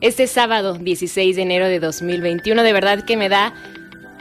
este 0.00 0.26
sábado 0.26 0.74
16 0.74 1.36
de 1.36 1.42
enero 1.42 1.66
de 1.66 1.80
2021. 1.80 2.62
De 2.62 2.72
verdad 2.72 3.04
que 3.04 3.16
me 3.16 3.28
da 3.28 3.54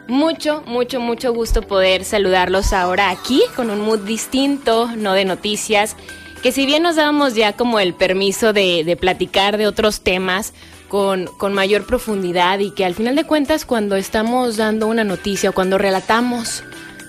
mucho, 0.08 0.64
mucho, 0.66 1.00
mucho 1.00 1.34
gusto 1.34 1.62
poder 1.62 2.04
saludarlos 2.04 2.74
ahora 2.74 3.10
aquí 3.10 3.42
con 3.56 3.70
un 3.70 3.82
mood 3.82 4.00
distinto, 4.00 4.90
no 4.96 5.14
de 5.14 5.26
noticias, 5.26 5.96
que 6.42 6.52
si 6.52 6.66
bien 6.66 6.84
nos 6.84 6.96
dábamos 6.96 7.36
ya 7.36 7.54
como 7.54 7.80
el 7.80 7.94
permiso 7.94 8.54
de, 8.54 8.98
platicar 9.00 9.58
de 9.58 9.68
otros 9.68 10.02
temas 10.02 10.54
con, 10.88 11.28
con 11.38 11.54
mayor 11.54 11.86
profundidad 11.86 12.60
y 12.60 12.72
que 12.72 12.86
al 12.86 12.96
final 12.96 13.16
de 13.16 13.26
cuentas 13.26 13.66
cuando 13.66 13.96
estamos 13.96 14.58
dando 14.58 14.88
una 14.88 15.04
noticia 15.04 15.50
o 15.50 15.54
cuando 15.54 15.78
relatamos, 15.78 16.64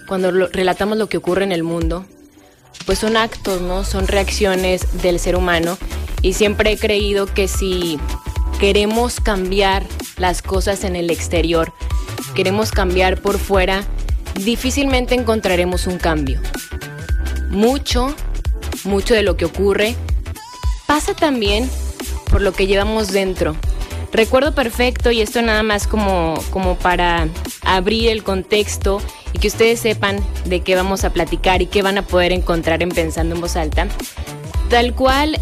cuando 0.06 0.30
relatamos 0.30 0.98
lo 0.98 1.08
que 1.08 1.18
ocurre 1.18 1.44
en 1.44 1.52
el 1.52 1.62
mundo, 1.62 2.04
pues 2.86 2.98
son 2.98 3.16
actos, 3.16 3.60
¿no? 3.60 3.84
Son 3.84 4.08
reacciones 4.08 5.02
del 5.02 5.20
ser 5.20 5.36
humano 5.36 5.78
y 6.22 6.32
siempre 6.32 6.72
he 6.72 6.78
creído 6.78 7.26
que 7.26 7.46
si 7.46 7.98
queremos 8.60 9.20
cambiar 9.20 9.84
las 10.16 10.42
cosas 10.42 10.84
en 10.84 10.96
el 10.96 11.10
exterior, 11.10 11.72
queremos 12.34 12.70
cambiar 12.70 13.20
por 13.20 13.38
fuera, 13.38 13.84
difícilmente 14.34 15.14
encontraremos 15.14 15.86
un 15.86 15.98
cambio. 15.98 16.40
Mucho, 17.50 18.14
mucho 18.84 19.14
de 19.14 19.22
lo 19.22 19.36
que 19.36 19.44
ocurre 19.44 19.94
pasa 20.86 21.14
también 21.14 21.68
por 22.30 22.42
lo 22.42 22.52
que 22.52 22.66
llevamos 22.66 23.12
dentro. 23.12 23.56
Recuerdo 24.12 24.54
perfecto, 24.54 25.10
y 25.10 25.20
esto 25.20 25.42
nada 25.42 25.62
más 25.62 25.86
como, 25.86 26.34
como 26.50 26.76
para 26.76 27.28
abrir 27.62 28.08
el 28.08 28.22
contexto 28.22 29.02
y 29.32 29.38
que 29.38 29.48
ustedes 29.48 29.80
sepan 29.80 30.18
de 30.46 30.60
qué 30.60 30.74
vamos 30.74 31.04
a 31.04 31.10
platicar 31.10 31.60
y 31.60 31.66
qué 31.66 31.82
van 31.82 31.98
a 31.98 32.02
poder 32.02 32.32
encontrar 32.32 32.82
en 32.82 32.88
Pensando 32.88 33.34
en 33.34 33.40
Voz 33.40 33.56
Alta. 33.56 33.86
Tal 34.70 34.94
cual 34.94 35.38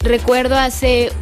recuerdo 0.00 0.56
hace 0.56 1.12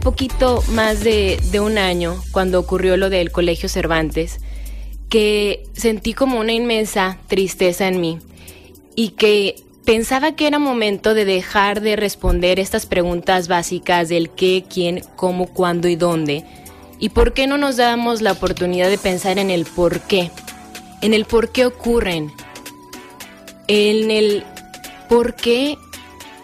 poquito 0.00 0.62
más 0.70 1.02
de, 1.02 1.40
un 1.60 1.78
año, 1.78 2.16
cuando 2.32 2.60
ocurrió 2.60 2.96
lo 2.96 3.10
del 3.10 3.32
Colegio 3.32 3.68
Cervantes, 3.68 4.40
que 5.08 5.64
sentí 5.72 6.14
como 6.14 6.38
una 6.38 6.52
inmensa 6.52 7.18
tristeza 7.28 7.88
en 7.88 8.00
mí 8.00 8.18
y 8.94 9.10
que 9.10 9.56
pensaba 9.84 10.32
que 10.32 10.46
era 10.46 10.58
momento 10.58 11.14
de 11.14 11.24
dejar 11.24 11.80
de 11.80 11.96
responder 11.96 12.58
estas 12.58 12.86
preguntas 12.86 13.48
básicas 13.48 14.08
del 14.08 14.30
qué, 14.30 14.64
quién, 14.68 15.02
cómo, 15.16 15.46
cuándo 15.46 15.88
y 15.88 15.96
dónde. 15.96 16.44
¿Y 16.98 17.10
por 17.10 17.34
qué 17.34 17.46
no 17.46 17.58
nos 17.58 17.76
damos 17.76 18.22
la 18.22 18.32
oportunidad 18.32 18.88
de 18.88 18.98
pensar 18.98 19.38
en 19.38 19.50
el 19.50 19.64
por 19.64 20.00
qué? 20.00 20.30
En 21.02 21.14
el 21.14 21.24
por 21.24 21.50
qué 21.50 21.66
ocurren. 21.66 22.32
En 23.68 24.10
el 24.10 24.44
por 25.08 25.34
qué 25.34 25.76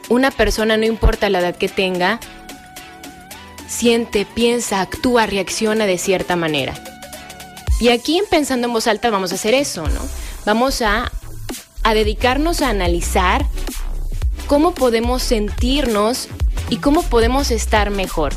una 0.09 0.31
persona, 0.31 0.77
no 0.77 0.85
importa 0.85 1.31
la 1.31 1.41
edad 1.41 1.57
que 1.57 1.69
tenga, 1.69 2.21
siente, 3.73 4.27
piensa, 4.27 4.81
actúa, 4.83 5.27
reacciona 5.27 5.87
de 5.87 5.99
cierta 5.99 6.37
manera. 6.37 6.75
Y 7.81 7.89
aquí 7.89 8.19
en 8.19 8.27
Pensando 8.27 8.67
en 8.67 8.73
Voz 8.73 8.87
Alta 8.87 9.11
vamos 9.11 9.33
a 9.33 9.37
hacer 9.37 9.55
eso, 9.55 9.89
¿no? 9.89 10.01
Vamos 10.45 10.83
a, 10.83 11.11
a 11.83 11.95
dedicarnos 11.95 12.61
a 12.61 12.69
analizar 12.69 13.47
cómo 14.47 14.75
podemos 14.75 15.23
sentirnos 15.23 16.29
y 16.69 16.77
cómo 16.77 17.03
podemos 17.03 17.51
estar 17.51 17.91
mejor. 17.91 18.35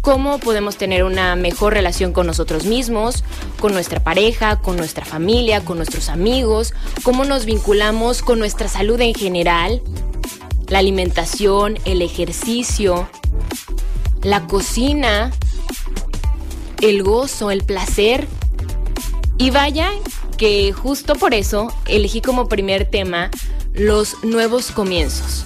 Cómo 0.00 0.38
podemos 0.38 0.76
tener 0.78 1.04
una 1.04 1.36
mejor 1.36 1.74
relación 1.74 2.12
con 2.12 2.26
nosotros 2.26 2.64
mismos, 2.64 3.22
con 3.60 3.72
nuestra 3.72 4.02
pareja, 4.02 4.58
con 4.60 4.76
nuestra 4.76 5.04
familia, 5.04 5.64
con 5.64 5.76
nuestros 5.76 6.08
amigos, 6.08 6.74
cómo 7.04 7.24
nos 7.24 7.44
vinculamos 7.44 8.22
con 8.22 8.40
nuestra 8.40 8.68
salud 8.68 9.00
en 9.00 9.14
general, 9.14 9.80
la 10.68 10.78
alimentación, 10.78 11.78
el 11.84 12.02
ejercicio, 12.02 13.08
la 14.22 14.46
cocina, 14.46 15.32
el 16.80 17.02
gozo, 17.02 17.50
el 17.50 17.64
placer. 17.64 18.26
Y 19.38 19.50
vaya 19.50 19.90
que 20.36 20.72
justo 20.72 21.14
por 21.14 21.34
eso 21.34 21.72
elegí 21.86 22.20
como 22.20 22.48
primer 22.48 22.84
tema 22.84 23.30
los 23.74 24.22
nuevos 24.24 24.70
comienzos. 24.70 25.44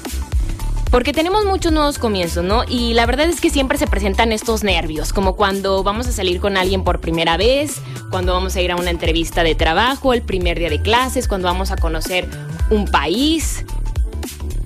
Porque 0.90 1.12
tenemos 1.12 1.44
muchos 1.44 1.72
nuevos 1.72 1.98
comienzos, 1.98 2.44
¿no? 2.44 2.64
Y 2.66 2.94
la 2.94 3.06
verdad 3.06 3.28
es 3.28 3.40
que 3.40 3.50
siempre 3.50 3.76
se 3.76 3.86
presentan 3.86 4.32
estos 4.32 4.62
nervios, 4.62 5.12
como 5.12 5.36
cuando 5.36 5.82
vamos 5.82 6.06
a 6.06 6.12
salir 6.12 6.40
con 6.40 6.56
alguien 6.56 6.84
por 6.84 7.00
primera 7.00 7.36
vez, 7.36 7.80
cuando 8.10 8.32
vamos 8.32 8.56
a 8.56 8.62
ir 8.62 8.70
a 8.70 8.76
una 8.76 8.90
entrevista 8.90 9.42
de 9.42 9.54
trabajo, 9.54 10.14
el 10.14 10.22
primer 10.22 10.58
día 10.58 10.70
de 10.70 10.80
clases, 10.80 11.26
cuando 11.28 11.48
vamos 11.48 11.70
a 11.72 11.76
conocer 11.76 12.28
un 12.70 12.86
país. 12.86 13.64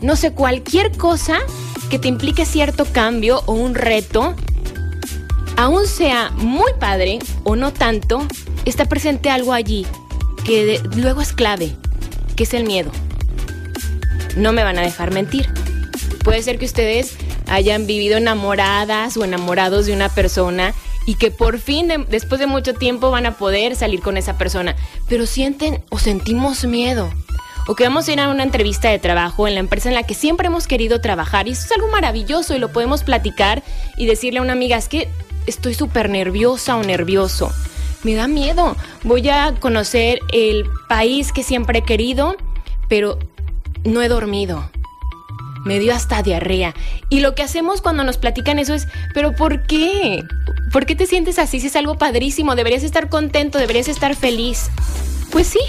No 0.00 0.16
sé, 0.16 0.32
cualquier 0.32 0.96
cosa 0.96 1.38
que 1.90 1.98
te 1.98 2.08
implique 2.08 2.46
cierto 2.46 2.86
cambio 2.86 3.42
o 3.46 3.52
un 3.52 3.74
reto, 3.74 4.34
aún 5.56 5.86
sea 5.86 6.30
muy 6.36 6.72
padre 6.78 7.18
o 7.44 7.56
no 7.56 7.72
tanto, 7.72 8.26
está 8.64 8.86
presente 8.86 9.30
algo 9.30 9.52
allí 9.52 9.86
que 10.44 10.80
luego 10.96 11.20
es 11.20 11.32
clave, 11.32 11.74
que 12.36 12.44
es 12.44 12.54
el 12.54 12.64
miedo. 12.64 12.90
No 14.36 14.52
me 14.52 14.64
van 14.64 14.78
a 14.78 14.82
dejar 14.82 15.12
mentir. 15.12 15.52
Puede 16.24 16.42
ser 16.42 16.58
que 16.58 16.64
ustedes 16.64 17.16
hayan 17.48 17.86
vivido 17.86 18.16
enamoradas 18.16 19.16
o 19.16 19.24
enamorados 19.24 19.86
de 19.86 19.92
una 19.92 20.08
persona 20.08 20.72
y 21.06 21.16
que 21.16 21.30
por 21.30 21.58
fin, 21.58 21.88
después 22.08 22.38
de 22.38 22.46
mucho 22.46 22.74
tiempo, 22.74 23.10
van 23.10 23.26
a 23.26 23.36
poder 23.36 23.74
salir 23.74 24.00
con 24.00 24.16
esa 24.16 24.38
persona, 24.38 24.76
pero 25.08 25.26
sienten 25.26 25.82
o 25.90 25.98
sentimos 25.98 26.64
miedo 26.64 27.10
o 27.66 27.74
que 27.74 27.84
vamos 27.84 28.08
a 28.08 28.12
ir 28.12 28.20
a 28.20 28.28
una 28.28 28.42
entrevista 28.42 28.88
de 28.88 28.98
trabajo 28.98 29.46
en 29.46 29.54
la 29.54 29.60
empresa 29.60 29.88
en 29.88 29.94
la 29.94 30.02
que 30.02 30.14
siempre 30.14 30.48
hemos 30.48 30.66
querido 30.66 31.00
trabajar 31.00 31.48
y 31.48 31.52
eso 31.52 31.64
es 31.66 31.72
algo 31.72 31.88
maravilloso 31.88 32.54
y 32.54 32.58
lo 32.58 32.72
podemos 32.72 33.04
platicar 33.04 33.62
y 33.96 34.06
decirle 34.06 34.38
a 34.38 34.42
una 34.42 34.52
amiga, 34.52 34.76
es 34.76 34.88
que 34.88 35.08
estoy 35.46 35.74
súper 35.74 36.10
nerviosa 36.10 36.76
o 36.76 36.82
nervioso. 36.82 37.52
Me 38.02 38.14
da 38.14 38.28
miedo. 38.28 38.76
Voy 39.04 39.28
a 39.28 39.54
conocer 39.60 40.20
el 40.32 40.64
país 40.88 41.32
que 41.32 41.42
siempre 41.42 41.80
he 41.80 41.82
querido, 41.82 42.34
pero 42.88 43.18
no 43.84 44.00
he 44.02 44.08
dormido. 44.08 44.70
Me 45.64 45.78
dio 45.78 45.94
hasta 45.94 46.22
diarrea. 46.22 46.74
Y 47.10 47.20
lo 47.20 47.34
que 47.34 47.42
hacemos 47.42 47.82
cuando 47.82 48.02
nos 48.02 48.16
platican 48.16 48.58
eso 48.58 48.72
es, 48.72 48.88
pero 49.12 49.34
¿por 49.34 49.66
qué? 49.66 50.22
¿Por 50.72 50.86
qué 50.86 50.96
te 50.96 51.06
sientes 51.06 51.38
así 51.38 51.60
si 51.60 51.66
es 51.66 51.76
algo 51.76 51.98
padrísimo? 51.98 52.54
Deberías 52.54 52.82
estar 52.82 53.10
contento, 53.10 53.58
deberías 53.58 53.88
estar 53.88 54.16
feliz. 54.16 54.70
Pues 55.30 55.48
sí, 55.48 55.60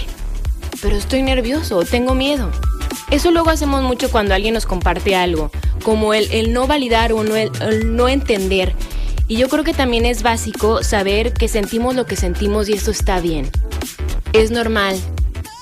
pero 0.82 0.96
estoy 0.96 1.22
nervioso, 1.22 1.84
tengo 1.84 2.14
miedo. 2.14 2.52
Eso 3.10 3.32
luego 3.32 3.50
hacemos 3.50 3.84
mucho 3.84 4.10
cuando 4.10 4.34
alguien 4.34 4.54
nos 4.54 4.66
comparte 4.66 5.16
algo, 5.16 5.52
como 5.84 6.14
el, 6.14 6.54
no 6.54 6.68
validar 6.68 7.14
o 7.14 7.24
no, 7.24 7.36
el, 7.36 7.52
no 7.96 8.08
entender. 8.08 8.74
Y 9.28 9.38
yo 9.38 9.50
creo 9.50 9.64
que 9.64 9.74
también 9.74 10.06
es 10.06 10.24
básico 10.24 10.84
saber 10.84 11.34
que 11.34 11.48
sentimos 11.48 11.96
lo 11.96 12.06
que 12.06 12.16
sentimos 12.16 12.70
y 12.70 12.74
eso 12.74 12.92
está 12.92 13.20
bien. 13.20 13.50
Es 14.34 14.52
normal, 14.52 14.98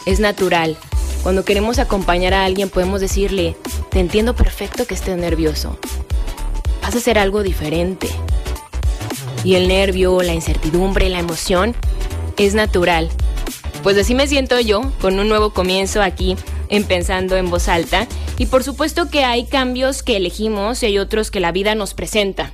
es 0.06 0.20
natural. 0.20 0.78
Cuando 1.24 1.44
queremos 1.44 1.80
acompañar 1.80 2.34
a 2.34 2.46
alguien 2.46 2.70
podemos 2.70 3.02
decirle, 3.02 3.56
te 3.90 4.00
entiendo 4.00 4.36
perfecto 4.36 4.86
que 4.86 4.94
estés 4.94 5.18
nervioso. 5.18 5.78
Vas 6.82 6.96
a 6.96 6.98
hacer 6.98 7.20
algo 7.20 7.44
diferente. 7.44 8.10
Y 9.44 9.56
el 9.56 9.68
nervio, 9.68 10.22
la 10.22 10.34
incertidumbre, 10.34 11.10
la 11.10 11.20
emoción 11.20 11.76
es 12.38 12.54
natural 12.54 13.10
pues 13.84 13.98
así 13.98 14.14
me 14.14 14.28
siento 14.28 14.60
yo, 14.60 14.82
con 15.00 15.20
un 15.20 15.30
nuevo 15.30 15.52
comienzo 15.52 16.02
aquí 16.02 16.36
en 16.70 16.84
Pensando 16.84 17.36
en 17.38 17.50
Voz 17.50 17.68
Alta. 17.68 18.08
Y 18.38 18.48
por 18.48 18.64
supuesto 18.64 19.10
que 19.10 19.24
hay 19.24 19.46
cambios 19.46 20.04
que 20.04 20.18
elegimos 20.18 20.84
y 20.84 20.88
hay 20.88 20.98
otros 20.98 21.32
que 21.32 21.40
la 21.40 21.52
vida 21.52 21.76
nos 21.76 21.94
presenta. 21.94 22.52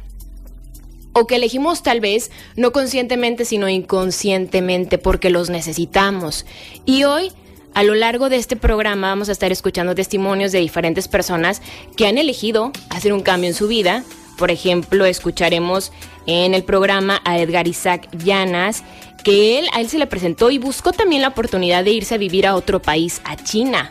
O 1.14 1.28
que 1.28 1.36
elegimos 1.36 1.82
tal 1.82 2.00
vez 2.00 2.32
no 2.56 2.72
conscientemente, 2.72 3.46
sino 3.46 3.70
inconscientemente, 3.70 4.98
porque 4.98 5.30
los 5.30 5.50
necesitamos. 5.50 6.46
Y 6.86 7.06
hoy, 7.06 7.32
a 7.74 7.84
lo 7.84 7.96
largo 7.96 8.30
de 8.30 8.36
este 8.36 8.56
programa, 8.56 9.10
vamos 9.10 9.30
a 9.30 9.32
estar 9.32 9.52
escuchando 9.52 9.96
testimonios 9.96 10.52
de 10.52 10.60
diferentes 10.60 11.08
personas 11.08 11.62
que 11.96 12.08
han 12.08 12.18
elegido 12.18 12.72
hacer 12.90 13.14
un 13.14 13.22
cambio 13.22 13.50
en 13.50 13.56
su 13.56 13.68
vida. 13.68 14.04
Por 14.38 14.52
ejemplo, 14.52 15.06
escucharemos 15.06 15.92
en 16.28 16.54
el 16.54 16.64
programa 16.64 17.22
a 17.24 17.40
Edgar 17.40 17.68
Isaac 17.68 18.10
Llanas, 18.12 18.84
que 19.26 19.58
él, 19.58 19.68
a 19.74 19.82
él 19.82 19.90
se 19.90 19.98
le 19.98 20.06
presentó 20.06 20.52
y 20.52 20.60
buscó 20.60 20.94
también 20.94 21.24
la 21.24 21.30
oportunidad 21.30 21.84
de 21.84 21.92
irse 21.92 22.14
a 22.14 22.20
vivir 22.20 22.46
a 22.46 22.56
otro 22.56 22.80
país, 22.80 23.22
a 23.26 23.36
China, 23.36 23.90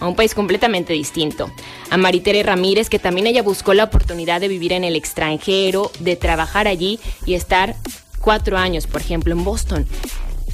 a 0.00 0.08
un 0.08 0.16
país 0.16 0.34
completamente 0.34 0.94
distinto. 0.94 1.52
A 1.90 1.98
Maritere 1.98 2.42
Ramírez, 2.42 2.88
que 2.88 2.98
también 2.98 3.26
ella 3.26 3.42
buscó 3.42 3.74
la 3.74 3.84
oportunidad 3.84 4.40
de 4.40 4.48
vivir 4.48 4.72
en 4.72 4.82
el 4.82 4.96
extranjero, 4.96 5.92
de 6.00 6.16
trabajar 6.16 6.68
allí 6.68 6.98
y 7.26 7.34
estar 7.34 7.76
cuatro 8.22 8.56
años, 8.56 8.86
por 8.86 9.02
ejemplo, 9.02 9.34
en 9.34 9.44
Boston. 9.44 9.86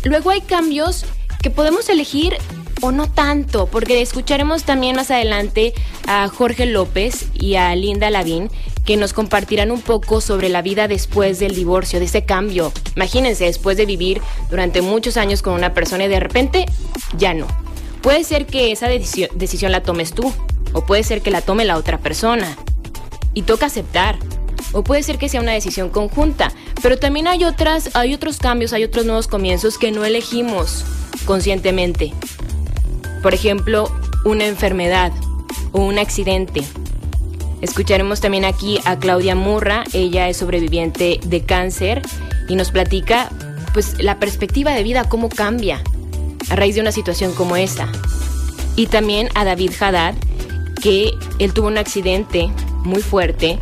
Luego 0.03 0.31
hay 0.31 0.41
cambios 0.41 1.07
que 1.41 1.51
podemos 1.51 1.89
elegir 1.89 2.37
o 2.81 2.91
no 2.91 3.09
tanto, 3.09 3.67
porque 3.67 4.03
escucharemos 4.03 4.65
también 4.65 4.97
más 4.97 5.13
adelante 5.13 5.75
a 6.09 6.27
Jorge 6.29 6.67
López 6.67 7.29
y 7.35 7.55
a 7.55 7.73
Linda 7.77 8.11
Lavín 8.11 8.51
que 8.85 8.97
nos 8.97 9.13
compartirán 9.13 9.71
un 9.71 9.83
poco 9.83 10.21
sobre 10.21 10.49
la 10.49 10.63
vida 10.63 10.89
después 10.89 11.39
del 11.39 11.55
divorcio, 11.55 11.99
de 11.99 12.07
ese 12.07 12.25
cambio. 12.25 12.73
Imagínense, 12.97 13.45
después 13.45 13.77
de 13.77 13.87
vivir 13.87 14.21
durante 14.51 14.83
muchos 14.83 15.17
años 15.17 15.43
con 15.43 15.55
una 15.55 15.75
persona 15.75 16.05
y 16.05 16.09
de 16.09 16.21
repente 16.21 16.67
ya 17.17 17.35
no. 17.35 17.47
Puede 18.03 18.25
ser 18.25 18.47
que 18.47 18.73
esa 18.73 18.89
decisión, 18.89 19.73
la 19.73 19.83
tomes 19.83 20.13
tú, 20.13 20.33
o 20.73 20.87
puede 20.87 21.03
ser 21.03 21.21
que 21.21 21.31
la 21.31 21.41
tome 21.41 21.65
la 21.65 21.77
otra 21.77 21.99
persona. 21.99 22.57
Y 23.35 23.43
toca 23.43 23.67
aceptar. 23.67 24.19
O 24.73 24.83
puede 24.83 25.03
ser 25.03 25.19
que 25.19 25.29
sea 25.29 25.41
una 25.41 25.53
decisión 25.53 25.89
conjunta, 25.89 26.53
pero 26.83 26.99
también 26.99 27.27
hay 27.27 27.45
otras, 27.45 27.91
hay 27.95 28.13
otros 28.13 28.39
cambios, 28.39 28.73
hay 28.73 28.85
otros 28.85 29.07
nuevos 29.07 29.29
comienzos 29.29 29.79
que 29.79 29.93
no 29.93 30.05
elegimos 30.05 30.85
conscientemente. 31.25 32.13
Por 33.23 33.35
ejemplo, 33.35 33.91
una 34.25 34.47
enfermedad 34.47 35.13
o 35.73 35.81
un 35.81 35.99
accidente. 35.99 36.65
Escucharemos 37.61 38.21
también 38.21 38.45
aquí 38.45 38.79
a 38.85 38.99
Claudia 38.99 39.35
Murra, 39.35 39.85
ella 39.93 40.29
es 40.29 40.37
sobreviviente 40.37 41.19
de 41.25 41.43
cáncer 41.43 42.03
y 42.49 42.55
nos 42.55 42.71
platica 42.71 43.31
pues 43.75 44.01
la 44.03 44.19
perspectiva 44.19 44.73
de 44.73 44.83
vida 44.83 45.09
cómo 45.09 45.29
cambia 45.29 45.83
a 46.51 46.57
raíz 46.57 46.75
de 46.77 46.81
una 46.81 46.93
situación 46.93 47.35
como 47.35 47.57
esa. 47.57 47.89
Y 48.77 48.87
también 48.87 49.29
a 49.35 49.45
David 49.45 49.73
Haddad, 49.79 50.15
que 50.81 51.11
él 51.39 51.53
tuvo 51.53 51.67
un 51.67 51.79
accidente 51.79 52.49
muy 52.85 53.03
fuerte 53.03 53.59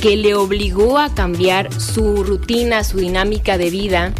que 0.00 0.16
le 0.16 0.34
obligó 0.34 0.98
a 0.98 1.14
cambiar 1.14 1.72
su 1.78 2.24
rutina, 2.24 2.82
su 2.84 2.98
dinámica 2.98 3.58
de 3.58 3.70
vida. 3.70 4.14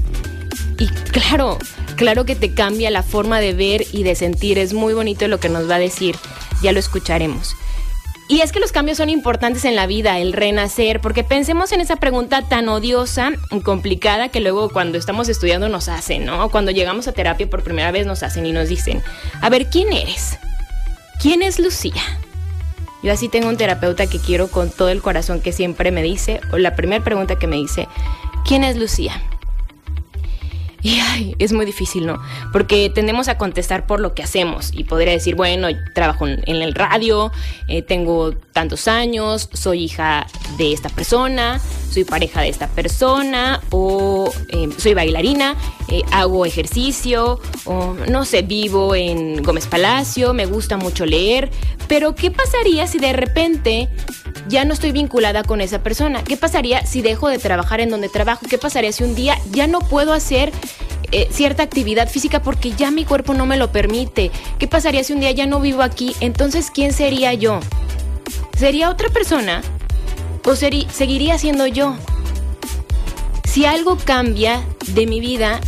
Y 0.78 0.86
claro, 1.10 1.58
claro 1.96 2.26
que 2.26 2.36
te 2.36 2.52
cambia 2.52 2.90
la 2.90 3.02
forma 3.02 3.40
de 3.40 3.54
ver 3.54 3.86
y 3.92 4.02
de 4.02 4.14
sentir. 4.14 4.58
Es 4.58 4.74
muy 4.74 4.92
bonito 4.92 5.26
lo 5.26 5.40
que 5.40 5.48
nos 5.48 5.68
va 5.68 5.76
a 5.76 5.78
decir. 5.78 6.16
Ya 6.62 6.72
lo 6.72 6.78
escucharemos. 6.78 7.56
Y 8.30 8.42
es 8.42 8.52
que 8.52 8.60
los 8.60 8.70
cambios 8.70 8.98
son 8.98 9.10
importantes 9.10 9.64
en 9.64 9.74
la 9.74 9.88
vida, 9.88 10.20
el 10.20 10.32
renacer, 10.32 11.00
porque 11.00 11.24
pensemos 11.24 11.72
en 11.72 11.80
esa 11.80 11.96
pregunta 11.96 12.42
tan 12.42 12.68
odiosa 12.68 13.32
y 13.50 13.60
complicada 13.60 14.28
que 14.28 14.38
luego 14.38 14.68
cuando 14.70 14.98
estamos 14.98 15.28
estudiando 15.28 15.68
nos 15.68 15.88
hacen, 15.88 16.26
¿no? 16.26 16.48
Cuando 16.48 16.70
llegamos 16.70 17.08
a 17.08 17.12
terapia 17.12 17.50
por 17.50 17.64
primera 17.64 17.90
vez 17.90 18.06
nos 18.06 18.22
hacen 18.22 18.46
y 18.46 18.52
nos 18.52 18.68
dicen, 18.68 19.02
a 19.40 19.50
ver, 19.50 19.66
¿quién 19.66 19.92
eres? 19.92 20.38
¿Quién 21.20 21.42
es 21.42 21.58
Lucía? 21.58 22.00
Yo 23.02 23.12
así 23.12 23.28
tengo 23.28 23.48
un 23.48 23.56
terapeuta 23.56 24.06
que 24.06 24.20
quiero 24.20 24.46
con 24.46 24.70
todo 24.70 24.90
el 24.90 25.02
corazón 25.02 25.40
que 25.40 25.50
siempre 25.50 25.90
me 25.90 26.04
dice, 26.04 26.40
o 26.52 26.58
la 26.58 26.76
primera 26.76 27.02
pregunta 27.02 27.34
que 27.34 27.48
me 27.48 27.56
dice, 27.56 27.88
¿quién 28.44 28.62
es 28.62 28.76
Lucía? 28.76 29.20
Y 30.82 30.98
ay, 31.00 31.36
es 31.38 31.52
muy 31.52 31.66
difícil, 31.66 32.06
¿no? 32.06 32.20
Porque 32.52 32.90
tendemos 32.94 33.28
a 33.28 33.38
contestar 33.38 33.86
por 33.86 34.00
lo 34.00 34.14
que 34.14 34.22
hacemos 34.22 34.70
y 34.72 34.84
podría 34.84 35.12
decir, 35.12 35.34
bueno, 35.34 35.68
trabajo 35.94 36.26
en 36.26 36.42
el 36.46 36.74
radio, 36.74 37.32
eh, 37.68 37.82
tengo 37.82 38.34
tantos 38.60 38.88
años, 38.88 39.48
soy 39.54 39.84
hija 39.84 40.26
de 40.58 40.74
esta 40.74 40.90
persona, 40.90 41.58
soy 41.90 42.04
pareja 42.04 42.42
de 42.42 42.50
esta 42.50 42.66
persona, 42.66 43.58
o 43.70 44.30
eh, 44.50 44.68
soy 44.76 44.92
bailarina, 44.92 45.56
eh, 45.88 46.02
hago 46.12 46.44
ejercicio, 46.44 47.40
o 47.64 47.94
no 48.10 48.26
sé, 48.26 48.42
vivo 48.42 48.94
en 48.94 49.42
Gómez 49.42 49.66
Palacio, 49.66 50.34
me 50.34 50.44
gusta 50.44 50.76
mucho 50.76 51.06
leer, 51.06 51.50
pero 51.88 52.14
¿qué 52.14 52.30
pasaría 52.30 52.86
si 52.86 52.98
de 52.98 53.14
repente 53.14 53.88
ya 54.46 54.66
no 54.66 54.74
estoy 54.74 54.92
vinculada 54.92 55.42
con 55.42 55.62
esa 55.62 55.82
persona? 55.82 56.22
¿Qué 56.22 56.36
pasaría 56.36 56.84
si 56.84 57.00
dejo 57.00 57.30
de 57.30 57.38
trabajar 57.38 57.80
en 57.80 57.88
donde 57.88 58.10
trabajo? 58.10 58.44
¿Qué 58.46 58.58
pasaría 58.58 58.92
si 58.92 59.04
un 59.04 59.14
día 59.14 59.38
ya 59.52 59.68
no 59.68 59.78
puedo 59.78 60.12
hacer 60.12 60.52
eh, 61.12 61.28
cierta 61.30 61.62
actividad 61.62 62.10
física 62.10 62.42
porque 62.42 62.72
ya 62.72 62.90
mi 62.90 63.06
cuerpo 63.06 63.32
no 63.32 63.46
me 63.46 63.56
lo 63.56 63.72
permite? 63.72 64.30
¿Qué 64.58 64.68
pasaría 64.68 65.02
si 65.02 65.14
un 65.14 65.20
día 65.20 65.30
ya 65.30 65.46
no 65.46 65.60
vivo 65.60 65.80
aquí? 65.80 66.14
Entonces, 66.20 66.70
¿quién 66.70 66.92
sería 66.92 67.32
yo? 67.32 67.60
¿Sería 68.56 68.90
otra 68.90 69.08
persona? 69.08 69.62
¿O 70.44 70.56
seguiría 70.56 71.38
siendo 71.38 71.66
yo? 71.66 71.96
Si 73.44 73.64
algo 73.64 73.96
cambia 73.96 74.64
de 74.88 75.06
mi 75.06 75.20
vida, 75.20 75.60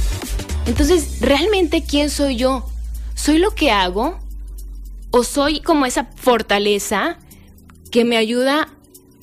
entonces, 0.66 1.20
¿realmente 1.20 1.82
quién 1.84 2.10
soy 2.10 2.36
yo? 2.36 2.64
¿Soy 3.14 3.38
lo 3.38 3.54
que 3.54 3.70
hago? 3.70 4.18
¿O 5.10 5.24
soy 5.24 5.60
como 5.60 5.86
esa 5.86 6.08
fortaleza 6.16 7.18
que 7.90 8.04
me 8.04 8.16
ayuda 8.16 8.68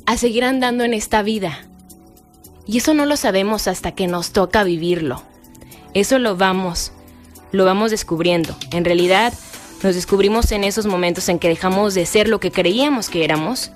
a 0.05 0.17
seguir 0.17 0.43
andando 0.43 0.83
en 0.83 0.93
esta 0.93 1.21
vida? 1.23 1.65
Y 2.67 2.77
eso 2.77 2.93
no 2.93 3.05
lo 3.05 3.17
sabemos 3.17 3.67
hasta 3.67 3.93
que 3.93 4.07
nos 4.07 4.31
toca 4.31 4.63
vivirlo. 4.63 5.23
Eso 5.93 6.19
lo 6.19 6.35
vamos, 6.35 6.91
lo 7.51 7.65
vamos 7.65 7.89
descubriendo. 7.89 8.55
En 8.71 8.85
realidad, 8.85 9.33
nos 9.83 9.95
descubrimos 9.95 10.51
en 10.51 10.63
esos 10.63 10.85
momentos 10.85 11.29
en 11.29 11.39
que 11.39 11.47
dejamos 11.47 11.93
de 11.93 12.05
ser 12.05 12.27
lo 12.27 12.39
que 12.39 12.51
creíamos 12.51 13.09
que 13.09 13.23
éramos. 13.23 13.71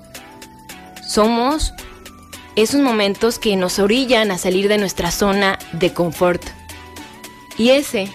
Somos 1.06 1.72
esos 2.56 2.80
momentos 2.80 3.38
que 3.38 3.56
nos 3.56 3.78
orillan 3.78 4.30
a 4.30 4.38
salir 4.38 4.68
de 4.68 4.78
nuestra 4.78 5.10
zona 5.10 5.58
de 5.72 5.92
confort. 5.92 6.42
Y 7.56 7.70
ese, 7.70 8.08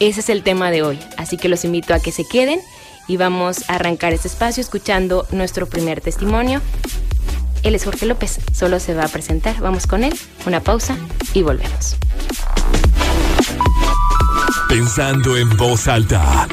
ese 0.00 0.20
es 0.20 0.28
el 0.28 0.42
tema 0.42 0.70
de 0.70 0.82
hoy. 0.82 0.98
Así 1.16 1.36
que 1.36 1.48
los 1.48 1.64
invito 1.64 1.94
a 1.94 2.00
que 2.00 2.12
se 2.12 2.26
queden 2.26 2.60
y 3.08 3.16
vamos 3.16 3.68
a 3.68 3.76
arrancar 3.76 4.12
este 4.12 4.28
espacio 4.28 4.60
escuchando 4.60 5.26
nuestro 5.30 5.66
primer 5.66 6.00
testimonio. 6.00 6.60
Él 7.62 7.74
es 7.74 7.84
Jorge 7.84 8.06
López, 8.06 8.38
solo 8.52 8.80
se 8.80 8.94
va 8.94 9.04
a 9.04 9.08
presentar. 9.08 9.60
Vamos 9.60 9.86
con 9.86 10.04
él, 10.04 10.14
una 10.46 10.60
pausa 10.60 10.96
y 11.34 11.42
volvemos. 11.42 11.96
Pensando 14.68 15.36
en 15.36 15.56
voz 15.56 15.88
alta. 15.88 16.48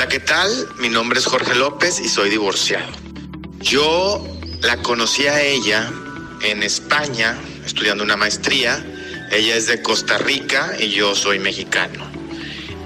Hola, 0.00 0.08
¿qué 0.08 0.20
tal? 0.20 0.50
Mi 0.78 0.88
nombre 0.88 1.18
es 1.18 1.26
Jorge 1.26 1.54
López 1.54 2.00
y 2.00 2.08
soy 2.08 2.30
divorciado. 2.30 2.90
Yo 3.58 4.26
la 4.62 4.78
conocí 4.78 5.26
a 5.26 5.42
ella 5.42 5.92
en 6.40 6.62
España, 6.62 7.36
estudiando 7.66 8.02
una 8.02 8.16
maestría. 8.16 8.82
Ella 9.30 9.56
es 9.56 9.66
de 9.66 9.82
Costa 9.82 10.16
Rica 10.16 10.72
y 10.78 10.88
yo 10.88 11.14
soy 11.14 11.38
mexicano. 11.38 12.10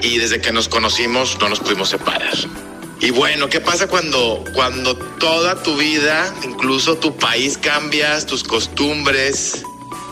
Y 0.03 0.19
desde 0.19 0.41
que 0.41 0.51
nos 0.51 0.69
conocimos 0.69 1.39
no 1.39 1.49
nos 1.49 1.61
pudimos 1.61 1.91
separar. 1.91 2.35
Y 2.99 3.11
bueno, 3.11 3.49
¿qué 3.49 3.61
pasa 3.61 3.87
cuando, 3.87 4.43
cuando 4.53 4.97
toda 4.97 5.63
tu 5.63 5.77
vida, 5.77 6.35
incluso 6.43 6.97
tu 6.97 7.17
país 7.17 7.57
cambias, 7.59 8.27
tus 8.27 8.43
costumbres, 8.43 9.63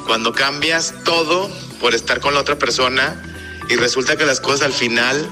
cuando 0.07 0.33
cambias 0.33 0.95
todo 1.03 1.51
por 1.81 1.97
estar 1.97 2.21
con 2.21 2.35
la 2.35 2.41
otra 2.43 2.61
persona 2.61 3.21
y 3.69 3.75
resulta 3.75 4.17
que 4.17 4.25
las 4.25 4.39
cosas 4.39 4.67
al 4.67 4.73
final, 4.73 5.29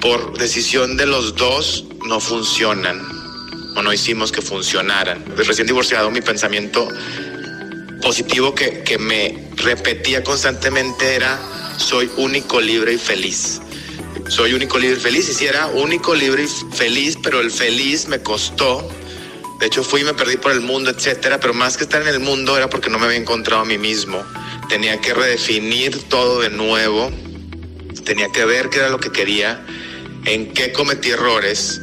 por 0.00 0.38
decisión 0.38 0.96
de 0.96 1.06
los 1.06 1.34
dos, 1.36 1.84
no 2.06 2.20
funcionan? 2.20 3.18
o 3.78 3.82
no 3.82 3.92
hicimos 3.92 4.32
que 4.32 4.42
funcionaran. 4.42 5.24
Recién 5.36 5.66
divorciado, 5.66 6.10
mi 6.10 6.20
pensamiento 6.20 6.88
positivo 8.02 8.54
que, 8.54 8.82
que 8.82 8.98
me 8.98 9.50
repetía 9.56 10.24
constantemente 10.24 11.14
era, 11.14 11.38
soy 11.76 12.10
único, 12.16 12.60
libre 12.60 12.94
y 12.94 12.98
feliz. 12.98 13.60
Soy 14.28 14.52
único, 14.52 14.78
libre 14.78 14.98
y 14.98 15.00
feliz. 15.00 15.28
Y 15.28 15.34
si 15.34 15.46
era 15.46 15.68
único, 15.68 16.14
libre 16.14 16.44
y 16.44 16.76
feliz, 16.76 17.16
pero 17.22 17.40
el 17.40 17.50
feliz 17.50 18.08
me 18.08 18.20
costó. 18.20 18.88
De 19.60 19.66
hecho, 19.66 19.84
fui 19.84 20.00
y 20.00 20.04
me 20.04 20.14
perdí 20.14 20.36
por 20.36 20.52
el 20.52 20.60
mundo, 20.60 20.90
etcétera. 20.90 21.38
Pero 21.38 21.54
más 21.54 21.76
que 21.76 21.84
estar 21.84 22.02
en 22.02 22.08
el 22.08 22.20
mundo 22.20 22.56
era 22.56 22.68
porque 22.68 22.90
no 22.90 22.98
me 22.98 23.06
había 23.06 23.18
encontrado 23.18 23.62
a 23.62 23.64
mí 23.64 23.78
mismo. 23.78 24.24
Tenía 24.68 25.00
que 25.00 25.14
redefinir 25.14 26.08
todo 26.08 26.40
de 26.40 26.50
nuevo. 26.50 27.10
Tenía 28.04 28.28
que 28.32 28.44
ver 28.44 28.70
qué 28.70 28.78
era 28.78 28.88
lo 28.88 28.98
que 28.98 29.10
quería, 29.10 29.64
en 30.28 30.52
qué 30.52 30.72
cometí 30.72 31.10
errores 31.10 31.80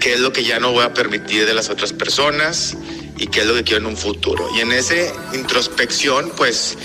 qué 0.00 0.14
es 0.14 0.20
lo 0.20 0.32
que 0.32 0.44
ya 0.44 0.60
no 0.60 0.72
voy 0.72 0.84
a 0.84 0.94
permitir 0.94 1.46
de 1.46 1.54
las 1.54 1.68
otras 1.68 1.92
personas 1.92 2.76
y 3.18 3.26
qué 3.26 3.40
es 3.40 3.46
lo 3.46 3.54
que 3.54 3.64
quiero 3.64 3.80
en 3.80 3.86
un 3.86 3.96
futuro. 3.96 4.48
Y 4.54 4.60
en 4.60 4.72
esa 4.72 4.94
introspección, 5.32 6.32
pues, 6.36 6.76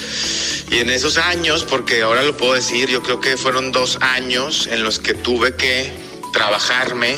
y 0.71 0.79
en 0.79 0.89
esos 0.89 1.17
años, 1.17 1.63
porque 1.63 2.01
ahora 2.01 2.23
lo 2.23 2.35
puedo 2.35 2.53
decir, 2.53 2.89
yo 2.89 3.03
creo 3.03 3.19
que 3.19 3.37
fueron 3.37 3.71
dos 3.71 3.97
años 4.01 4.67
en 4.71 4.83
los 4.83 4.99
que 4.99 5.13
tuve 5.13 5.55
que 5.55 5.91
trabajarme, 6.33 7.15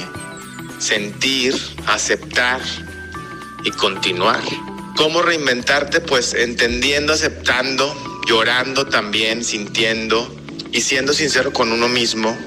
sentir, 0.80 1.56
aceptar 1.86 2.62
y 3.64 3.72
continuar. 3.72 4.42
¿Cómo 4.98 5.22
reinventarte? 5.22 6.02
Pues 6.02 6.34
entendiendo, 6.34 7.14
aceptando, 7.14 7.96
llorando 8.28 8.88
también, 8.88 9.44
sintiendo 9.44 10.36
y 10.72 10.82
siendo 10.82 11.14
sincero 11.14 11.54
con 11.54 11.72
uno 11.72 11.88
mismo 11.88 12.38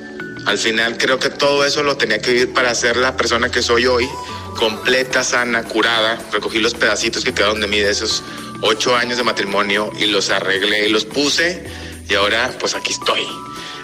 al 0.47 0.59
final 0.59 0.97
creo 0.97 1.19
que 1.19 1.29
todo 1.29 1.65
eso 1.65 1.83
lo 1.83 1.97
tenía 1.97 2.21
que 2.21 2.33
vivir 2.33 2.53
para 2.53 2.75
ser 2.75 2.97
la 2.97 3.17
persona 3.17 3.51
que 3.51 3.63
soy 3.63 3.87
hoy, 3.87 4.09
completa, 4.57 5.25
sana, 5.25 5.65
curada. 5.65 6.19
Recogí 6.33 6.61
los 6.61 6.75
pedacitos 6.75 7.25
que 7.25 7.35
quedaron 7.35 7.61
de 7.61 7.67
mí 7.67 7.81
de 7.81 7.91
esos 7.91 8.23
ocho 8.63 8.97
años 8.97 9.19
de 9.19 9.25
matrimonio 9.25 9.93
y 9.99 10.07
los 10.07 10.31
arreglé 10.31 10.87
y 10.87 10.91
los 10.91 11.05
puse 11.05 11.65
y 12.09 12.15
ahora 12.15 12.55
pues 12.61 12.77
aquí 12.77 12.93
estoy. 12.93 13.27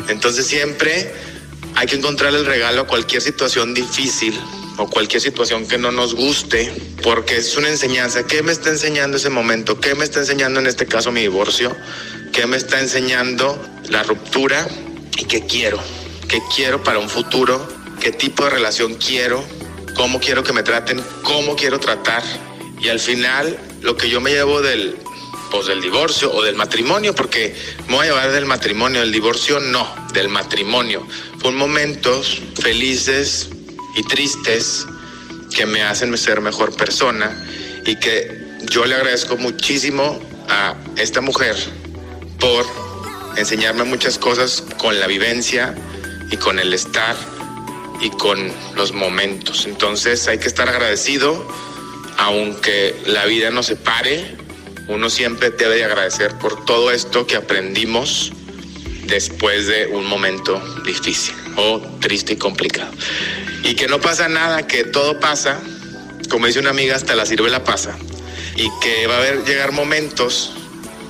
Entonces 0.09 0.47
siempre 0.47 1.13
hay 1.75 1.89
que 1.89 1.97
encontrar 1.97 2.33
el 2.33 2.47
regalo 2.47 2.83
a 2.83 2.87
cualquier 2.87 3.23
situación 3.23 3.75
difícil 3.75 4.39
o 4.79 4.89
cualquier 4.89 5.21
situación 5.21 5.67
que 5.67 5.79
no 5.79 5.91
nos 5.91 6.15
guste, 6.15 6.73
porque 7.03 7.39
es 7.39 7.57
una 7.57 7.69
enseñanza. 7.69 8.25
¿Qué 8.25 8.43
me 8.43 8.53
está 8.53 8.71
enseñando 8.71 9.17
ese 9.17 9.31
momento? 9.31 9.81
¿Qué 9.81 9.95
me 9.97 10.05
está 10.05 10.21
enseñando 10.21 10.61
en 10.61 10.69
este 10.69 10.87
caso 10.87 11.11
mi 11.11 11.23
divorcio? 11.23 11.77
¿Qué 12.33 12.47
me 12.47 12.57
está 12.57 12.81
enseñando 12.81 13.61
la 13.91 14.05
ruptura? 14.05 14.67
¿Y 15.19 15.25
qué 15.25 15.45
quiero? 15.45 16.02
¿Qué 16.29 16.41
quiero 16.55 16.83
para 16.83 16.99
un 16.99 17.09
futuro? 17.09 17.67
¿Qué 18.01 18.13
tipo 18.13 18.45
de 18.45 18.51
relación 18.51 18.95
quiero? 18.95 19.45
¿Cómo 19.95 20.21
quiero 20.21 20.43
que 20.43 20.53
me 20.53 20.63
traten? 20.63 21.03
¿Cómo 21.23 21.57
quiero 21.57 21.79
tratar? 21.79 22.23
Y 22.81 22.89
al 22.89 23.01
final, 23.01 23.59
lo 23.83 23.97
que 23.97 24.09
yo 24.09 24.21
me 24.21 24.31
llevo 24.31 24.61
del, 24.61 24.97
pues, 25.51 25.67
del 25.67 25.81
divorcio 25.81 26.33
o 26.33 26.43
del 26.43 26.57
matrimonio, 26.57 27.15
porque 27.15 27.55
me 27.89 27.97
voy 27.97 28.07
a 28.07 28.11
llevar 28.11 28.33
del 28.33 28.47
matrimonio, 28.47 29.01
del 29.01 29.13
divorcio 29.13 29.61
no, 29.61 29.87
del 30.13 30.29
matrimonio. 30.29 31.07
Fueron 31.39 31.59
momentos 31.59 32.41
felices, 32.61 33.51
y 33.95 34.03
tristes 34.03 34.87
que 35.55 35.67
me 35.67 35.83
hacen 35.83 36.17
ser 36.17 36.41
mejor 36.41 36.75
persona 36.75 37.47
y 37.85 37.97
que 37.97 38.59
yo 38.71 38.85
le 38.85 38.95
agradezco 38.95 39.37
muchísimo 39.37 40.19
a 40.49 40.75
esta 40.97 41.21
mujer 41.21 41.57
por 42.39 42.65
enseñarme 43.37 43.85
muchas 43.85 44.19
cosas 44.19 44.63
con 44.79 44.99
la 44.99 45.07
vivencia 45.07 45.75
y 46.33 46.39
con 46.39 46.59
el 46.59 46.75
estar 46.75 47.15
y 48.01 48.11
con 48.11 48.51
los 48.75 48.93
momentos. 48.93 49.67
Entonces 49.67 50.27
hay 50.27 50.39
que 50.39 50.49
estar 50.49 50.69
agradecido, 50.69 51.47
aunque 52.19 52.97
la 53.07 53.27
vida 53.27 53.51
nos 53.51 53.67
separe, 53.67 54.37
uno 54.89 55.09
siempre 55.09 55.51
debe 55.51 55.77
de 55.77 55.85
agradecer 55.85 56.37
por 56.39 56.65
todo 56.65 56.91
esto 56.91 57.27
que 57.27 57.37
aprendimos 57.37 58.33
después 59.05 59.67
de 59.67 59.87
un 59.87 60.07
momento 60.07 60.61
difícil 60.85 61.35
o 61.57 61.81
triste 62.01 62.33
y 62.33 62.37
complicado. 62.37 62.91
Y 63.63 63.75
que 63.75 63.87
no 63.87 64.01
pasa 64.01 64.29
nada, 64.29 64.67
que 64.67 64.85
todo 64.85 65.21
pasa, 65.21 65.61
como 66.31 66.47
dice 66.47 66.59
una 66.59 66.71
amiga, 66.71 66.97
hasta 66.97 67.15
la 67.15 67.25
la 67.25 67.65
pasa. 67.65 67.97
Y 68.57 68.69
que 68.81 69.07
va 69.07 69.17
a 69.17 69.19
haber 69.19 69.45
llegar 69.45 69.73
momentos 69.73 70.53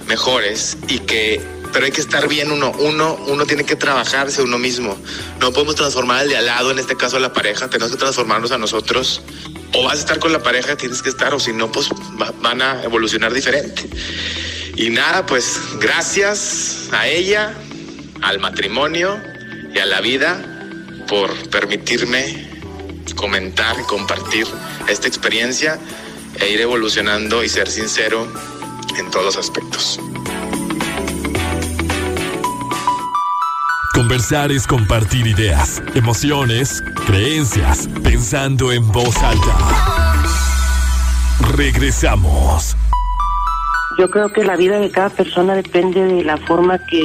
mejores 0.07 0.77
y 0.89 0.99
que 0.99 1.41
pero 1.73 1.87
hay 1.87 1.93
que 1.93 2.01
estar 2.01 2.29
bien 2.29 2.51
uno. 2.53 2.73
Uno, 2.79 3.15
uno 3.27 3.47
tiene 3.47 3.65
que 3.65 3.77
trabajarse 3.77 4.43
uno 4.43 4.59
mismo. 4.59 4.97
No 5.41 5.53
podemos 5.53 5.75
transformar 5.75 6.21
al 6.21 6.29
de 6.29 6.37
al 6.37 6.47
lado, 6.47 6.71
en 6.71 6.79
este 6.79 6.97
caso 6.97 7.17
a 7.17 7.21
la 7.21 7.33
pareja, 7.33 7.69
tenemos 7.69 7.93
que 7.93 7.99
transformarnos 7.99 8.53
a 8.53 8.59
nosotros. 8.59 9.23
O 9.75 9.85
vas 9.85 9.97
a 9.97 10.01
estar 10.01 10.19
con 10.19 10.33
la 10.33 10.43
pareja, 10.43 10.77
tienes 10.77 11.03
que 11.03 11.09
estar, 11.09 11.33
o 11.35 11.41
si 11.41 11.53
no, 11.53 11.73
pues 11.73 11.89
van 12.41 12.61
a 12.61 12.83
evolucionar 12.83 13.33
diferente. 13.33 13.89
Y 14.77 14.91
nada, 14.91 15.25
pues 15.27 15.61
gracias 15.81 16.89
a 16.93 17.09
ella, 17.09 17.55
al 18.21 18.39
matrimonio 18.39 19.19
y 19.75 19.79
a 19.79 19.87
la 19.87 20.01
vida 20.01 20.43
por 21.09 21.33
permitirme 21.51 22.51
comentar 23.17 23.77
y 23.81 23.85
compartir 23.85 24.47
esta 24.89 25.09
experiencia 25.09 25.79
e 26.41 26.51
ir 26.51 26.61
evolucionando 26.61 27.43
y 27.45 27.49
ser 27.49 27.71
sincero 27.71 28.27
en 28.99 29.11
todos 29.11 29.25
los 29.25 29.37
aspectos. 29.37 29.99
Conversar 34.13 34.53
es 34.53 34.67
compartir 34.67 35.27
ideas, 35.27 35.83
emociones, 35.95 36.85
creencias, 37.07 37.89
pensando 38.05 38.71
en 38.71 38.87
voz 38.93 39.17
alta. 39.23 39.57
Regresamos. 41.57 42.77
Yo 43.99 44.11
creo 44.11 44.31
que 44.31 44.45
la 44.45 44.57
vida 44.57 44.79
de 44.81 44.91
cada 44.91 45.09
persona 45.09 45.55
depende 45.55 46.05
de 46.05 46.25
la 46.25 46.37
forma 46.37 46.79
que 46.91 47.01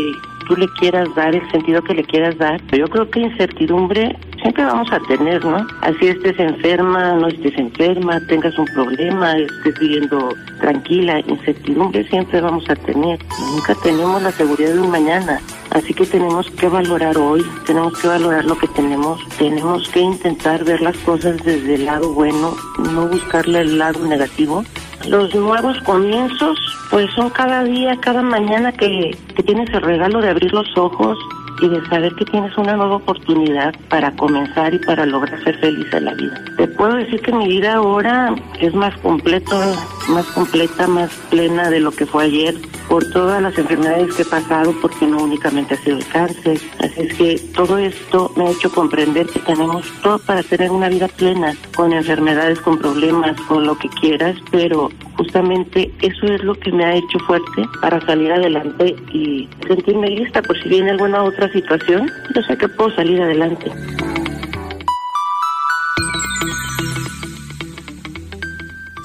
tú 0.49 0.57
le 0.57 0.67
quieras 0.79 1.07
dar, 1.15 1.33
el 1.33 1.49
sentido 1.49 1.81
que 1.81 1.93
le 1.93 2.03
quieras 2.03 2.37
dar. 2.39 2.61
Yo 2.75 2.89
creo 2.89 3.09
que 3.09 3.21
incertidumbre 3.21 4.13
siempre 4.41 4.65
vamos 4.65 4.91
a 4.91 4.99
tener, 5.07 5.45
¿no? 5.45 5.65
Así 5.83 6.07
estés 6.07 6.37
enferma, 6.37 7.13
no 7.13 7.29
estés 7.29 7.57
enferma, 7.57 8.19
tengas 8.27 8.57
un 8.59 8.65
problema, 8.65 9.37
estés 9.37 9.79
viviendo 9.79 10.33
tranquila, 10.59 11.21
incertidumbre 11.21 12.05
siempre 12.09 12.41
vamos 12.41 12.69
a 12.69 12.75
tener. 12.75 13.17
Nunca 13.53 13.75
tenemos 13.81 14.21
la 14.21 14.31
seguridad 14.33 14.73
de 14.73 14.79
un 14.81 14.91
mañana. 14.91 15.39
Así 15.77 15.93
que 15.93 16.07
tenemos 16.07 16.49
que 16.49 16.67
valorar 16.67 17.15
hoy, 17.19 17.45
tenemos 17.67 17.95
que 17.99 18.07
valorar 18.07 18.45
lo 18.45 18.57
que 18.57 18.67
tenemos, 18.69 19.23
tenemos 19.37 19.87
que 19.89 19.99
intentar 19.99 20.63
ver 20.63 20.81
las 20.81 20.97
cosas 20.97 21.37
desde 21.43 21.75
el 21.75 21.85
lado 21.85 22.13
bueno, 22.13 22.55
no 22.79 23.07
buscarle 23.07 23.61
el 23.61 23.77
lado 23.77 24.03
negativo. 24.07 24.63
Los 25.07 25.35
nuevos 25.35 25.79
comienzos, 25.81 26.57
pues 26.89 27.05
son 27.13 27.29
cada 27.29 27.63
día, 27.63 27.95
cada 28.01 28.23
mañana 28.23 28.71
que, 28.71 29.15
que 29.35 29.43
tienes 29.43 29.69
el 29.71 29.83
regalo 29.83 30.19
de 30.19 30.31
abrir 30.31 30.51
los 30.51 30.67
ojos, 30.75 31.15
y 31.61 31.69
de 31.69 31.85
saber 31.87 32.13
que 32.15 32.25
tienes 32.25 32.57
una 32.57 32.75
nueva 32.75 32.97
oportunidad 32.97 33.73
para 33.89 34.11
comenzar 34.11 34.73
y 34.73 34.79
para 34.79 35.05
lograr 35.05 35.43
ser 35.43 35.57
feliz 35.59 35.87
en 35.93 36.05
la 36.05 36.13
vida. 36.13 36.43
Te 36.57 36.67
puedo 36.67 36.95
decir 36.95 37.21
que 37.21 37.31
mi 37.31 37.47
vida 37.47 37.75
ahora 37.75 38.35
es 38.59 38.73
más 38.73 38.95
completa, 38.97 39.73
más 40.09 40.25
completa, 40.27 40.87
más 40.87 41.11
plena 41.29 41.69
de 41.69 41.79
lo 41.79 41.91
que 41.91 42.05
fue 42.05 42.25
ayer 42.25 42.55
por 42.87 43.03
todas 43.11 43.41
las 43.41 43.57
enfermedades 43.57 44.15
que 44.15 44.21
he 44.21 44.25
pasado, 44.25 44.73
porque 44.81 45.05
no 45.05 45.23
únicamente 45.23 45.73
ha 45.73 45.77
sido 45.77 45.97
el 45.97 46.07
cáncer. 46.07 46.59
Así 46.79 47.01
es 47.01 47.13
que 47.15 47.41
todo 47.53 47.77
esto 47.77 48.31
me 48.35 48.47
ha 48.47 48.51
hecho 48.51 48.71
comprender 48.71 49.27
que 49.27 49.39
tenemos 49.39 49.85
todo 50.01 50.19
para 50.19 50.43
tener 50.43 50.71
una 50.71 50.89
vida 50.89 51.07
plena, 51.07 51.53
con 51.75 51.93
enfermedades, 51.93 52.59
con 52.61 52.79
problemas, 52.79 53.39
con 53.41 53.65
lo 53.65 53.77
que 53.77 53.89
quieras, 53.89 54.37
pero 54.51 54.89
justamente 55.17 55.91
eso 56.01 56.25
es 56.27 56.43
lo 56.43 56.55
que 56.55 56.71
me 56.71 56.85
ha 56.85 56.95
hecho 56.95 57.19
fuerte 57.19 57.65
para 57.81 57.99
salir 58.05 58.31
adelante 58.31 58.95
y 59.11 59.49
sentirme 59.67 60.09
lista 60.09 60.41
por 60.41 60.57
si 60.61 60.69
viene 60.69 60.91
alguna 60.91 61.23
otra 61.23 61.46
situación, 61.51 62.11
yo 62.35 62.41
sé 62.43 62.57
que 62.57 62.67
puedo 62.67 62.93
salir 62.95 63.21
adelante. 63.21 63.71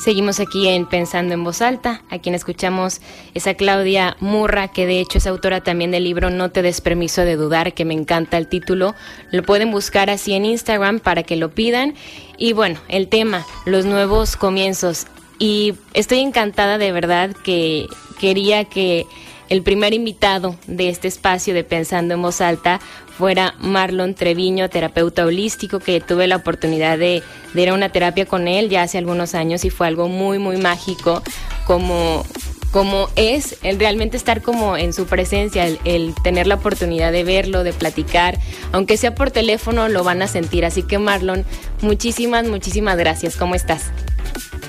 Seguimos 0.03 0.41
aquí 0.41 0.67
en 0.67 0.87
Pensando 0.87 1.33
en 1.33 1.45
Voz 1.45 1.63
Alta. 1.63 2.03
A 2.11 2.19
quien 2.19 2.35
escuchamos 2.35 3.01
es 3.35 3.47
a 3.47 3.55
Claudia 3.55 4.17
Murra, 4.19 4.67
que 4.67 4.85
de 4.85 4.99
hecho 4.99 5.19
es 5.19 5.29
autora 5.29 5.61
también 5.61 5.93
del 5.93 6.03
libro 6.03 6.29
No 6.29 6.51
te 6.51 6.61
des 6.61 6.81
permiso 6.81 7.23
de 7.23 7.37
dudar, 7.37 7.73
que 7.73 7.85
me 7.85 7.95
encanta 7.95 8.37
el 8.37 8.49
título. 8.49 8.97
Lo 9.31 9.45
pueden 9.45 9.71
buscar 9.71 10.11
así 10.11 10.33
en 10.33 10.45
Instagram 10.45 10.99
para 10.99 11.23
que 11.23 11.37
lo 11.37 11.51
pidan. 11.51 11.95
Y 12.37 12.53
bueno, 12.53 12.81
el 12.89 13.07
tema, 13.07 13.47
los 13.65 13.85
nuevos 13.85 14.37
comienzos. 14.37 15.07
Y 15.39 15.75
estoy 15.95 16.19
encantada 16.19 16.79
de 16.79 16.91
verdad 16.91 17.31
que 17.45 17.87
quería 18.19 18.65
que 18.65 19.07
el 19.53 19.63
primer 19.63 19.93
invitado 19.93 20.57
de 20.67 20.89
este 20.89 21.09
espacio 21.09 21.53
de 21.53 21.63
Pensando 21.63 22.15
en 22.15 22.23
Voz 22.23 22.41
Alta 22.41 22.81
fuera 23.19 23.55
Marlon 23.59 24.15
Treviño, 24.15 24.71
terapeuta 24.71 25.27
holístico, 25.27 25.79
que 25.79 26.01
tuve 26.01 26.27
la 26.27 26.37
oportunidad 26.37 26.97
de, 26.97 27.23
ir 27.55 27.69
a 27.69 27.75
una 27.75 27.91
terapia 27.91 28.25
con 28.25 28.49
él 28.49 28.71
ya 28.71 28.83
hace 28.83 28.97
algunos 28.97 29.35
años 29.35 29.67
y 29.67 29.71
fue 29.71 29.87
algo 29.87 30.09
muy, 30.09 30.39
muy 30.39 30.57
mágico, 30.57 31.23
como, 31.67 32.25
como 32.71 33.11
es 33.15 33.59
el 33.63 33.79
realmente 33.79 34.17
estar 34.17 34.41
como 34.41 34.79
en 34.79 34.95
su 34.95 35.05
presencia, 35.05 35.67
el, 35.67 36.15
tener 36.25 36.47
la 36.47 36.55
oportunidad 36.55 37.13
de 37.13 37.23
verlo, 37.23 37.63
de 37.63 37.75
platicar, 37.75 38.39
aunque 38.73 38.97
sea 38.97 39.15
por 39.15 39.33
teléfono, 39.33 39.87
lo 39.91 40.03
van 40.03 40.23
a 40.23 40.29
sentir. 40.29 40.65
Así 40.65 40.83
que 40.83 40.99
Marlon, 40.99 41.45
muchísimas, 41.83 42.47
muchísimas 42.47 42.97
gracias. 42.97 43.37
¿Cómo 43.37 43.55
estás? 43.55 43.93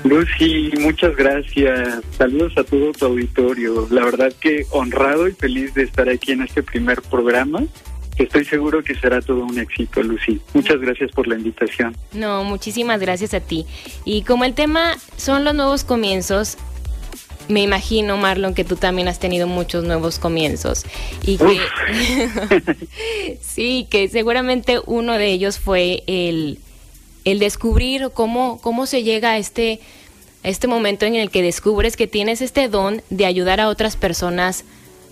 Lucy, 0.04 0.70
muchas 0.80 1.16
gracias. 1.16 2.00
Saludos 2.16 2.52
a 2.58 2.64
todo 2.64 2.92
tu 2.92 3.06
auditorio. 3.06 3.88
La 3.90 4.04
verdad 4.04 4.32
que 4.38 4.66
honrado 4.70 5.26
y 5.26 5.32
feliz 5.32 5.72
de 5.72 5.84
estar 5.84 6.08
aquí 6.10 6.32
en 6.32 6.42
este 6.42 6.62
primer 6.62 7.00
programa. 7.00 7.64
Estoy 8.18 8.44
seguro 8.44 8.84
que 8.84 8.94
será 8.94 9.20
todo 9.22 9.44
un 9.44 9.58
éxito, 9.58 10.02
Lucy. 10.02 10.40
Muchas 10.52 10.78
gracias 10.78 11.10
por 11.10 11.26
la 11.26 11.36
invitación. 11.36 11.96
No, 12.12 12.44
muchísimas 12.44 13.00
gracias 13.00 13.32
a 13.32 13.40
ti. 13.40 13.66
Y 14.04 14.22
como 14.22 14.44
el 14.44 14.52
tema 14.54 14.94
son 15.16 15.42
los 15.42 15.54
nuevos 15.54 15.84
comienzos, 15.84 16.58
me 17.48 17.62
imagino, 17.62 18.16
Marlon, 18.16 18.54
que 18.54 18.64
tú 18.64 18.76
también 18.76 19.08
has 19.08 19.18
tenido 19.18 19.46
muchos 19.46 19.84
nuevos 19.84 20.18
comienzos. 20.18 20.84
Y 21.22 21.38
que. 21.38 21.60
sí, 23.40 23.86
que 23.90 24.08
seguramente 24.08 24.80
uno 24.86 25.14
de 25.14 25.32
ellos 25.32 25.58
fue 25.58 26.02
el 26.06 26.58
el 27.24 27.38
descubrir 27.38 28.10
cómo, 28.12 28.60
cómo 28.60 28.86
se 28.86 29.02
llega 29.02 29.32
a 29.32 29.38
este, 29.38 29.80
este 30.42 30.66
momento 30.66 31.06
en 31.06 31.14
el 31.14 31.30
que 31.30 31.42
descubres 31.42 31.96
que 31.96 32.06
tienes 32.06 32.40
este 32.40 32.68
don 32.68 33.02
de 33.10 33.26
ayudar 33.26 33.60
a 33.60 33.68
otras 33.68 33.96
personas 33.96 34.64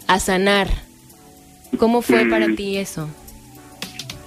a 0.07 0.21
sanar. 0.21 0.69
¿Cómo 1.79 2.03
fue 2.03 2.27
para 2.27 2.49
mm. 2.49 2.57
ti 2.57 2.77
eso? 2.77 3.09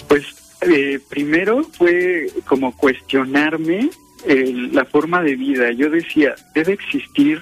Pues 0.07 0.25
eh, 0.61 0.99
primero 1.09 1.63
fue 1.63 2.27
como 2.45 2.75
cuestionarme 2.75 3.89
la 4.25 4.85
forma 4.85 5.21
de 5.21 5.35
vida. 5.35 5.71
Yo 5.71 5.89
decía, 5.89 6.35
debe 6.53 6.73
existir 6.73 7.41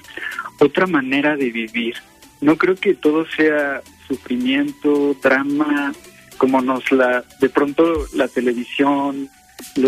otra 0.59 0.85
manera 0.85 1.37
de 1.37 1.49
vivir. 1.49 1.95
No 2.41 2.57
creo 2.57 2.75
que 2.75 2.93
todo 2.93 3.25
sea 3.29 3.81
sufrimiento, 4.07 5.15
drama, 5.21 5.93
como 6.37 6.61
nos 6.61 6.91
la, 6.91 7.23
de 7.39 7.49
pronto 7.49 8.05
la 8.13 8.27
televisión, 8.27 9.29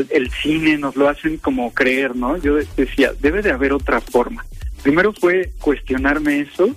el 0.09 0.31
cine 0.31 0.77
nos 0.77 0.95
lo 0.95 1.09
hacen 1.09 1.37
como 1.37 1.73
creer, 1.73 2.15
¿no? 2.15 2.37
Yo 2.37 2.55
decía, 2.77 3.13
debe 3.19 3.41
de 3.41 3.51
haber 3.51 3.73
otra 3.73 4.01
forma. 4.01 4.45
Primero 4.83 5.13
fue 5.13 5.51
cuestionarme 5.59 6.41
eso 6.41 6.75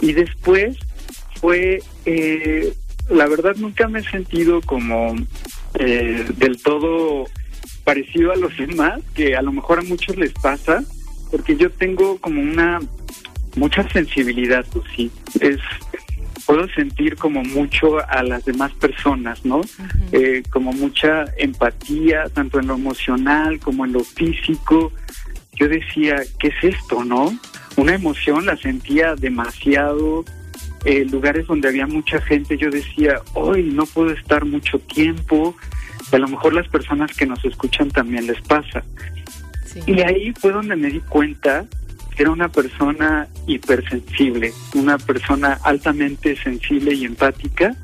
y 0.00 0.12
después 0.12 0.76
fue, 1.40 1.82
eh, 2.06 2.72
la 3.08 3.26
verdad 3.26 3.56
nunca 3.56 3.88
me 3.88 4.00
he 4.00 4.04
sentido 4.04 4.60
como 4.60 5.16
eh, 5.78 6.26
del 6.36 6.62
todo 6.62 7.26
parecido 7.84 8.32
a 8.32 8.36
los 8.36 8.56
demás, 8.58 9.00
que 9.14 9.36
a 9.36 9.42
lo 9.42 9.52
mejor 9.52 9.80
a 9.80 9.82
muchos 9.82 10.16
les 10.16 10.32
pasa, 10.32 10.84
porque 11.30 11.56
yo 11.56 11.70
tengo 11.70 12.18
como 12.18 12.40
una 12.40 12.80
mucha 13.56 13.88
sensibilidad, 13.90 14.64
pues 14.72 14.84
sí, 14.94 15.10
es 15.40 15.58
puedo 16.46 16.68
sentir 16.68 17.16
como 17.16 17.42
mucho 17.42 17.98
a 18.08 18.22
las 18.22 18.44
demás 18.44 18.72
personas, 18.72 19.44
¿no? 19.44 19.60
Eh, 20.12 20.42
como 20.50 20.72
mucha 20.72 21.24
empatía, 21.38 22.24
tanto 22.32 22.60
en 22.60 22.66
lo 22.66 22.74
emocional 22.74 23.58
como 23.60 23.84
en 23.84 23.92
lo 23.92 24.00
físico. 24.00 24.92
Yo 25.54 25.68
decía, 25.68 26.16
¿qué 26.38 26.48
es 26.48 26.74
esto, 26.76 27.04
no? 27.04 27.38
Una 27.76 27.94
emoción 27.94 28.46
la 28.46 28.56
sentía 28.56 29.14
demasiado. 29.14 30.24
Eh, 30.84 31.04
lugares 31.10 31.46
donde 31.46 31.68
había 31.68 31.86
mucha 31.86 32.20
gente, 32.22 32.56
yo 32.56 32.70
decía, 32.70 33.20
hoy 33.34 33.64
no 33.64 33.84
puedo 33.84 34.10
estar 34.10 34.44
mucho 34.44 34.78
tiempo. 34.78 35.54
A 36.12 36.18
lo 36.18 36.28
mejor 36.28 36.54
las 36.54 36.68
personas 36.68 37.14
que 37.16 37.26
nos 37.26 37.44
escuchan 37.44 37.90
también 37.90 38.26
les 38.26 38.40
pasa. 38.42 38.82
Y 39.86 40.00
ahí 40.00 40.32
fue 40.32 40.52
donde 40.52 40.74
me 40.76 40.88
di 40.88 41.00
cuenta 41.00 41.66
era 42.20 42.30
una 42.30 42.50
persona 42.50 43.28
hipersensible, 43.46 44.52
una 44.74 44.98
persona 44.98 45.58
altamente 45.62 46.36
sensible 46.36 46.92
y 46.92 47.06
empática. 47.06 47.74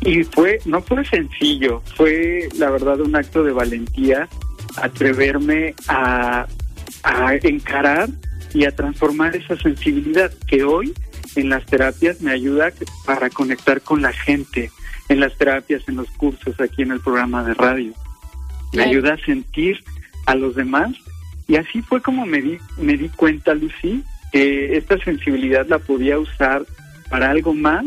Y 0.00 0.24
fue, 0.24 0.60
no 0.64 0.80
fue 0.80 1.04
sencillo, 1.04 1.82
fue 1.94 2.48
la 2.56 2.70
verdad 2.70 3.00
un 3.00 3.14
acto 3.14 3.44
de 3.44 3.52
valentía 3.52 4.28
atreverme 4.76 5.74
a, 5.88 6.46
a 7.02 7.34
encarar 7.34 8.08
y 8.54 8.64
a 8.64 8.74
transformar 8.74 9.36
esa 9.36 9.56
sensibilidad 9.56 10.32
que 10.46 10.64
hoy 10.64 10.94
en 11.36 11.50
las 11.50 11.66
terapias 11.66 12.22
me 12.22 12.32
ayuda 12.32 12.72
para 13.04 13.28
conectar 13.28 13.82
con 13.82 14.00
la 14.00 14.12
gente, 14.12 14.70
en 15.10 15.20
las 15.20 15.36
terapias, 15.36 15.86
en 15.86 15.96
los 15.96 16.08
cursos, 16.12 16.58
aquí 16.60 16.80
en 16.80 16.92
el 16.92 17.00
programa 17.00 17.44
de 17.44 17.52
radio. 17.52 17.92
Me 18.72 18.84
ayuda 18.84 19.14
a 19.14 19.18
sentir 19.18 19.84
a 20.24 20.34
los 20.34 20.54
demás 20.54 20.94
y 21.46 21.56
así 21.56 21.82
fue 21.82 22.00
como 22.00 22.26
me 22.26 22.40
di, 22.40 22.58
me 22.78 22.96
di 22.96 23.08
cuenta, 23.10 23.54
Lucy, 23.54 24.02
que 24.32 24.76
esta 24.76 24.98
sensibilidad 24.98 25.66
la 25.68 25.78
podía 25.78 26.18
usar 26.18 26.64
para 27.08 27.30
algo 27.30 27.54
más 27.54 27.84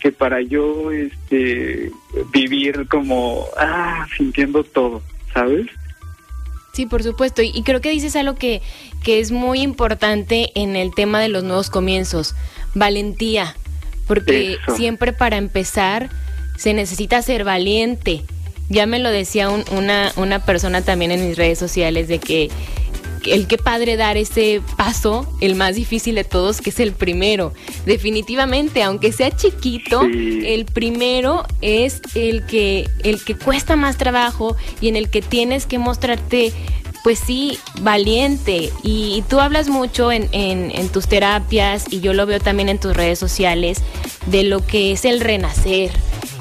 que 0.00 0.12
para 0.12 0.42
yo 0.42 0.90
este, 0.90 1.90
vivir 2.32 2.86
como, 2.88 3.46
ah, 3.56 4.06
sintiendo 4.16 4.64
todo, 4.64 5.02
¿sabes? 5.32 5.66
Sí, 6.74 6.86
por 6.86 7.02
supuesto. 7.02 7.40
Y, 7.40 7.62
creo 7.62 7.80
que 7.80 7.90
dices 7.90 8.16
algo 8.16 8.34
que, 8.34 8.60
que 9.02 9.20
es 9.20 9.30
muy 9.30 9.60
importante 9.60 10.50
en 10.56 10.76
el 10.76 10.92
tema 10.94 11.20
de 11.20 11.28
los 11.28 11.44
nuevos 11.44 11.70
comienzos, 11.70 12.34
valentía. 12.74 13.54
Porque 14.06 14.58
siempre 14.76 15.12
para 15.14 15.36
empezar 15.36 16.10
se 16.58 16.74
necesita 16.74 17.22
ser 17.22 17.44
valiente. 17.44 18.24
Ya 18.68 18.86
me 18.86 18.98
lo 18.98 19.10
decía 19.10 19.48
una, 19.48 20.12
una 20.16 20.44
persona 20.44 20.82
también 20.82 21.12
en 21.12 21.26
mis 21.26 21.38
redes 21.38 21.58
sociales 21.58 22.08
de 22.08 22.18
que 22.18 22.50
el 23.26 23.46
que 23.46 23.58
padre 23.58 23.96
dar 23.96 24.16
ese 24.16 24.60
paso, 24.76 25.26
el 25.40 25.54
más 25.54 25.74
difícil 25.76 26.14
de 26.14 26.24
todos, 26.24 26.60
que 26.60 26.70
es 26.70 26.80
el 26.80 26.92
primero. 26.92 27.52
Definitivamente, 27.86 28.82
aunque 28.82 29.12
sea 29.12 29.30
chiquito, 29.30 30.02
el 30.02 30.64
primero 30.66 31.44
es 31.60 32.00
el 32.14 32.46
que, 32.46 32.88
el 33.02 33.22
que 33.22 33.36
cuesta 33.36 33.76
más 33.76 33.96
trabajo 33.96 34.56
y 34.80 34.88
en 34.88 34.96
el 34.96 35.10
que 35.10 35.22
tienes 35.22 35.66
que 35.66 35.78
mostrarte 35.78 36.52
pues 37.04 37.18
sí, 37.18 37.58
valiente. 37.82 38.70
Y, 38.82 39.22
tú 39.28 39.38
hablas 39.38 39.68
mucho 39.68 40.10
en, 40.10 40.28
en, 40.32 40.88
tus 40.88 41.06
terapias 41.06 41.84
y 41.90 42.00
yo 42.00 42.14
lo 42.14 42.24
veo 42.24 42.40
también 42.40 42.70
en 42.70 42.78
tus 42.78 42.96
redes 42.96 43.18
sociales 43.18 43.82
de 44.26 44.42
lo 44.42 44.66
que 44.66 44.92
es 44.92 45.04
el 45.04 45.20
renacer, 45.20 45.90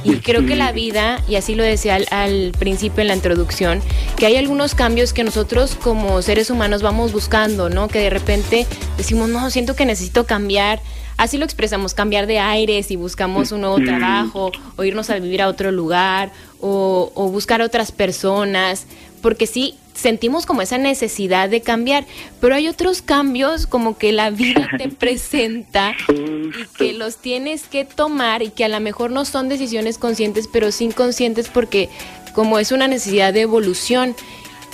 y 0.03 0.17
creo 0.17 0.45
que 0.45 0.55
la 0.55 0.71
vida, 0.71 1.21
y 1.27 1.35
así 1.35 1.55
lo 1.55 1.63
decía 1.63 1.97
al, 2.11 2.51
principio 2.57 3.01
en 3.01 3.07
la 3.07 3.15
introducción, 3.15 3.81
que 4.17 4.25
hay 4.25 4.35
algunos 4.35 4.75
cambios 4.75 5.13
que 5.13 5.23
nosotros 5.23 5.75
como 5.81 6.21
seres 6.21 6.49
humanos 6.49 6.81
vamos 6.81 7.13
buscando, 7.13 7.69
¿no? 7.69 7.87
Que 7.87 7.99
de 7.99 8.09
repente 8.09 8.67
decimos, 8.97 9.29
no, 9.29 9.49
siento 9.49 9.75
que 9.75 9.85
necesito 9.85 10.25
cambiar. 10.25 10.81
Así 11.15 11.37
lo 11.37 11.45
expresamos, 11.45 11.93
cambiar 11.93 12.27
de 12.27 12.39
aires 12.39 12.91
y 12.91 12.95
buscamos 12.95 13.51
un 13.51 13.61
nuevo 13.61 13.77
trabajo, 13.77 14.51
o 14.75 14.83
irnos 14.83 15.09
a 15.09 15.19
vivir 15.19 15.41
a 15.41 15.47
otro 15.47 15.71
lugar, 15.71 16.31
o, 16.59 17.11
o 17.15 17.29
buscar 17.29 17.61
otras 17.61 17.91
personas, 17.91 18.85
porque 19.21 19.47
sí, 19.47 19.75
sentimos 19.93 20.45
como 20.45 20.61
esa 20.61 20.77
necesidad 20.77 21.49
de 21.49 21.61
cambiar, 21.61 22.05
pero 22.41 22.55
hay 22.55 22.67
otros 22.67 23.01
cambios 23.01 23.67
como 23.67 23.97
que 23.97 24.11
la 24.11 24.29
vida 24.29 24.69
te 24.77 24.89
presenta 24.89 25.95
y 26.09 26.51
que 26.77 26.93
los 26.93 27.17
tienes 27.17 27.63
que 27.63 27.85
tomar 27.85 28.41
y 28.41 28.49
que 28.49 28.65
a 28.65 28.69
lo 28.69 28.79
mejor 28.79 29.11
no 29.11 29.25
son 29.25 29.49
decisiones 29.49 29.97
conscientes, 29.97 30.47
pero 30.51 30.71
sí 30.71 30.85
inconscientes 30.85 31.49
porque 31.49 31.89
como 32.33 32.59
es 32.59 32.71
una 32.71 32.87
necesidad 32.87 33.33
de 33.33 33.41
evolución 33.41 34.15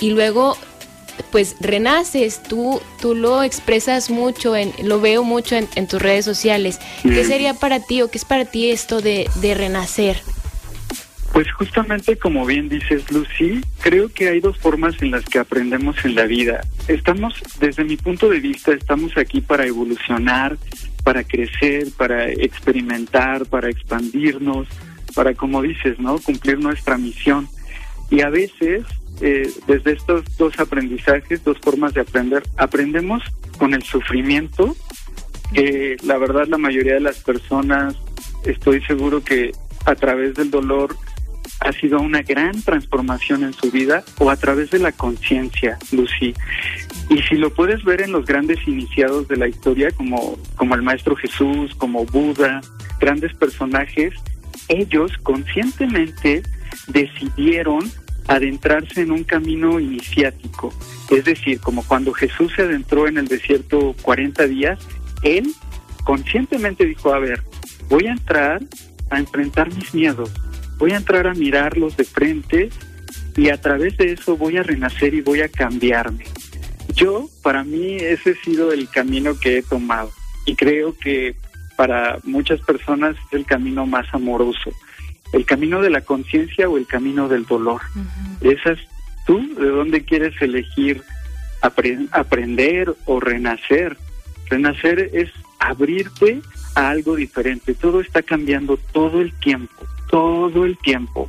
y 0.00 0.10
luego 0.10 0.56
pues 1.30 1.56
renaces, 1.60 2.42
tú, 2.42 2.80
tú 3.00 3.14
lo 3.14 3.42
expresas 3.42 4.10
mucho, 4.10 4.56
en, 4.56 4.72
lo 4.82 5.00
veo 5.00 5.22
mucho 5.22 5.54
en, 5.54 5.86
tus 5.86 6.00
redes 6.00 6.24
sociales. 6.24 6.80
¿Qué 7.02 7.24
sería 7.24 7.54
para 7.54 7.80
ti 7.80 8.02
o 8.02 8.10
qué 8.10 8.18
es 8.18 8.24
para 8.24 8.46
ti 8.46 8.70
esto 8.70 9.00
de, 9.00 9.28
de 9.36 9.54
renacer? 9.54 10.22
Pues 11.40 11.52
justamente 11.52 12.18
como 12.18 12.44
bien 12.44 12.68
dices 12.68 13.10
Lucy, 13.10 13.62
creo 13.80 14.12
que 14.12 14.28
hay 14.28 14.40
dos 14.40 14.58
formas 14.58 15.00
en 15.00 15.10
las 15.10 15.24
que 15.24 15.38
aprendemos 15.38 15.96
en 16.04 16.14
la 16.14 16.26
vida. 16.26 16.60
Estamos, 16.86 17.32
desde 17.58 17.82
mi 17.82 17.96
punto 17.96 18.28
de 18.28 18.40
vista, 18.40 18.72
estamos 18.72 19.16
aquí 19.16 19.40
para 19.40 19.64
evolucionar, 19.64 20.58
para 21.02 21.24
crecer, 21.24 21.86
para 21.96 22.28
experimentar, 22.30 23.46
para 23.46 23.70
expandirnos, 23.70 24.68
para, 25.14 25.32
como 25.32 25.62
dices, 25.62 25.98
¿no? 25.98 26.18
Cumplir 26.18 26.58
nuestra 26.58 26.98
misión. 26.98 27.48
Y 28.10 28.20
a 28.20 28.28
veces, 28.28 28.84
eh, 29.22 29.50
desde 29.66 29.92
estos 29.92 30.36
dos 30.36 30.60
aprendizajes, 30.60 31.42
dos 31.42 31.56
formas 31.56 31.94
de 31.94 32.02
aprender, 32.02 32.42
aprendemos 32.58 33.22
con 33.56 33.72
el 33.72 33.82
sufrimiento, 33.82 34.76
que 35.54 35.96
la 36.04 36.18
verdad 36.18 36.48
la 36.48 36.58
mayoría 36.58 36.92
de 36.92 37.00
las 37.00 37.20
personas, 37.20 37.96
estoy 38.44 38.82
seguro 38.82 39.24
que 39.24 39.52
a 39.86 39.94
través 39.94 40.34
del 40.34 40.50
dolor 40.50 40.94
ha 41.60 41.72
sido 41.72 42.00
una 42.00 42.22
gran 42.22 42.60
transformación 42.62 43.44
en 43.44 43.52
su 43.52 43.70
vida 43.70 44.02
o 44.18 44.30
a 44.30 44.36
través 44.36 44.70
de 44.70 44.78
la 44.78 44.92
conciencia, 44.92 45.78
Lucy. 45.92 46.34
Y 47.08 47.22
si 47.22 47.34
lo 47.34 47.52
puedes 47.52 47.84
ver 47.84 48.00
en 48.00 48.12
los 48.12 48.24
grandes 48.26 48.58
iniciados 48.66 49.28
de 49.28 49.36
la 49.36 49.48
historia, 49.48 49.90
como, 49.90 50.38
como 50.56 50.74
el 50.74 50.82
Maestro 50.82 51.16
Jesús, 51.16 51.74
como 51.74 52.04
Buda, 52.06 52.60
grandes 52.98 53.34
personajes, 53.34 54.14
ellos 54.68 55.12
conscientemente 55.22 56.42
decidieron 56.88 57.90
adentrarse 58.28 59.02
en 59.02 59.10
un 59.10 59.24
camino 59.24 59.80
iniciático. 59.80 60.72
Es 61.10 61.24
decir, 61.24 61.60
como 61.60 61.84
cuando 61.84 62.12
Jesús 62.12 62.52
se 62.54 62.62
adentró 62.62 63.08
en 63.08 63.18
el 63.18 63.26
desierto 63.26 63.94
40 64.02 64.46
días, 64.46 64.78
él 65.22 65.52
conscientemente 66.04 66.84
dijo, 66.84 67.12
a 67.12 67.18
ver, 67.18 67.42
voy 67.88 68.06
a 68.06 68.12
entrar 68.12 68.62
a 69.10 69.18
enfrentar 69.18 69.74
mis 69.74 69.92
miedos, 69.92 70.30
voy 70.80 70.92
a 70.92 70.96
entrar 70.96 71.26
a 71.26 71.34
mirarlos 71.34 71.96
de 71.96 72.04
frente 72.04 72.70
y 73.36 73.50
a 73.50 73.60
través 73.60 73.96
de 73.98 74.12
eso 74.12 74.36
voy 74.36 74.56
a 74.56 74.62
renacer 74.62 75.14
y 75.14 75.20
voy 75.20 75.42
a 75.42 75.48
cambiarme. 75.48 76.24
Yo, 76.94 77.28
para 77.42 77.62
mí, 77.62 77.96
ese 77.96 78.30
ha 78.30 78.44
sido 78.44 78.72
el 78.72 78.88
camino 78.88 79.38
que 79.38 79.58
he 79.58 79.62
tomado 79.62 80.10
y 80.46 80.56
creo 80.56 80.96
que 80.98 81.36
para 81.76 82.18
muchas 82.24 82.60
personas 82.62 83.14
es 83.14 83.32
el 83.38 83.44
camino 83.44 83.86
más 83.86 84.06
amoroso, 84.12 84.72
el 85.32 85.44
camino 85.44 85.82
de 85.82 85.90
la 85.90 86.00
conciencia 86.00 86.68
o 86.68 86.78
el 86.78 86.86
camino 86.86 87.28
del 87.28 87.44
dolor. 87.44 87.82
Esas, 88.40 88.78
tú, 89.26 89.38
¿de 89.54 89.68
dónde 89.68 90.04
quieres 90.04 90.34
elegir 90.40 91.02
aprender 91.60 92.94
o 93.04 93.20
renacer? 93.20 93.98
Renacer 94.48 95.10
es 95.12 95.30
abrirte 95.58 96.40
a 96.74 96.88
algo 96.88 97.16
diferente. 97.16 97.74
Todo 97.74 98.00
está 98.00 98.22
cambiando 98.22 98.78
todo 98.92 99.20
el 99.20 99.32
tiempo 99.40 99.86
todo 100.10 100.64
el 100.64 100.76
tiempo. 100.78 101.28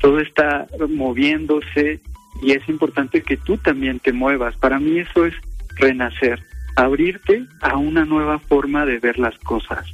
Todo 0.00 0.20
está 0.20 0.66
moviéndose 0.88 2.00
y 2.42 2.52
es 2.52 2.68
importante 2.68 3.22
que 3.22 3.36
tú 3.36 3.56
también 3.58 4.00
te 4.00 4.12
muevas. 4.12 4.56
Para 4.56 4.78
mí 4.78 4.98
eso 4.98 5.26
es 5.26 5.34
renacer, 5.76 6.42
abrirte 6.76 7.44
a 7.60 7.76
una 7.76 8.04
nueva 8.04 8.38
forma 8.38 8.86
de 8.86 8.98
ver 8.98 9.18
las 9.18 9.36
cosas. 9.38 9.86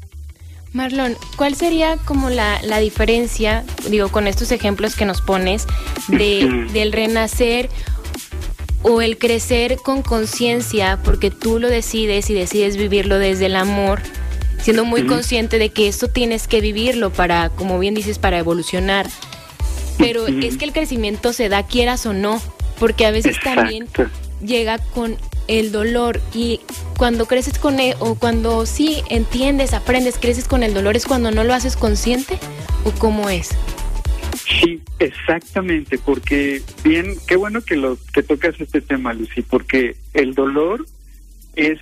Marlon, 0.72 1.14
¿cuál 1.36 1.54
sería 1.54 1.96
como 1.98 2.30
la, 2.30 2.60
la 2.62 2.78
diferencia, 2.78 3.64
digo, 3.88 4.08
con 4.08 4.26
estos 4.26 4.50
ejemplos 4.50 4.96
que 4.96 5.04
nos 5.04 5.22
pones, 5.22 5.66
de, 6.08 6.66
del 6.72 6.92
renacer 6.92 7.70
o 8.82 9.00
el 9.00 9.16
crecer 9.16 9.76
con 9.76 10.02
conciencia, 10.02 10.98
porque 11.04 11.30
tú 11.30 11.60
lo 11.60 11.68
decides 11.68 12.28
y 12.28 12.34
decides 12.34 12.76
vivirlo 12.76 13.18
desde 13.18 13.46
el 13.46 13.56
amor, 13.56 14.00
siendo 14.64 14.86
muy 14.86 15.04
consciente 15.04 15.58
de 15.58 15.68
que 15.68 15.88
esto 15.88 16.08
tienes 16.08 16.48
que 16.48 16.62
vivirlo 16.62 17.12
para, 17.12 17.50
como 17.50 17.78
bien 17.78 17.92
dices, 17.92 18.18
para 18.18 18.38
evolucionar. 18.38 19.06
Pero 19.98 20.26
es 20.26 20.56
que 20.56 20.64
el 20.64 20.72
crecimiento 20.72 21.34
se 21.34 21.50
da 21.50 21.66
quieras 21.66 22.06
o 22.06 22.14
no, 22.14 22.40
porque 22.78 23.04
a 23.04 23.10
veces 23.10 23.36
también 23.44 23.86
llega 24.42 24.78
con 24.78 25.18
el 25.48 25.70
dolor 25.70 26.22
y 26.32 26.60
cuando 26.96 27.26
creces 27.26 27.58
con 27.58 27.78
él 27.78 27.94
o 27.98 28.14
cuando 28.14 28.64
sí 28.64 29.02
entiendes, 29.10 29.74
aprendes, 29.74 30.16
creces 30.18 30.48
con 30.48 30.62
el 30.62 30.72
dolor 30.72 30.96
es 30.96 31.04
cuando 31.04 31.30
no 31.30 31.44
lo 31.44 31.52
haces 31.52 31.76
consciente 31.76 32.38
o 32.84 32.90
cómo 32.92 33.28
es. 33.28 33.50
Sí, 34.46 34.80
exactamente, 34.98 35.98
porque 35.98 36.62
bien, 36.82 37.16
qué 37.26 37.36
bueno 37.36 37.60
que 37.60 37.76
lo 37.76 37.98
que 38.14 38.22
tocas 38.22 38.58
este 38.58 38.80
tema, 38.80 39.12
Lucy, 39.12 39.42
porque 39.42 39.96
el 40.14 40.32
dolor 40.32 40.86
es 41.54 41.78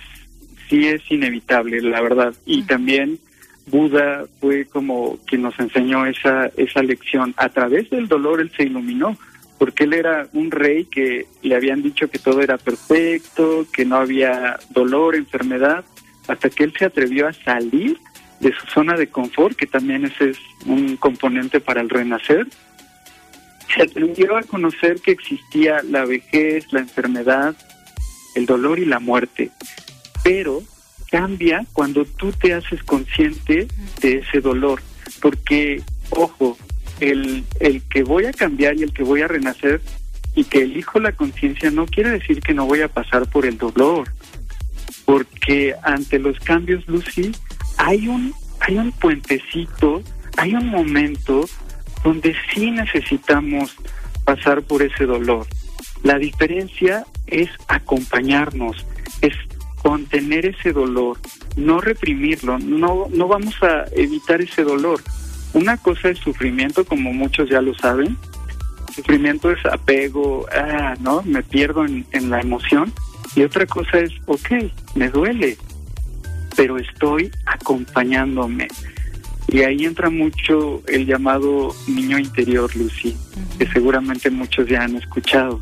sí 0.73 0.87
es 0.87 1.01
inevitable, 1.11 1.79
la 1.81 2.01
verdad, 2.01 2.33
y 2.47 2.63
también 2.63 3.19
Buda 3.67 4.25
fue 4.39 4.65
como 4.65 5.19
quien 5.27 5.43
nos 5.43 5.57
enseñó 5.59 6.07
esa 6.07 6.47
esa 6.57 6.81
lección. 6.81 7.35
A 7.37 7.49
través 7.49 7.91
del 7.91 8.07
dolor 8.07 8.41
él 8.41 8.51
se 8.57 8.63
iluminó, 8.63 9.15
porque 9.59 9.83
él 9.83 9.93
era 9.93 10.27
un 10.33 10.49
rey 10.49 10.85
que 10.85 11.27
le 11.43 11.55
habían 11.55 11.83
dicho 11.83 12.09
que 12.09 12.17
todo 12.17 12.41
era 12.41 12.57
perfecto, 12.57 13.67
que 13.71 13.85
no 13.85 13.97
había 13.97 14.57
dolor, 14.71 15.15
enfermedad, 15.15 15.85
hasta 16.27 16.49
que 16.49 16.63
él 16.63 16.73
se 16.77 16.85
atrevió 16.85 17.27
a 17.27 17.33
salir 17.33 17.99
de 18.39 18.51
su 18.51 18.65
zona 18.65 18.95
de 18.95 19.07
confort, 19.07 19.55
que 19.55 19.67
también 19.67 20.05
ese 20.05 20.31
es 20.31 20.39
un 20.65 20.97
componente 20.97 21.59
para 21.61 21.81
el 21.81 21.89
renacer, 21.89 22.47
se 23.75 23.83
atrevió 23.83 24.37
a 24.37 24.43
conocer 24.43 24.99
que 25.01 25.11
existía 25.11 25.83
la 25.83 26.03
vejez, 26.05 26.73
la 26.73 26.79
enfermedad, 26.79 27.55
el 28.33 28.47
dolor 28.47 28.79
y 28.79 28.85
la 28.85 28.99
muerte. 28.99 29.51
Pero 30.23 30.63
cambia 31.11 31.65
cuando 31.73 32.05
tú 32.05 32.31
te 32.31 32.53
haces 32.53 32.83
consciente 32.83 33.67
de 34.01 34.17
ese 34.19 34.41
dolor, 34.41 34.81
porque, 35.21 35.81
ojo, 36.09 36.57
el, 36.99 37.43
el 37.59 37.81
que 37.83 38.03
voy 38.03 38.25
a 38.25 38.31
cambiar 38.31 38.75
y 38.75 38.83
el 38.83 38.93
que 38.93 39.03
voy 39.03 39.21
a 39.21 39.27
renacer 39.27 39.81
y 40.35 40.45
que 40.45 40.63
elijo 40.63 40.99
la 40.99 41.11
conciencia 41.11 41.69
no 41.69 41.85
quiere 41.85 42.09
decir 42.09 42.41
que 42.41 42.53
no 42.53 42.65
voy 42.65 42.81
a 42.81 42.87
pasar 42.87 43.27
por 43.29 43.45
el 43.45 43.57
dolor, 43.57 44.11
porque 45.05 45.75
ante 45.83 46.19
los 46.19 46.39
cambios, 46.39 46.87
Lucy, 46.87 47.31
hay 47.77 48.07
un, 48.07 48.33
hay 48.59 48.77
un 48.77 48.91
puentecito, 48.91 50.01
hay 50.37 50.55
un 50.55 50.67
momento 50.67 51.47
donde 52.03 52.35
sí 52.53 52.71
necesitamos 52.71 53.75
pasar 54.23 54.61
por 54.63 54.81
ese 54.81 55.05
dolor. 55.05 55.45
La 56.03 56.17
diferencia 56.17 57.05
es 57.27 57.49
acompañarnos, 57.67 58.85
contener 59.83 60.45
ese 60.45 60.71
dolor, 60.71 61.19
no 61.57 61.81
reprimirlo, 61.81 62.57
no, 62.57 63.07
no 63.11 63.27
vamos 63.27 63.53
a 63.61 63.83
evitar 63.91 64.41
ese 64.41 64.63
dolor. 64.63 65.01
Una 65.53 65.77
cosa 65.77 66.09
es 66.09 66.17
sufrimiento, 66.19 66.85
como 66.85 67.13
muchos 67.13 67.49
ya 67.49 67.61
lo 67.61 67.75
saben. 67.75 68.17
Sufrimiento 68.95 69.51
es 69.51 69.63
apego, 69.65 70.47
ah, 70.51 70.95
¿no? 71.01 71.21
Me 71.23 71.43
pierdo 71.43 71.85
en, 71.85 72.05
en 72.11 72.29
la 72.29 72.39
emoción. 72.39 72.91
Y 73.35 73.43
otra 73.43 73.65
cosa 73.65 73.99
es, 73.99 74.11
ok, 74.25 74.71
me 74.95 75.09
duele, 75.09 75.57
pero 76.55 76.77
estoy 76.77 77.29
acompañándome. 77.45 78.67
Y 79.49 79.61
ahí 79.63 79.85
entra 79.85 80.09
mucho 80.09 80.81
el 80.87 81.05
llamado 81.05 81.75
niño 81.87 82.17
interior, 82.17 82.73
Lucy, 82.75 83.15
que 83.59 83.67
seguramente 83.67 84.29
muchos 84.29 84.67
ya 84.67 84.83
han 84.83 84.95
escuchado. 84.95 85.61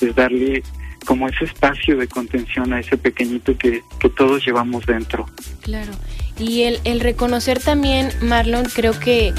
Es 0.00 0.14
darle 0.14 0.62
como 1.04 1.28
ese 1.28 1.44
espacio 1.44 1.96
de 1.96 2.08
contención 2.08 2.72
a 2.72 2.80
ese 2.80 2.96
pequeñito 2.96 3.56
que, 3.56 3.82
que 3.98 4.08
todos 4.08 4.44
llevamos 4.44 4.86
dentro. 4.86 5.26
Claro. 5.60 5.92
Y 6.38 6.62
el, 6.62 6.80
el 6.84 7.00
reconocer 7.00 7.60
también, 7.60 8.10
Marlon, 8.22 8.66
creo 8.74 8.98
que 8.98 9.32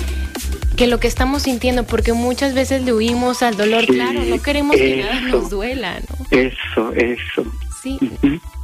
que 0.75 0.87
lo 0.87 0.99
que 0.99 1.07
estamos 1.07 1.43
sintiendo, 1.43 1.85
porque 1.85 2.13
muchas 2.13 2.53
veces 2.53 2.83
le 2.83 2.93
huimos 2.93 3.43
al 3.43 3.55
dolor, 3.55 3.85
claro, 3.85 4.23
no 4.23 4.41
queremos 4.41 4.75
que 4.75 5.03
nada 5.03 5.21
nos 5.21 5.49
duela, 5.49 5.99
¿no? 5.99 6.25
Eso, 6.31 6.91
eso. 6.93 7.45
Sí, 7.83 7.99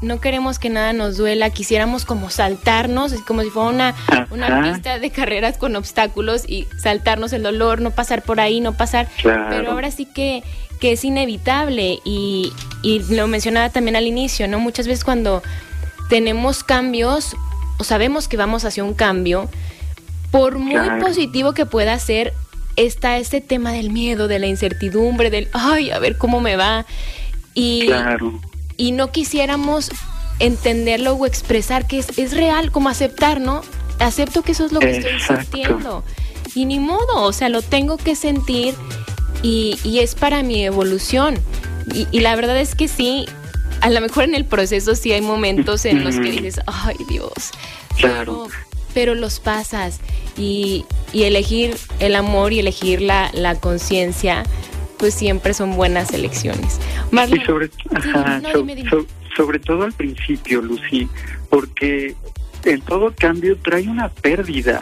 no 0.01 0.21
queremos 0.21 0.59
que 0.59 0.69
nada 0.69 0.93
nos 0.93 1.17
duela, 1.17 1.49
quisiéramos 1.49 2.05
como 2.05 2.29
saltarnos, 2.29 3.11
es 3.11 3.21
como 3.21 3.43
si 3.43 3.49
fuera 3.49 3.69
una, 3.69 3.95
una 4.31 4.63
pista 4.63 4.97
de 4.97 5.11
carreras 5.11 5.57
con 5.57 5.75
obstáculos 5.75 6.47
y 6.47 6.67
saltarnos 6.77 7.33
el 7.33 7.43
dolor, 7.43 7.81
no 7.81 7.91
pasar 7.91 8.23
por 8.23 8.39
ahí, 8.39 8.61
no 8.61 8.77
pasar, 8.77 9.09
pero 9.21 9.71
ahora 9.71 9.91
sí 9.91 10.05
que, 10.05 10.41
que 10.79 10.93
es 10.93 11.03
inevitable 11.03 11.99
y, 12.03 12.53
y 12.81 12.99
lo 13.13 13.27
mencionaba 13.27 13.69
también 13.69 13.95
al 13.95 14.07
inicio, 14.07 14.47
¿no? 14.47 14.59
Muchas 14.59 14.87
veces 14.87 15.03
cuando 15.03 15.43
tenemos 16.09 16.63
cambios 16.63 17.35
o 17.79 17.83
sabemos 17.83 18.27
que 18.27 18.37
vamos 18.37 18.65
hacia 18.65 18.83
un 18.83 18.93
cambio, 18.93 19.49
por 20.31 20.57
muy 20.59 20.99
positivo 20.99 21.53
que 21.53 21.65
pueda 21.65 21.97
ser, 21.97 22.33
está 22.75 23.17
este 23.17 23.41
tema 23.41 23.71
del 23.71 23.89
miedo, 23.89 24.27
de 24.27 24.37
la 24.39 24.47
incertidumbre, 24.47 25.29
del, 25.29 25.47
ay, 25.53 25.91
a 25.91 25.99
ver 25.99 26.17
cómo 26.17 26.41
me 26.41 26.55
va. 26.55 26.85
Y, 27.55 27.89
y 28.77 28.91
no 28.91 29.11
quisiéramos 29.11 29.91
entenderlo 30.39 31.13
o 31.13 31.25
expresar 31.25 31.87
que 31.87 31.99
es, 31.99 32.17
es 32.17 32.33
real, 32.33 32.71
como 32.71 32.89
aceptar, 32.89 33.39
¿no? 33.39 33.61
Acepto 33.99 34.41
que 34.41 34.51
eso 34.51 34.65
es 34.65 34.71
lo 34.71 34.79
que 34.79 34.97
estoy 34.97 35.19
sintiendo. 35.19 36.03
Y 36.53 36.65
ni 36.65 36.79
modo, 36.79 37.23
o 37.23 37.33
sea, 37.33 37.49
lo 37.49 37.61
tengo 37.61 37.97
que 37.97 38.15
sentir 38.15 38.75
y, 39.41 39.79
y 39.83 39.99
es 39.99 40.15
para 40.15 40.43
mi 40.43 40.63
evolución. 40.65 41.35
Y, 41.93 42.07
y, 42.11 42.19
la 42.19 42.35
verdad 42.35 42.59
es 42.59 42.75
que 42.75 42.87
sí, 42.87 43.25
a 43.81 43.89
lo 43.89 44.01
mejor 44.01 44.25
en 44.25 44.35
el 44.35 44.45
proceso 44.45 44.95
sí 44.95 45.11
hay 45.11 45.21
momentos 45.21 45.85
en 45.85 46.03
los 46.03 46.15
que 46.15 46.31
dices, 46.31 46.59
ay 46.67 46.97
Dios. 47.09 47.51
Claro 47.97 48.47
pero 48.93 49.15
los 49.15 49.39
pasas 49.39 49.99
y, 50.37 50.85
y 51.13 51.23
elegir 51.23 51.75
el 51.99 52.15
amor 52.15 52.53
y 52.53 52.59
elegir 52.59 53.01
la, 53.01 53.29
la 53.33 53.55
conciencia, 53.55 54.43
pues 54.97 55.13
siempre 55.13 55.53
son 55.53 55.75
buenas 55.75 56.11
elecciones. 56.13 56.79
y 57.11 57.45
sobre, 57.45 57.69
sobre 59.35 59.59
todo 59.59 59.83
al 59.83 59.93
principio, 59.93 60.61
Lucy, 60.61 61.07
porque 61.49 62.15
en 62.65 62.81
todo 62.81 63.13
cambio 63.15 63.57
trae 63.57 63.87
una 63.87 64.09
pérdida, 64.09 64.81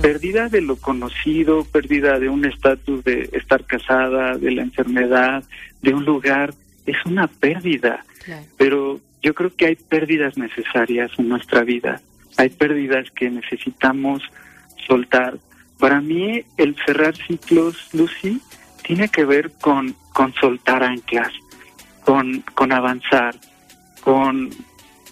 pérdida 0.00 0.48
de 0.48 0.60
lo 0.60 0.76
conocido, 0.76 1.64
pérdida 1.64 2.18
de 2.18 2.28
un 2.28 2.44
estatus 2.44 3.04
de 3.04 3.28
estar 3.32 3.64
casada, 3.64 4.36
de 4.36 4.50
la 4.50 4.62
enfermedad, 4.62 5.44
de 5.82 5.94
un 5.94 6.04
lugar, 6.04 6.54
es 6.86 6.96
una 7.04 7.26
pérdida. 7.26 8.04
Pero 8.56 9.00
yo 9.22 9.34
creo 9.34 9.54
que 9.54 9.66
hay 9.66 9.76
pérdidas 9.76 10.36
necesarias 10.38 11.10
en 11.18 11.28
nuestra 11.28 11.62
vida 11.62 12.00
hay 12.36 12.48
pérdidas 12.48 13.10
que 13.10 13.30
necesitamos 13.30 14.22
soltar. 14.86 15.38
Para 15.78 16.00
mí 16.00 16.42
el 16.56 16.76
cerrar 16.86 17.14
ciclos, 17.16 17.88
Lucy, 17.92 18.40
tiene 18.82 19.08
que 19.08 19.24
ver 19.24 19.52
con, 19.60 19.94
con 20.12 20.32
soltar 20.34 20.82
anclas, 20.82 21.32
con, 22.04 22.42
con 22.54 22.72
avanzar, 22.72 23.34
con, 24.00 24.50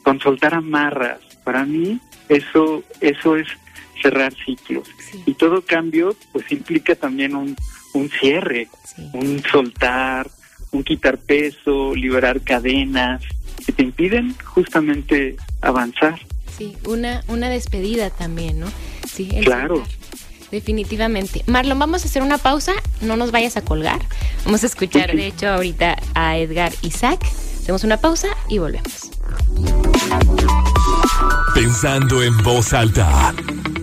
con 0.03 0.21
soltar 0.21 0.55
amarras. 0.55 1.21
Para 1.49 1.65
mí 1.65 1.99
eso, 2.29 2.83
eso 3.01 3.37
es 3.37 3.49
cerrar 4.03 4.35
ciclos. 4.45 4.87
Y 5.25 5.33
todo 5.33 5.63
cambio 5.63 6.15
pues 6.31 6.53
implica 6.53 6.95
también 6.95 7.35
un, 7.35 7.57
un 7.95 8.11
cierre, 8.11 8.69
un 9.15 9.43
soltar, 9.51 10.31
un 10.73 10.85
quitar 10.85 11.17
peso, 11.17 11.95
liberar 11.95 12.43
cadenas 12.43 13.23
que 13.65 13.73
te 13.73 13.83
impiden 13.83 14.37
justamente 14.45 15.37
avanzar. 15.63 16.21
Sí, 16.59 16.77
una, 16.85 17.25
una 17.29 17.49
despedida 17.49 18.11
también, 18.11 18.61
¿no? 18.61 18.67
Sí, 19.11 19.31
claro. 19.43 19.83
Definitivamente. 20.51 21.45
Marlon, 21.47 21.79
vamos 21.79 22.05
a 22.05 22.09
hacer 22.09 22.21
una 22.21 22.37
pausa, 22.37 22.75
no 23.01 23.17
nos 23.17 23.31
vayas 23.31 23.57
a 23.57 23.63
colgar. 23.63 24.03
Vamos 24.45 24.65
a 24.65 24.67
escuchar, 24.67 25.17
de 25.17 25.29
hecho, 25.29 25.49
ahorita 25.49 25.97
a 26.15 26.37
Edgar 26.37 26.75
Isaac. 26.83 27.25
Hacemos 27.25 27.85
una 27.85 27.97
pausa 27.97 28.29
y 28.51 28.59
volvemos. 28.59 29.13
Pensando 31.55 32.23
en 32.23 32.37
voz 32.43 32.73
alta. 32.73 33.35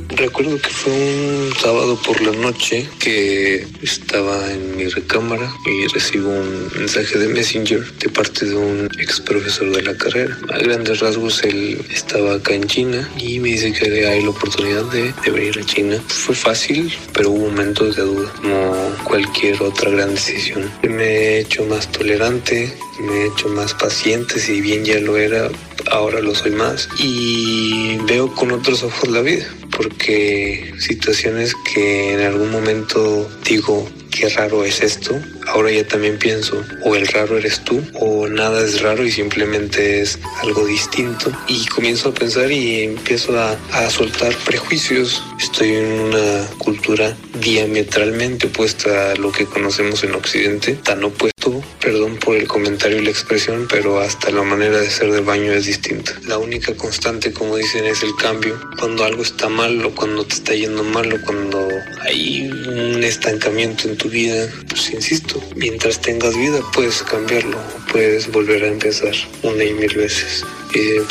Recuerdo 0.10 0.58
que 0.62 0.70
fue 0.70 0.94
un 0.94 1.54
sábado 1.60 2.00
por 2.02 2.22
la 2.22 2.32
noche 2.32 2.88
que 3.00 3.68
estaba 3.82 4.50
en 4.50 4.78
mi 4.78 4.86
recámara 4.86 5.54
y 5.66 5.88
recibo 5.88 6.30
un 6.30 6.72
mensaje 6.78 7.20
de 7.20 7.28
Messenger 7.28 7.84
de 8.00 8.10
parte 8.10 8.46
de 8.46 8.56
un 8.56 8.90
ex 8.98 9.20
profesor 9.20 9.76
de 9.76 9.82
la 9.82 9.98
carrera. 9.98 10.38
A 10.54 10.60
grandes 10.60 11.02
rasgos 11.02 11.44
él 11.44 11.86
estaba 11.92 12.36
acá 12.36 12.54
en 12.54 12.66
China 12.66 13.10
y 13.18 13.40
me 13.40 13.50
dice 13.50 13.74
que 13.74 14.08
hay 14.08 14.24
la 14.24 14.30
oportunidad 14.30 14.86
de, 14.86 15.12
de 15.12 15.32
venir 15.32 15.60
a 15.60 15.66
China. 15.66 16.02
Fue 16.08 16.34
fácil, 16.34 16.94
pero 17.12 17.32
hubo 17.32 17.50
momentos 17.50 17.98
de 17.98 18.04
duda, 18.04 18.32
como 18.42 18.96
cualquier 19.04 19.62
otra 19.62 19.92
gran 19.92 20.16
decisión. 20.16 20.72
Me 20.84 21.04
he 21.04 21.40
hecho 21.42 21.66
más 21.66 21.92
tolerante, 21.92 22.74
me 23.02 23.14
he 23.24 23.28
hecho 23.28 23.50
más 23.50 23.74
paciente, 23.74 24.40
si 24.40 24.62
bien 24.62 24.86
ya 24.86 24.98
lo 25.02 25.18
era, 25.18 25.50
ahora 25.96 26.20
lo 26.20 26.36
soy 26.36 26.52
más 26.52 26.90
y 27.00 27.98
veo 28.06 28.34
con 28.34 28.52
otros 28.52 28.84
ojos 28.84 29.10
la 29.10 29.22
vida 29.22 29.46
porque 29.76 30.74
situaciones 30.80 31.54
que 31.74 32.14
en 32.14 32.22
algún 32.22 32.52
momento 32.52 33.30
digo 33.48 33.88
qué 34.12 34.30
raro 34.30 34.64
es 34.64 34.82
esto, 34.82 35.20
ahora 35.48 35.72
ya 35.72 35.86
también 35.86 36.18
pienso 36.18 36.64
o 36.84 36.96
el 36.96 37.06
raro 37.08 37.38
eres 37.38 37.60
tú 37.66 37.82
o 37.94 38.28
nada 38.28 38.64
es 38.64 38.82
raro 38.82 39.04
y 39.04 39.12
simplemente 39.12 40.02
es 40.02 40.20
algo 40.42 40.66
distinto 40.66 41.32
y 41.48 41.66
comienzo 41.66 42.10
a 42.10 42.14
pensar 42.14 42.52
y 42.52 42.84
empiezo 42.84 43.38
a, 43.38 43.58
a 43.74 43.90
soltar 43.90 44.34
prejuicios. 44.46 45.22
Estoy 45.40 45.76
en 45.76 46.00
una 46.00 46.48
cultura 46.58 47.16
diametralmente 47.42 48.48
opuesta 48.48 49.12
a 49.12 49.16
lo 49.16 49.32
que 49.32 49.46
conocemos 49.46 50.04
en 50.04 50.16
Occidente, 50.16 50.76
tan 50.76 51.04
opuesta 51.04 51.35
perdón 51.80 52.18
por 52.18 52.36
el 52.36 52.48
comentario 52.48 53.00
y 53.00 53.04
la 53.04 53.10
expresión, 53.10 53.68
pero 53.70 54.00
hasta 54.00 54.32
la 54.32 54.44
manera 54.44 54.80
de 54.80 54.90
ser 54.90 55.12
de 55.12 55.22
baño 55.22 55.52
es 55.52 55.66
distinta. 55.66 56.14
La 56.28 56.38
única 56.38 56.76
constante, 56.76 57.32
como 57.32 57.58
dicen, 57.58 57.86
es 57.86 58.04
el 58.04 58.16
cambio. 58.16 58.60
Cuando 58.80 59.04
algo 59.04 59.24
está 59.24 59.50
mal 59.50 59.84
o 59.86 59.94
cuando 59.94 60.26
te 60.26 60.36
está 60.36 60.54
yendo 60.54 60.84
mal 60.84 61.12
o 61.14 61.22
cuando 61.22 61.68
hay 62.04 62.50
un 62.50 63.04
estancamiento 63.04 63.88
en 63.88 63.98
tu 63.98 64.10
vida, 64.10 64.48
pues 64.68 64.92
insisto, 64.92 65.42
mientras 65.56 66.02
tengas 66.02 66.36
vida 66.36 66.60
puedes 66.74 67.04
cambiarlo, 67.04 67.58
puedes 67.92 68.32
volver 68.32 68.64
a 68.64 68.68
empezar 68.68 69.14
una 69.44 69.64
y 69.64 69.74
mil 69.74 69.94
veces, 69.96 70.46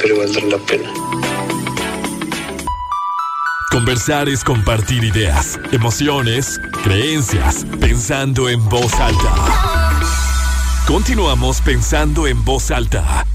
pero 0.00 0.18
valdrá 0.18 0.44
la 0.46 0.58
pena. 0.58 0.92
Conversar 3.70 4.28
es 4.28 4.44
compartir 4.44 5.02
ideas, 5.02 5.58
emociones, 5.72 6.60
creencias, 6.84 7.66
pensando 7.80 8.48
en 8.48 8.64
voz 8.68 8.92
alta. 8.94 9.83
Continuamos 10.86 11.62
pensando 11.62 12.26
en 12.26 12.44
voz 12.44 12.70
alta 12.70 13.26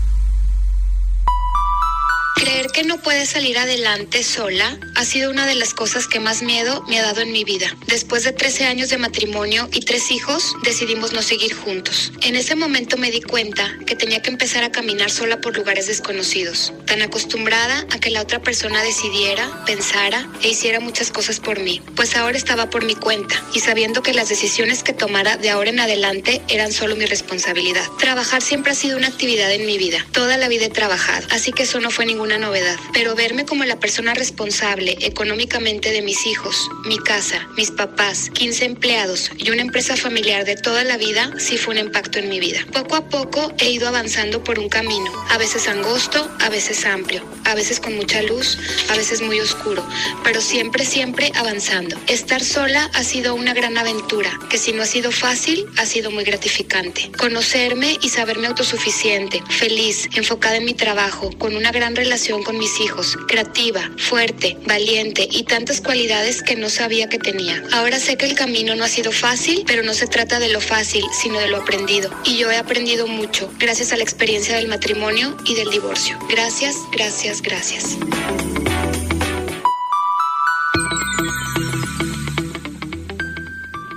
Creer 2.39 2.67
que 2.67 2.83
no 2.83 3.01
puedes 3.01 3.31
salir 3.31 3.57
adelante 3.57 4.23
sola 4.23 4.79
ha 4.95 5.03
sido 5.03 5.29
una 5.29 5.45
de 5.45 5.55
las 5.55 5.73
cosas 5.73 6.07
que 6.07 6.21
más 6.21 6.41
miedo 6.41 6.85
me 6.87 6.97
ha 6.97 7.03
dado 7.03 7.19
en 7.19 7.33
mi 7.33 7.43
vida. 7.43 7.75
Después 7.87 8.23
de 8.23 8.31
13 8.31 8.63
años 8.63 8.87
de 8.87 8.97
matrimonio 8.97 9.67
y 9.73 9.81
tres 9.81 10.09
hijos, 10.09 10.55
decidimos 10.63 11.11
no 11.11 11.21
seguir 11.21 11.53
juntos. 11.53 12.13
En 12.21 12.37
ese 12.37 12.55
momento 12.55 12.95
me 12.95 13.11
di 13.11 13.21
cuenta 13.21 13.77
que 13.85 13.97
tenía 13.97 14.21
que 14.21 14.29
empezar 14.29 14.63
a 14.63 14.71
caminar 14.71 15.11
sola 15.11 15.41
por 15.41 15.57
lugares 15.57 15.87
desconocidos, 15.87 16.71
tan 16.85 17.01
acostumbrada 17.01 17.85
a 17.91 17.99
que 17.99 18.09
la 18.09 18.21
otra 18.21 18.41
persona 18.41 18.83
decidiera, 18.83 19.65
pensara 19.65 20.25
e 20.41 20.47
hiciera 20.47 20.79
muchas 20.79 21.11
cosas 21.11 21.41
por 21.41 21.59
mí. 21.59 21.81
Pues 21.97 22.15
ahora 22.15 22.37
estaba 22.37 22.69
por 22.69 22.85
mi 22.85 22.95
cuenta 22.95 23.35
y 23.53 23.59
sabiendo 23.59 24.01
que 24.01 24.13
las 24.13 24.29
decisiones 24.29 24.83
que 24.83 24.93
tomara 24.93 25.35
de 25.35 25.49
ahora 25.49 25.71
en 25.71 25.81
adelante 25.81 26.41
eran 26.47 26.71
solo 26.71 26.95
mi 26.95 27.05
responsabilidad. 27.05 27.85
Trabajar 27.99 28.41
siempre 28.41 28.71
ha 28.71 28.75
sido 28.75 28.97
una 28.97 29.07
actividad 29.07 29.51
en 29.51 29.65
mi 29.65 29.77
vida. 29.77 30.05
Toda 30.13 30.37
la 30.37 30.47
vida 30.47 30.67
he 30.67 30.69
trabajado, 30.69 31.27
así 31.31 31.51
que 31.51 31.63
eso 31.63 31.81
no 31.81 31.91
fue 31.91 32.05
ningún 32.29 32.49
novedad, 32.49 32.79
pero 32.93 33.15
verme 33.15 33.45
como 33.45 33.65
la 33.65 33.79
persona 33.79 34.13
responsable 34.13 34.97
económicamente 35.01 35.91
de 35.91 36.01
mis 36.01 36.25
hijos, 36.27 36.69
mi 36.85 36.97
casa, 36.97 37.47
mis 37.57 37.71
papás, 37.71 38.29
15 38.31 38.65
empleados 38.65 39.31
y 39.37 39.49
una 39.49 39.61
empresa 39.61 39.95
familiar 39.97 40.45
de 40.45 40.55
toda 40.55 40.83
la 40.83 40.97
vida 40.97 41.31
sí 41.37 41.57
fue 41.57 41.73
un 41.73 41.79
impacto 41.79 42.19
en 42.19 42.29
mi 42.29 42.39
vida. 42.39 42.59
Poco 42.71 42.95
a 42.95 43.09
poco 43.09 43.51
he 43.57 43.71
ido 43.71 43.87
avanzando 43.87 44.43
por 44.43 44.59
un 44.59 44.69
camino, 44.69 45.11
a 45.29 45.37
veces 45.37 45.67
angosto, 45.67 46.29
a 46.39 46.49
veces 46.49 46.85
amplio, 46.85 47.23
a 47.45 47.55
veces 47.55 47.79
con 47.79 47.95
mucha 47.95 48.21
luz, 48.21 48.57
a 48.89 48.95
veces 48.95 49.21
muy 49.21 49.39
oscuro, 49.39 49.85
pero 50.23 50.39
siempre, 50.39 50.85
siempre 50.85 51.31
avanzando. 51.35 51.97
Estar 52.07 52.43
sola 52.43 52.89
ha 52.93 53.03
sido 53.03 53.33
una 53.33 53.53
gran 53.53 53.77
aventura, 53.77 54.31
que 54.49 54.57
si 54.57 54.71
no 54.71 54.83
ha 54.83 54.85
sido 54.85 55.11
fácil, 55.11 55.65
ha 55.77 55.85
sido 55.85 56.11
muy 56.11 56.23
gratificante. 56.23 57.11
Conocerme 57.17 57.97
y 58.01 58.09
saberme 58.09 58.47
autosuficiente, 58.47 59.41
feliz, 59.49 60.09
enfocada 60.15 60.57
en 60.57 60.65
mi 60.65 60.73
trabajo, 60.73 61.31
con 61.37 61.55
una 61.55 61.71
gran 61.71 61.95
relación 61.95 62.18
con 62.43 62.57
mis 62.57 62.79
hijos, 62.81 63.17
creativa, 63.27 63.89
fuerte, 63.97 64.57
valiente 64.67 65.27
y 65.31 65.43
tantas 65.43 65.79
cualidades 65.79 66.43
que 66.43 66.57
no 66.57 66.69
sabía 66.69 67.07
que 67.07 67.17
tenía. 67.17 67.63
Ahora 67.71 67.97
sé 67.97 68.17
que 68.17 68.25
el 68.25 68.35
camino 68.35 68.75
no 68.75 68.83
ha 68.83 68.89
sido 68.89 69.11
fácil, 69.11 69.63
pero 69.65 69.83
no 69.83 69.93
se 69.93 70.05
trata 70.05 70.39
de 70.39 70.49
lo 70.49 70.59
fácil, 70.59 71.03
sino 71.13 71.39
de 71.39 71.47
lo 71.47 71.57
aprendido. 71.57 72.11
Y 72.25 72.37
yo 72.37 72.51
he 72.51 72.57
aprendido 72.57 73.07
mucho 73.07 73.49
gracias 73.57 73.93
a 73.93 73.97
la 73.97 74.03
experiencia 74.03 74.57
del 74.57 74.67
matrimonio 74.67 75.37
y 75.45 75.55
del 75.55 75.69
divorcio. 75.69 76.19
Gracias, 76.29 76.75
gracias, 76.91 77.41
gracias. 77.41 77.97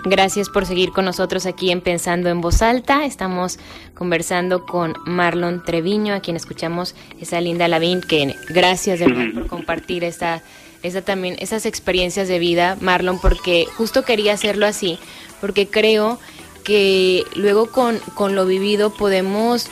Gracias 0.04 0.48
por 0.48 0.66
seguir 0.66 0.90
con 0.90 1.04
nosotros 1.04 1.46
aquí 1.46 1.70
en 1.70 1.80
Pensando 1.80 2.28
en 2.28 2.40
Voz 2.40 2.60
Alta. 2.60 3.04
Estamos 3.04 3.60
conversando 3.94 4.66
con 4.66 4.94
Marlon 5.06 5.62
Treviño, 5.62 6.12
a 6.12 6.20
quien 6.20 6.34
escuchamos 6.34 6.96
esa 7.20 7.40
linda 7.40 7.68
Lavín, 7.68 8.00
que 8.00 8.34
gracias 8.48 8.98
de 8.98 9.08
por 9.08 9.46
compartir 9.46 10.02
esta, 10.02 10.42
esa 10.82 11.02
también, 11.02 11.36
esas 11.38 11.66
experiencias 11.66 12.26
de 12.26 12.40
vida, 12.40 12.76
Marlon, 12.80 13.20
porque 13.20 13.66
justo 13.76 14.04
quería 14.04 14.32
hacerlo 14.32 14.66
así, 14.66 14.98
porque 15.40 15.68
creo 15.68 16.18
que 16.64 17.22
luego 17.36 17.70
con, 17.70 17.98
con 18.14 18.34
lo 18.34 18.44
vivido 18.44 18.90
podemos 18.90 19.68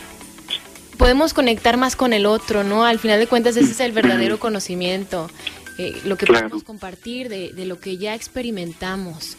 podemos 0.96 1.34
conectar 1.34 1.76
más 1.76 1.96
con 1.96 2.12
el 2.12 2.26
otro, 2.26 2.62
¿no? 2.62 2.84
Al 2.84 3.00
final 3.00 3.18
de 3.18 3.26
cuentas 3.26 3.56
ese 3.56 3.72
es 3.72 3.80
el 3.80 3.90
verdadero 3.90 4.38
conocimiento, 4.38 5.28
eh, 5.78 5.98
lo 6.04 6.16
que 6.16 6.26
podemos 6.26 6.62
compartir 6.62 7.28
de, 7.28 7.52
de 7.52 7.64
lo 7.64 7.80
que 7.80 7.96
ya 7.96 8.14
experimentamos 8.14 9.36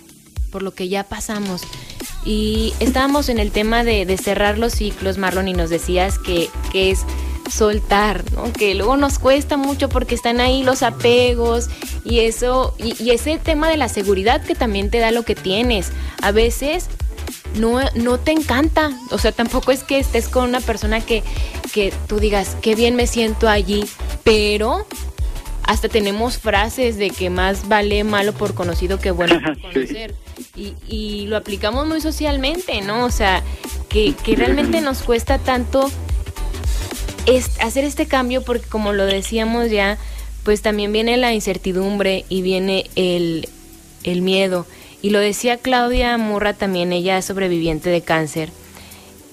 por 0.52 0.62
lo 0.62 0.74
que 0.74 0.90
ya 0.90 1.04
pasamos. 1.04 1.62
Y 2.24 2.74
estábamos 2.80 3.30
en 3.30 3.40
el 3.40 3.52
tema 3.52 3.84
de, 3.84 4.06
cerrar 4.18 4.58
los 4.58 4.74
ciclos, 4.74 5.18
Marlon, 5.18 5.48
y 5.48 5.54
nos 5.54 5.70
decías 5.70 6.20
que, 6.20 6.50
que 6.72 6.92
es 6.92 7.06
soltar, 7.52 8.24
¿no? 8.32 8.52
Que 8.54 8.76
luego 8.76 8.98
nos 8.98 9.20
cuesta 9.20 9.58
mucho 9.58 9.90
porque 9.90 10.16
están 10.16 10.40
ahí 10.40 10.64
los 10.64 10.84
apegos 10.84 11.70
y 12.06 12.20
eso, 12.20 12.76
y, 12.78 13.10
ese 13.10 13.38
tema 13.38 13.70
de 13.70 13.78
la 13.78 13.90
seguridad 13.90 14.44
que 14.44 14.56
también 14.56 14.90
te 14.90 15.00
da 15.00 15.12
lo 15.12 15.24
que 15.24 15.36
tienes. 15.36 15.92
A 16.22 16.32
veces 16.32 16.88
no, 17.56 17.80
no 17.96 18.20
te 18.20 18.32
encanta, 18.32 18.92
o 19.12 19.18
sea, 19.18 19.32
tampoco 19.32 19.72
es 19.72 19.84
que 19.84 20.00
estés 20.00 20.30
con 20.30 20.48
una 20.48 20.62
persona 20.62 21.02
que, 21.02 21.24
que 21.74 21.94
tú 22.08 22.20
digas, 22.20 22.56
qué 22.62 22.76
bien 22.76 22.96
me 22.96 23.08
siento 23.08 23.50
allí, 23.50 23.86
pero 24.24 24.86
hasta 25.64 25.90
tenemos 25.90 26.38
frases 26.38 26.98
de 26.98 27.10
que 27.10 27.30
más 27.30 27.68
vale 27.68 28.04
malo 28.04 28.34
por 28.34 28.54
conocido 28.54 29.00
que 29.00 29.12
bueno 29.12 29.40
por 29.42 29.62
conocer. 29.74 30.16
Y, 30.56 31.26
lo 31.28 31.38
aplicamos 31.38 31.88
muy 31.88 32.02
socialmente, 32.02 32.82
¿no? 32.82 33.06
O 33.06 33.12
sea, 33.12 33.44
que, 33.90 34.16
realmente 34.36 34.82
nos 34.82 35.02
cuesta 35.04 35.38
tanto 35.40 35.90
hacer 37.60 37.84
este 37.86 38.08
cambio 38.08 38.44
porque 38.44 38.68
como 38.68 38.94
lo 38.94 39.06
decíamos 39.06 39.70
ya, 39.70 39.98
pues 40.44 40.62
también 40.62 40.92
viene 40.92 41.18
la 41.18 41.34
incertidumbre 41.34 42.26
y 42.30 42.42
viene 42.42 42.90
el, 42.96 43.48
el 44.04 44.22
miedo. 44.22 44.66
Y 45.02 45.10
lo 45.10 45.20
decía 45.20 45.58
Claudia 45.58 46.18
Murra 46.18 46.54
también, 46.54 46.94
ella 46.94 47.18
es 47.18 47.26
sobreviviente 47.26 47.90
de 47.90 48.02
cáncer. 48.02 48.50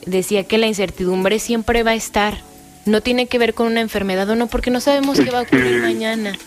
Decía 0.06 0.44
que 0.44 0.58
la 0.58 0.66
incertidumbre 0.66 1.38
siempre 1.38 1.82
va 1.82 1.90
a 1.90 1.94
estar, 1.94 2.38
no 2.86 3.02
tiene 3.02 3.26
que 3.26 3.38
ver 3.38 3.54
con 3.54 3.66
una 3.66 3.80
enfermedad 3.80 4.28
o 4.30 4.36
no, 4.36 4.46
porque 4.46 4.70
no 4.70 4.80
sabemos 4.80 5.20
qué 5.20 5.30
va 5.30 5.40
a 5.40 5.42
ocurrir 5.42 5.78
mañana. 5.82 6.38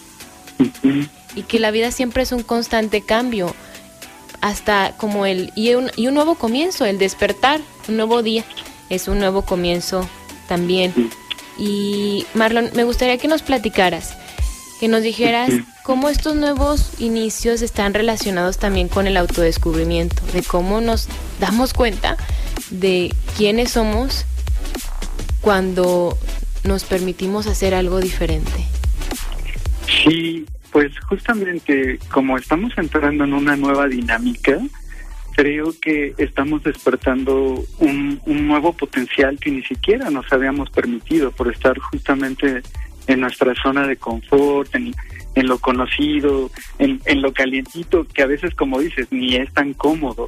Y 1.36 1.43
que 1.43 1.60
la 1.60 1.71
vida 1.71 1.91
siempre 1.91 2.24
es 2.24 2.32
un 2.32 2.43
constante 2.43 3.02
cambio, 3.02 3.56
hasta 4.41 4.93
como 4.97 5.25
el, 5.25 5.51
y 5.56 5.73
un, 5.75 5.91
y 5.95 6.08
un 6.08 6.15
nuevo 6.15 6.36
comienzo, 6.36 6.86
el 6.86 6.97
despertar, 6.97 7.62
un 7.88 7.97
nuevo 7.97 8.23
día, 8.23 8.43
es 8.89 9.08
un 9.08 9.19
nuevo 9.19 9.43
comienzo 9.43 10.08
también. 10.47 10.93
Y 11.58 12.25
Marlon, 12.34 12.71
me 12.73 12.84
gustaría 12.84 13.17
que 13.17 13.27
nos 13.27 13.43
platicaras, 13.43 14.15
que 14.80 14.88
nos 14.88 15.04
dijeras 15.04 15.51
cómo 15.84 16.10
estos 16.10 16.36
nuevos 16.36 16.89
inicios 16.99 17.62
están 17.62 17.93
relacionados 17.93 18.58
también 18.58 18.88
con 18.88 19.08
el 19.08 19.15
autodescubrimiento, 19.17 20.23
de 20.34 20.41
cómo 20.41 20.82
nos 20.82 21.08
damos 21.39 21.73
cuenta 21.73 22.17
de 22.71 23.13
quiénes 23.38 23.71
somos 23.71 24.25
cuando 25.41 26.17
nos 26.63 26.84
permitimos 26.84 27.47
hacer 27.47 27.73
algo 27.75 27.99
diferente. 27.99 28.65
Sí, 30.04 30.45
pues 30.71 30.97
justamente 31.01 31.99
como 32.12 32.38
estamos 32.38 32.71
entrando 32.77 33.23
en 33.25 33.34
una 33.34 33.55
nueva 33.55 33.88
dinámica, 33.88 34.57
creo 35.36 35.73
que 35.81 36.13
estamos 36.17 36.63
despertando 36.63 37.63
un, 37.79 38.21
nuevo 38.25 38.73
potencial 38.73 39.38
que 39.39 39.51
ni 39.51 39.63
siquiera 39.63 40.10
nos 40.10 40.31
habíamos 40.31 40.69
permitido 40.69 41.31
por 41.31 41.51
estar 41.51 41.77
justamente 41.79 42.62
en 43.07 43.21
nuestra 43.21 43.53
zona 43.62 43.88
de 43.88 43.97
confort, 43.97 44.73
en, 44.75 44.93
lo 45.36 45.57
conocido, 45.60 46.51
en, 46.79 47.01
en, 47.05 47.21
lo 47.21 47.34
calientito, 47.34 48.05
que 48.05 48.21
a 48.21 48.27
veces, 48.27 48.53
como 48.55 48.79
dices, 48.79 49.07
ni 49.12 49.36
es 49.36 49.51
tan 49.53 49.73
cómodo, 49.73 50.27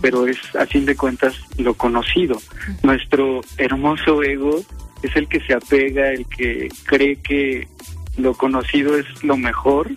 pero 0.00 0.26
es 0.26 0.38
a 0.56 0.66
fin 0.66 0.86
de 0.86 0.96
cuentas 0.96 1.34
lo 1.58 1.74
conocido. 1.74 2.40
Nuestro 2.82 3.40
hermoso 3.58 4.22
ego 4.22 4.60
es 5.02 5.14
el 5.16 5.28
que 5.28 5.40
se 5.40 5.54
apega, 5.54 6.10
el 6.10 6.26
que 6.26 6.68
cree 6.86 7.16
que 7.16 7.68
lo 8.16 8.34
conocido 8.34 8.96
es 8.96 9.06
lo 9.22 9.36
mejor 9.36 9.90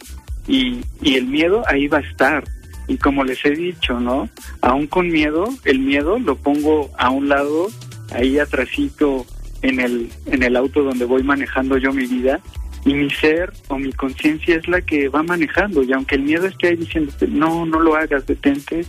y, 0.47 0.81
y 1.01 1.15
el 1.15 1.27
miedo 1.27 1.63
ahí 1.67 1.87
va 1.87 1.99
a 1.99 2.01
estar. 2.01 2.43
Y 2.87 2.97
como 2.97 3.23
les 3.23 3.43
he 3.45 3.51
dicho, 3.51 3.99
¿no? 3.99 4.29
Aún 4.61 4.87
con 4.87 5.09
miedo, 5.09 5.49
el 5.65 5.79
miedo 5.79 6.19
lo 6.19 6.37
pongo 6.37 6.89
a 6.97 7.09
un 7.09 7.27
lado, 7.27 7.67
ahí 8.11 8.39
atrásito 8.39 9.25
en 9.61 9.79
el, 9.79 10.09
en 10.27 10.43
el 10.43 10.55
auto 10.55 10.83
donde 10.83 11.03
voy 11.03 11.23
manejando 11.23 11.77
yo 11.77 11.91
mi 11.91 12.05
vida, 12.05 12.39
y 12.85 12.93
mi 12.93 13.09
ser 13.09 13.51
o 13.67 13.77
mi 13.77 13.91
conciencia 13.91 14.55
es 14.55 14.67
la 14.69 14.79
que 14.81 15.09
va 15.09 15.21
manejando. 15.21 15.83
Y 15.83 15.91
aunque 15.91 16.15
el 16.15 16.23
miedo 16.23 16.47
esté 16.47 16.69
ahí 16.69 16.77
diciéndote, 16.77 17.27
no, 17.27 17.65
no 17.65 17.81
lo 17.81 17.95
hagas, 17.95 18.25
detente, 18.25 18.85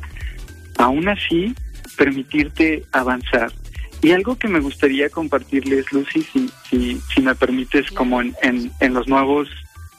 aún 0.77 1.09
así 1.09 1.53
permitirte 1.97 2.85
avanzar. 2.93 3.51
Y 4.01 4.13
algo 4.13 4.37
que 4.37 4.49
me 4.49 4.61
gustaría 4.61 5.11
compartirles, 5.11 5.93
Lucy, 5.93 6.23
si, 6.23 7.21
me 7.21 7.35
permites, 7.35 7.91
como 7.91 8.21
en, 8.21 8.35
en, 8.43 8.95
los 8.95 9.09
nuevos, 9.09 9.49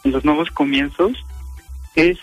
en 0.03 0.11
los 0.11 0.23
nuevos 0.23 0.49
comienzos, 0.51 1.13
es 1.95 2.17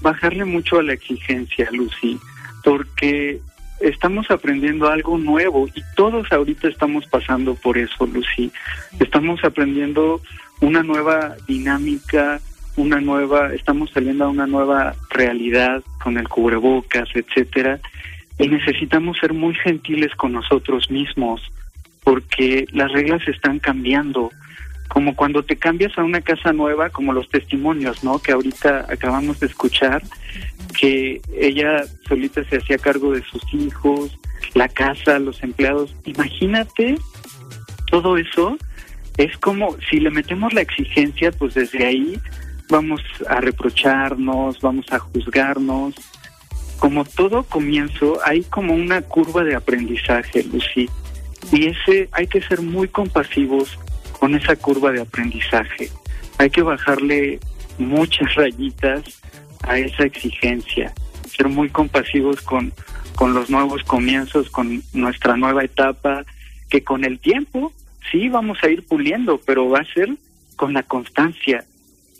bajarle 0.00 0.44
mucho 0.44 0.78
a 0.78 0.82
la 0.82 0.92
exigencia, 0.92 1.68
Lucy, 1.72 2.18
porque 2.62 3.40
estamos 3.80 4.30
aprendiendo 4.30 4.88
algo 4.88 5.18
nuevo 5.18 5.68
y 5.74 5.82
todos 5.96 6.30
ahorita 6.30 6.68
estamos 6.68 7.06
pasando 7.06 7.54
por 7.54 7.76
eso, 7.76 8.06
Lucy. 8.06 8.52
Estamos 9.00 9.42
aprendiendo 9.44 10.20
una 10.60 10.82
nueva 10.82 11.36
dinámica, 11.46 12.40
una 12.76 13.00
nueva, 13.00 13.52
estamos 13.54 13.90
saliendo 13.90 14.24
a 14.24 14.28
una 14.28 14.46
nueva 14.46 14.94
realidad 15.10 15.82
con 16.02 16.18
el 16.18 16.28
cubrebocas, 16.28 17.08
etcétera, 17.14 17.80
y 18.38 18.48
necesitamos 18.48 19.18
ser 19.18 19.32
muy 19.32 19.54
gentiles 19.54 20.14
con 20.16 20.32
nosotros 20.32 20.90
mismos 20.90 21.40
porque 22.04 22.66
las 22.72 22.92
reglas 22.92 23.26
están 23.26 23.58
cambiando. 23.58 24.30
Como 24.88 25.16
cuando 25.16 25.42
te 25.42 25.56
cambias 25.56 25.98
a 25.98 26.04
una 26.04 26.20
casa 26.20 26.52
nueva, 26.52 26.90
como 26.90 27.12
los 27.12 27.28
testimonios, 27.28 28.04
¿no? 28.04 28.20
Que 28.20 28.30
ahorita 28.30 28.86
acabamos 28.88 29.40
de 29.40 29.46
escuchar, 29.46 30.02
que 30.78 31.20
ella 31.36 31.82
solita 32.06 32.44
se 32.44 32.58
hacía 32.58 32.78
cargo 32.78 33.12
de 33.12 33.24
sus 33.24 33.42
hijos, 33.52 34.16
la 34.54 34.68
casa, 34.68 35.18
los 35.18 35.42
empleados. 35.42 35.96
Imagínate 36.04 36.96
todo 37.90 38.16
eso. 38.16 38.56
Es 39.16 39.36
como 39.38 39.76
si 39.90 39.98
le 39.98 40.10
metemos 40.10 40.52
la 40.52 40.60
exigencia, 40.60 41.32
pues 41.32 41.54
desde 41.54 41.84
ahí 41.84 42.20
vamos 42.68 43.00
a 43.28 43.40
reprocharnos, 43.40 44.60
vamos 44.60 44.86
a 44.92 45.00
juzgarnos. 45.00 45.94
Como 46.78 47.04
todo 47.04 47.44
comienzo, 47.44 48.18
hay 48.24 48.42
como 48.44 48.74
una 48.74 49.02
curva 49.02 49.44
de 49.44 49.54
aprendizaje, 49.54 50.44
Lucy. 50.44 50.88
Y 51.52 51.66
ese 51.66 52.08
hay 52.12 52.26
que 52.26 52.42
ser 52.42 52.60
muy 52.60 52.88
compasivos 52.88 53.78
con 54.18 54.34
esa 54.34 54.56
curva 54.56 54.92
de 54.92 55.00
aprendizaje. 55.00 55.90
Hay 56.38 56.50
que 56.50 56.62
bajarle 56.62 57.40
muchas 57.78 58.34
rayitas 58.34 59.20
a 59.62 59.78
esa 59.78 60.04
exigencia, 60.04 60.92
ser 61.28 61.48
muy 61.48 61.68
compasivos 61.70 62.40
con, 62.42 62.72
con 63.14 63.34
los 63.34 63.50
nuevos 63.50 63.82
comienzos, 63.84 64.50
con 64.50 64.82
nuestra 64.92 65.36
nueva 65.36 65.64
etapa, 65.64 66.24
que 66.68 66.82
con 66.82 67.04
el 67.04 67.18
tiempo 67.18 67.72
sí 68.10 68.28
vamos 68.28 68.58
a 68.62 68.68
ir 68.68 68.84
puliendo, 68.84 69.40
pero 69.44 69.68
va 69.68 69.80
a 69.80 69.92
ser 69.92 70.16
con 70.56 70.72
la 70.72 70.82
constancia 70.82 71.64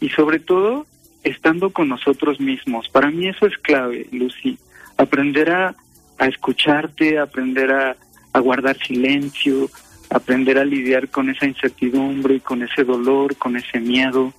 y 0.01 0.11
sobre 0.11 0.38
todo 0.38 0.87
estando 1.26 1.70
con 1.70 1.88
nosotros 1.88 2.40
mismos. 2.40 2.88
Para 2.88 3.10
mí 3.10 3.28
eso 3.28 3.46
es 3.46 3.58
clave, 3.58 4.06
Lucy, 4.12 4.58
aprender 4.96 5.50
a, 5.50 5.74
a 6.18 6.26
escucharte, 6.26 7.18
aprender 7.18 7.72
a, 7.72 7.96
a 8.32 8.38
guardar 8.38 8.78
silencio, 8.78 9.68
aprender 10.10 10.56
a 10.58 10.64
lidiar 10.64 11.08
con 11.08 11.28
esa 11.28 11.46
incertidumbre 11.46 12.36
y 12.36 12.40
con 12.40 12.62
ese 12.62 12.84
dolor, 12.84 13.36
con 13.36 13.56
ese 13.56 13.80
miedo. 13.80 14.32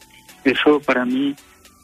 Eso 0.46 0.80
para 0.80 1.04
mí 1.04 1.36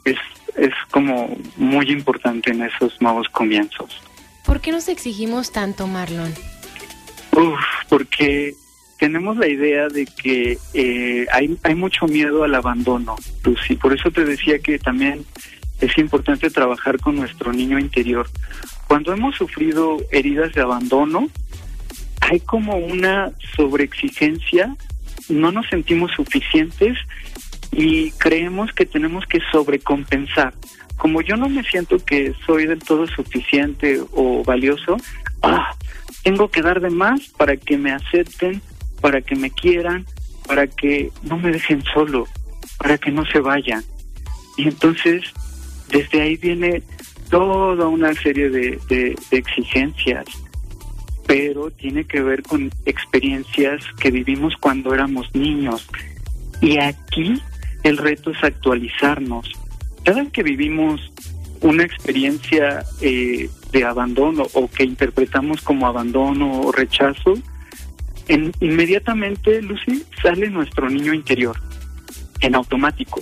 es, 0.05 0.17
es 0.55 0.73
como 0.89 1.35
muy 1.57 1.91
importante 1.91 2.51
en 2.51 2.63
esos 2.63 3.01
nuevos 3.01 3.27
comienzos. 3.27 4.01
¿Por 4.45 4.61
qué 4.61 4.71
nos 4.71 4.87
exigimos 4.87 5.51
tanto, 5.51 5.85
Marlon? 5.87 6.33
Uf, 7.33 7.59
porque 7.89 8.53
tenemos 9.03 9.35
la 9.35 9.49
idea 9.49 9.89
de 9.89 10.05
que 10.05 10.57
eh, 10.73 11.25
hay, 11.29 11.57
hay 11.63 11.75
mucho 11.75 12.07
miedo 12.07 12.45
al 12.45 12.55
abandono, 12.55 13.17
Lucy. 13.43 13.75
Por 13.75 13.91
eso 13.91 14.11
te 14.11 14.23
decía 14.23 14.59
que 14.59 14.79
también 14.79 15.25
es 15.81 15.97
importante 15.97 16.49
trabajar 16.49 16.97
con 17.01 17.17
nuestro 17.17 17.51
niño 17.51 17.77
interior. 17.77 18.29
Cuando 18.87 19.11
hemos 19.11 19.35
sufrido 19.35 19.97
heridas 20.09 20.53
de 20.53 20.61
abandono, 20.61 21.27
hay 22.21 22.39
como 22.39 22.77
una 22.77 23.33
sobreexigencia, 23.57 24.73
no 25.27 25.51
nos 25.51 25.67
sentimos 25.67 26.11
suficientes 26.15 26.97
y 27.73 28.11
creemos 28.11 28.71
que 28.71 28.85
tenemos 28.85 29.25
que 29.25 29.41
sobrecompensar. 29.51 30.53
Como 30.95 31.21
yo 31.21 31.35
no 31.35 31.49
me 31.49 31.63
siento 31.65 31.97
que 31.97 32.33
soy 32.45 32.67
del 32.67 32.79
todo 32.79 33.05
suficiente 33.07 33.99
o 34.13 34.45
valioso, 34.45 34.95
ah, 35.41 35.75
tengo 36.23 36.47
que 36.47 36.61
dar 36.61 36.79
de 36.79 36.89
más 36.89 37.19
para 37.35 37.57
que 37.57 37.77
me 37.77 37.91
acepten, 37.91 38.61
para 39.03 39.21
que 39.21 39.35
me 39.35 39.51
quieran, 39.51 40.05
para 40.47 40.65
que 40.65 41.11
no 41.23 41.37
me 41.37 41.51
dejen 41.51 41.83
solo, 41.93 42.25
para 42.77 42.97
que 42.97 43.11
no 43.11 43.25
se 43.25 43.41
vayan. 43.41 43.83
Y 44.55 44.69
entonces, 44.69 45.25
desde 45.89 46.21
ahí 46.21 46.37
viene 46.37 46.81
toda 47.29 47.89
una 47.89 48.13
serie 48.13 48.49
de, 48.49 49.15
exigencias 49.31 50.25
pero 51.25 51.71
tiene 51.71 52.03
que 52.05 52.21
ver 52.21 52.43
con 52.43 52.69
experiencias 52.85 53.81
que 53.99 54.11
vivimos 54.11 54.55
cuando 54.59 54.93
éramos 54.93 55.33
niños. 55.33 55.87
Y 56.61 56.77
aquí 56.79 57.41
el 57.83 57.97
reto 57.97 58.31
es 58.31 58.43
actualizarnos. 58.43 59.49
Cada 60.03 60.21
vez 60.21 60.31
que 60.31 60.43
vivimos 60.43 61.11
una 61.61 61.83
experiencia 61.83 62.83
eh, 63.01 63.49
de 63.71 63.83
abandono 63.85 64.43
o 64.53 64.69
que 64.69 64.83
interpretamos 64.83 65.61
como 65.61 65.87
abandono 65.87 66.59
o 66.59 66.71
rechazo, 66.73 67.35
en, 68.27 68.51
inmediatamente, 68.59 69.61
Lucy, 69.61 70.03
sale 70.21 70.49
nuestro 70.49 70.89
niño 70.89 71.13
interior 71.13 71.59
en 72.39 72.55
automático. 72.55 73.21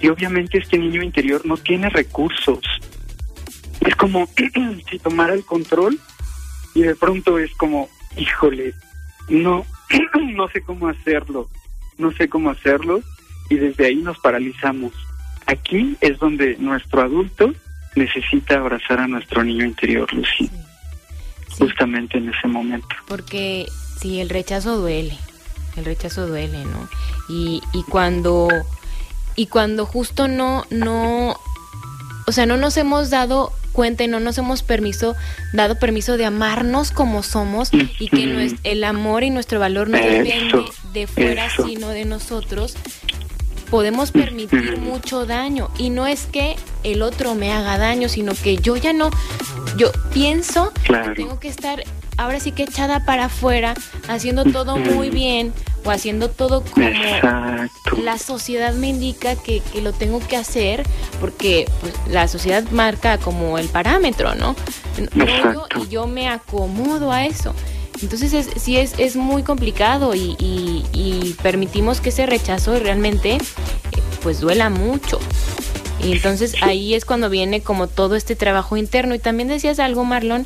Y 0.00 0.08
obviamente 0.08 0.58
este 0.58 0.78
niño 0.78 1.02
interior 1.02 1.44
no 1.44 1.56
tiene 1.56 1.88
recursos. 1.88 2.60
Es 3.80 3.94
como 3.96 4.28
si 4.90 4.98
tomara 4.98 5.34
el 5.34 5.44
control 5.44 5.98
y 6.74 6.82
de 6.82 6.94
pronto 6.94 7.38
es 7.38 7.50
como, 7.54 7.88
híjole, 8.16 8.74
no, 9.28 9.64
no 10.34 10.48
sé 10.48 10.60
cómo 10.62 10.88
hacerlo, 10.88 11.48
no 11.98 12.12
sé 12.12 12.28
cómo 12.28 12.50
hacerlo 12.50 13.00
y 13.48 13.56
desde 13.56 13.86
ahí 13.86 13.96
nos 13.96 14.18
paralizamos. 14.18 14.92
Aquí 15.46 15.96
es 16.00 16.18
donde 16.18 16.56
nuestro 16.58 17.02
adulto 17.02 17.52
necesita 17.94 18.56
abrazar 18.56 19.00
a 19.00 19.08
nuestro 19.08 19.42
niño 19.42 19.64
interior, 19.64 20.12
Lucy, 20.12 20.50
justamente 21.58 22.18
en 22.18 22.28
ese 22.28 22.48
momento. 22.48 22.88
Porque 23.08 23.66
sí, 24.00 24.20
el 24.20 24.28
rechazo 24.28 24.78
duele, 24.78 25.18
el 25.76 25.84
rechazo 25.84 26.26
duele, 26.26 26.64
¿no? 26.64 26.88
Y, 27.28 27.62
y 27.72 27.82
cuando 27.84 28.48
y 29.34 29.46
cuando 29.46 29.84
justo 29.84 30.28
no 30.28 30.64
no 30.70 31.36
o 32.26 32.32
sea, 32.32 32.46
no 32.46 32.56
nos 32.56 32.76
hemos 32.76 33.10
dado 33.10 33.52
cuenta 33.72 34.02
y 34.02 34.08
no 34.08 34.18
nos 34.18 34.36
hemos 34.38 34.62
permiso, 34.62 35.14
dado 35.52 35.78
permiso 35.78 36.16
de 36.16 36.24
amarnos 36.24 36.90
como 36.90 37.22
somos 37.22 37.70
y 37.72 38.08
que 38.08 38.56
el 38.64 38.84
amor 38.84 39.22
y 39.22 39.30
nuestro 39.30 39.60
valor 39.60 39.88
no 39.88 39.98
depende 39.98 40.64
de 40.92 41.06
fuera, 41.06 41.48
sino 41.50 41.90
de 41.90 42.04
nosotros, 42.04 42.74
podemos 43.70 44.10
permitir 44.10 44.78
mucho 44.78 45.24
daño. 45.26 45.70
Y 45.78 45.90
no 45.90 46.06
es 46.06 46.26
que 46.26 46.56
el 46.82 47.02
otro 47.02 47.34
me 47.34 47.52
haga 47.52 47.78
daño, 47.78 48.08
sino 48.08 48.32
que 48.34 48.56
yo 48.56 48.76
ya 48.76 48.92
no, 48.92 49.10
yo 49.76 49.92
pienso 50.12 50.72
que 50.84 51.14
tengo 51.14 51.38
que 51.38 51.48
estar 51.48 51.84
ahora 52.16 52.40
sí 52.40 52.52
que 52.52 52.64
echada 52.64 53.04
para 53.04 53.26
afuera, 53.26 53.74
haciendo 54.08 54.44
todo 54.44 54.76
muy 54.76 55.10
bien 55.10 55.52
o 55.84 55.90
haciendo 55.90 56.30
todo 56.30 56.62
como 56.62 56.86
la 58.02 58.18
sociedad 58.18 58.74
me 58.74 58.88
indica 58.88 59.36
que, 59.36 59.62
lo 59.82 59.92
tengo 59.92 60.20
que 60.26 60.36
hacer, 60.36 60.82
porque 61.20 61.66
pues, 61.80 61.94
la 62.08 62.28
sociedad 62.28 62.64
marca 62.70 63.18
como 63.18 63.58
el 63.58 63.68
parámetro, 63.68 64.34
¿no? 64.34 64.56
y 65.82 65.88
yo 65.88 66.06
me 66.06 66.28
acomodo 66.28 67.12
a 67.12 67.26
eso. 67.26 67.54
Entonces 68.02 68.34
es, 68.34 68.50
sí 68.60 68.76
es, 68.76 68.94
es 68.98 69.16
muy 69.16 69.42
complicado 69.42 70.14
y, 70.14 70.36
y, 70.38 71.34
permitimos 71.42 72.00
que 72.00 72.10
ese 72.10 72.26
rechazo 72.26 72.78
realmente 72.78 73.38
pues 74.22 74.40
duela 74.40 74.68
mucho. 74.68 75.18
Y 76.02 76.12
entonces 76.12 76.54
ahí 76.60 76.94
es 76.94 77.06
cuando 77.06 77.30
viene 77.30 77.62
como 77.62 77.86
todo 77.86 78.16
este 78.16 78.36
trabajo 78.36 78.76
interno. 78.76 79.14
Y 79.14 79.18
también 79.18 79.48
decías 79.48 79.78
algo, 79.78 80.04
Marlon, 80.04 80.44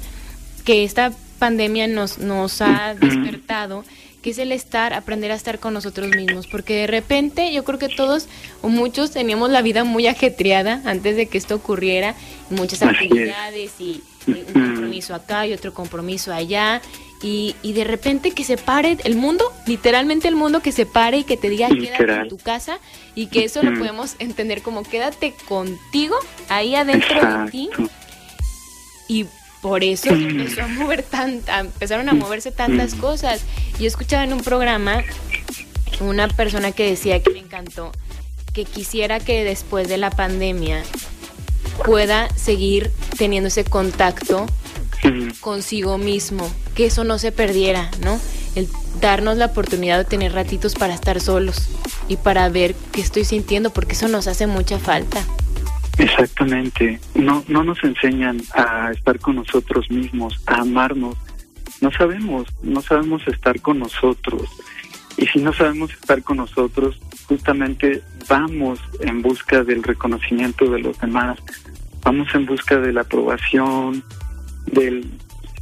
que 0.64 0.85
esta 0.85 1.12
pandemia 1.40 1.88
nos, 1.88 2.18
nos 2.18 2.62
ha 2.62 2.94
despertado, 3.00 3.85
que 4.22 4.31
es 4.31 4.38
el 4.38 4.53
estar, 4.53 4.92
aprender 4.92 5.33
a 5.33 5.35
estar 5.35 5.59
con 5.59 5.74
nosotros 5.74 6.14
mismos, 6.14 6.46
porque 6.46 6.74
de 6.74 6.87
repente 6.87 7.53
yo 7.53 7.64
creo 7.64 7.79
que 7.79 7.88
todos 7.88 8.29
o 8.62 8.68
muchos 8.68 9.11
teníamos 9.11 9.50
la 9.50 9.62
vida 9.62 9.83
muy 9.83 10.07
ajetreada 10.07 10.83
antes 10.85 11.16
de 11.16 11.26
que 11.26 11.38
esto 11.38 11.57
ocurriera, 11.57 12.14
muchas 12.50 12.83
actividades 12.83 13.72
y, 13.81 14.03
un 14.26 14.44
compromiso 14.53 15.14
acá 15.14 15.46
y 15.46 15.55
otro 15.55 15.72
compromiso 15.74 16.33
allá, 16.33 16.83
y, 17.22 17.57
y, 17.62 17.72
de 17.72 17.85
repente 17.85 18.31
que 18.31 18.44
se 18.44 18.57
pare 18.57 18.96
el 19.05 19.16
mundo, 19.16 19.44
literalmente 19.66 20.29
el 20.29 20.37
mundo 20.37 20.61
que 20.61 20.72
se 20.72 20.87
pare 20.87 21.18
y 21.18 21.24
que 21.24 21.37
te 21.37 21.50
diga 21.50 21.68
quédate 21.68 22.12
en 22.12 22.29
tu 22.29 22.38
casa 22.38 22.79
y 23.14 23.26
que 23.26 23.44
eso 23.44 23.62
lo 23.62 23.79
podemos 23.79 24.16
entender 24.20 24.62
como 24.62 24.85
quédate 24.85 25.35
contigo 25.46 26.16
ahí 26.48 26.74
adentro 26.74 27.44
de 27.44 27.50
ti 27.50 27.70
y 29.07 29.26
por 29.61 29.85
eso 29.85 30.11
empezó 30.11 30.62
a 30.62 30.68
mover 30.68 31.03
tanta, 31.03 31.61
empezaron 31.61 32.09
a 32.09 32.14
moverse 32.14 32.51
tantas 32.51 32.94
cosas. 32.94 33.43
Yo 33.78 33.87
escuchaba 33.87 34.24
en 34.24 34.32
un 34.32 34.41
programa 34.41 35.03
una 36.01 36.28
persona 36.28 36.72
que 36.72 36.89
decía 36.89 37.22
que 37.22 37.30
me 37.30 37.41
encantó, 37.41 37.93
que 38.53 38.64
quisiera 38.64 39.20
que 39.20 39.45
después 39.45 39.89
de 39.89 39.99
la 39.99 40.11
pandemia 40.11 40.82
pueda 41.84 42.28
seguir 42.37 42.91
teniendo 43.16 43.49
ese 43.49 43.64
contacto 43.64 44.47
consigo 45.41 45.99
mismo, 45.99 46.51
que 46.74 46.87
eso 46.87 47.05
no 47.05 47.18
se 47.18 47.32
perdiera, 47.32 47.91
¿no? 48.03 48.18
El 48.55 48.68
darnos 49.01 49.37
la 49.39 49.47
oportunidad 49.47 49.99
de 49.99 50.05
tener 50.05 50.32
ratitos 50.32 50.74
para 50.74 50.95
estar 50.95 51.20
solos 51.20 51.68
y 52.09 52.16
para 52.16 52.49
ver 52.49 52.74
qué 52.93 53.01
estoy 53.01 53.24
sintiendo, 53.24 53.70
porque 53.70 53.93
eso 53.93 54.09
nos 54.09 54.26
hace 54.26 54.47
mucha 54.47 54.78
falta. 54.78 55.24
Exactamente. 56.01 56.98
No, 57.14 57.44
no 57.48 57.62
nos 57.62 57.84
enseñan 57.84 58.40
a 58.55 58.90
estar 58.90 59.18
con 59.20 59.36
nosotros 59.36 59.90
mismos, 59.90 60.40
a 60.46 60.62
amarnos. 60.62 61.16
No 61.82 61.90
sabemos, 61.92 62.48
no 62.62 62.80
sabemos 62.80 63.26
estar 63.28 63.61
con 63.61 63.78
nosotros. 63.78 64.48
Y 65.18 65.26
si 65.26 65.40
no 65.40 65.53
sabemos 65.53 65.92
estar 65.92 66.22
con 66.22 66.38
nosotros, 66.38 66.98
justamente 67.26 68.03
vamos 68.28 68.80
en 69.01 69.20
busca 69.20 69.62
del 69.62 69.82
reconocimiento 69.82 70.70
de 70.70 70.78
los 70.78 70.98
demás, 70.98 71.38
vamos 72.03 72.34
en 72.34 72.46
busca 72.46 72.78
de 72.78 72.94
la 72.94 73.03
aprobación, 73.03 74.03
del, 74.66 75.07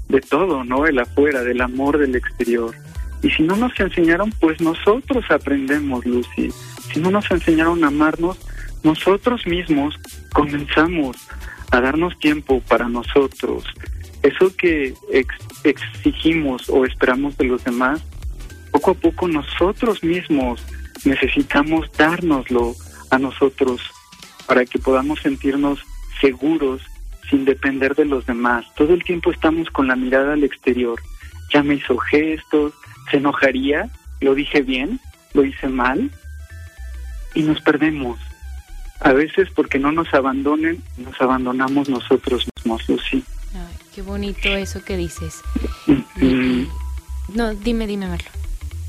de 0.08 0.20
todo, 0.20 0.62
¿no? 0.62 0.86
El 0.86 1.00
afuera, 1.00 1.42
del 1.42 1.60
amor 1.60 1.98
del 1.98 2.14
exterior. 2.14 2.76
Y 3.22 3.30
si 3.30 3.42
no 3.42 3.56
nos 3.56 3.78
enseñaron, 3.80 4.32
pues 4.38 4.60
nosotros 4.60 5.24
aprendemos, 5.30 6.06
Lucy. 6.06 6.52
Si 6.92 7.00
no 7.00 7.10
nos 7.10 7.28
enseñaron 7.32 7.82
a 7.82 7.88
amarnos, 7.88 8.38
nosotros 8.84 9.46
mismos 9.46 9.98
comenzamos 10.32 11.16
a 11.70 11.80
darnos 11.80 12.18
tiempo 12.18 12.60
para 12.68 12.88
nosotros. 12.88 13.64
Eso 14.22 14.54
que 14.56 14.94
exigimos 15.64 16.68
o 16.68 16.84
esperamos 16.84 17.36
de 17.36 17.44
los 17.44 17.64
demás, 17.64 18.02
poco 18.70 18.92
a 18.92 18.94
poco 18.94 19.28
nosotros 19.28 20.02
mismos 20.02 20.64
necesitamos 21.04 21.90
dárnoslo 21.96 22.74
a 23.10 23.18
nosotros 23.18 23.80
para 24.46 24.64
que 24.64 24.78
podamos 24.78 25.20
sentirnos 25.20 25.80
seguros 26.20 26.82
sin 27.30 27.44
depender 27.44 27.94
de 27.94 28.04
los 28.04 28.26
demás. 28.26 28.66
Todo 28.74 28.94
el 28.94 29.04
tiempo 29.04 29.30
estamos 29.30 29.70
con 29.70 29.86
la 29.86 29.96
mirada 29.96 30.32
al 30.32 30.44
exterior. 30.44 31.00
Ya 31.52 31.62
me 31.62 31.74
hizo 31.74 31.96
gestos, 31.98 32.72
se 33.10 33.18
enojaría, 33.18 33.90
lo 34.20 34.34
dije 34.34 34.62
bien, 34.62 35.00
lo 35.34 35.44
hice 35.44 35.68
mal 35.68 36.10
y 37.34 37.42
nos 37.42 37.60
perdemos. 37.60 38.18
A 39.00 39.12
veces 39.12 39.48
porque 39.54 39.78
no 39.78 39.92
nos 39.92 40.12
abandonen, 40.12 40.82
nos 40.96 41.20
abandonamos 41.20 41.88
nosotros 41.88 42.46
mismos, 42.56 42.88
Lucy. 42.88 43.24
Ay, 43.54 43.76
qué 43.94 44.02
bonito 44.02 44.48
eso 44.48 44.84
que 44.84 44.96
dices. 44.96 45.40
No, 47.34 47.54
dime, 47.54 47.86
dime, 47.86 48.08
Marlo. 48.08 48.28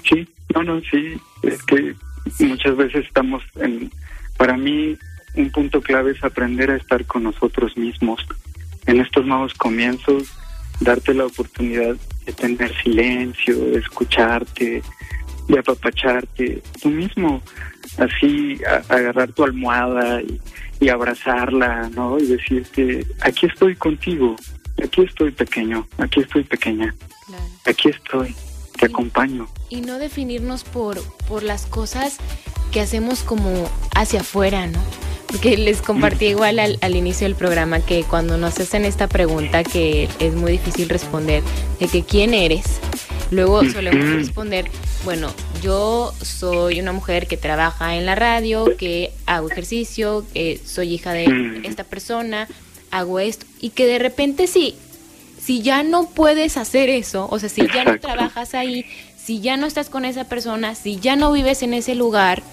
Sí, 0.07 0.28
no, 0.55 0.64
no, 0.64 0.82
sí, 0.82 1.20
es 1.43 1.62
que 1.64 1.95
muchas 2.39 2.76
veces 2.76 3.05
estamos 3.05 3.43
en, 3.55 3.91
para 4.38 4.57
mí, 4.57 4.97
un 5.36 5.51
punto 5.51 5.82
clave 5.82 6.12
es 6.12 6.24
aprender 6.24 6.72
a 6.72 6.78
estar 6.78 7.05
con 7.05 7.24
nosotros 7.24 7.78
mismos. 7.78 8.26
En 8.88 8.99
estos 8.99 9.26
nuevos 9.26 9.53
comienzos, 9.53 10.32
darte 10.80 11.14
la 11.14 11.26
oportunidad 11.26 11.95
de 12.26 12.34
tener 12.34 12.74
silencio, 12.82 13.55
de 13.57 13.80
escucharte, 13.80 14.82
de 15.47 15.60
apapacharte 15.60 16.62
tú 16.82 16.89
mismo, 16.89 17.41
así 18.00 18.60
agarrar 18.89 19.32
tu 19.32 19.43
almohada 19.43 20.22
y, 20.22 20.89
abrazarla, 20.89 21.89
¿no? 21.93 22.18
Y 22.18 22.28
decirte, 22.28 23.06
aquí 23.20 23.47
estoy 23.47 23.76
contigo, 23.76 24.36
aquí 24.82 25.02
estoy 25.02 25.32
pequeño, 25.32 25.86
aquí 25.97 26.22
estoy 26.22 26.43
pequeña, 26.43 26.95
aquí 27.66 27.89
estoy, 27.89 28.34
te 28.80 28.88
acompaño. 28.88 29.48
Y 29.70 29.82
no 29.82 30.00
definirnos 30.00 30.64
por, 30.64 31.02
por 31.28 31.44
las 31.44 31.66
cosas 31.66 32.18
que 32.72 32.82
hacemos 32.82 33.24
como 33.24 33.70
hacia 33.96 34.22
afuera, 34.22 34.68
¿no? 34.68 34.80
Porque 35.28 35.58
les 35.58 35.82
compartí 35.82 36.26
igual 36.28 36.58
al, 36.58 36.80
al, 36.82 36.96
inicio 36.96 37.28
del 37.28 37.36
programa 37.36 37.82
que 37.82 38.04
cuando 38.04 38.38
nos 38.38 38.60
hacen 38.60 38.84
esta 38.84 39.08
pregunta 39.08 39.64
que 39.64 40.10
es 40.20 40.34
muy 40.34 40.54
difícil 40.54 40.90
responder, 40.90 41.44
de 41.80 41.88
que 41.88 42.04
quién 42.04 42.34
eres, 42.34 42.80
luego 43.30 43.64
solemos 43.66 44.10
responder, 44.10 44.72
bueno, 45.06 45.32
yo 45.62 46.14
soy 46.22 46.80
una 46.80 46.94
mujer 46.94 47.28
que 47.28 47.38
trabaja 47.38 47.96
en 47.96 48.08
la 48.08 48.16
radio, 48.16 48.76
que 48.78 49.12
hago 49.28 49.50
ejercicio, 49.50 50.26
que 50.34 50.60
soy 50.64 50.96
hija 50.96 51.14
de 51.14 51.62
esta 51.64 51.84
persona, 51.84 52.48
hago 52.92 53.20
esto, 53.20 53.46
y 53.62 53.70
que 53.70 53.86
de 53.86 54.00
repente 54.00 54.48
sí, 54.48 54.76
si 55.50 55.64
ya 55.64 55.82
no 55.82 56.06
puedes 56.06 56.58
hacer 56.58 56.89
eso, 56.89 57.28
o 57.32 57.39
sea, 57.39 57.50
si 57.50 57.66
ya 57.74 57.84
no 57.84 58.00
trabajas 58.00 58.54
ahí, 58.54 58.86
si 59.18 59.39
ya 59.39 59.58
no 59.58 59.66
estás 59.66 59.89
con 59.89 60.06
esa 60.06 60.26
persona, 60.26 60.76
si 60.76 60.97
ya 61.00 61.16
no 61.16 61.32
vives 61.32 61.64
en 61.64 61.74
ese 61.74 61.95
lugar, 61.95 62.43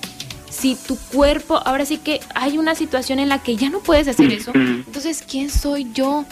si 0.48 0.76
tu 0.76 0.96
cuerpo, 1.12 1.58
ahora 1.58 1.84
sí 1.84 1.98
que 1.98 2.20
hay 2.34 2.56
una 2.56 2.74
situación 2.74 3.18
en 3.18 3.28
la 3.28 3.42
que 3.42 3.56
ya 3.56 3.68
no 3.68 3.80
puedes 3.80 4.08
hacer 4.08 4.32
eso, 4.32 4.50
entonces, 4.54 5.22
¿quién 5.30 5.50
soy 5.50 5.92
yo? 5.92 6.24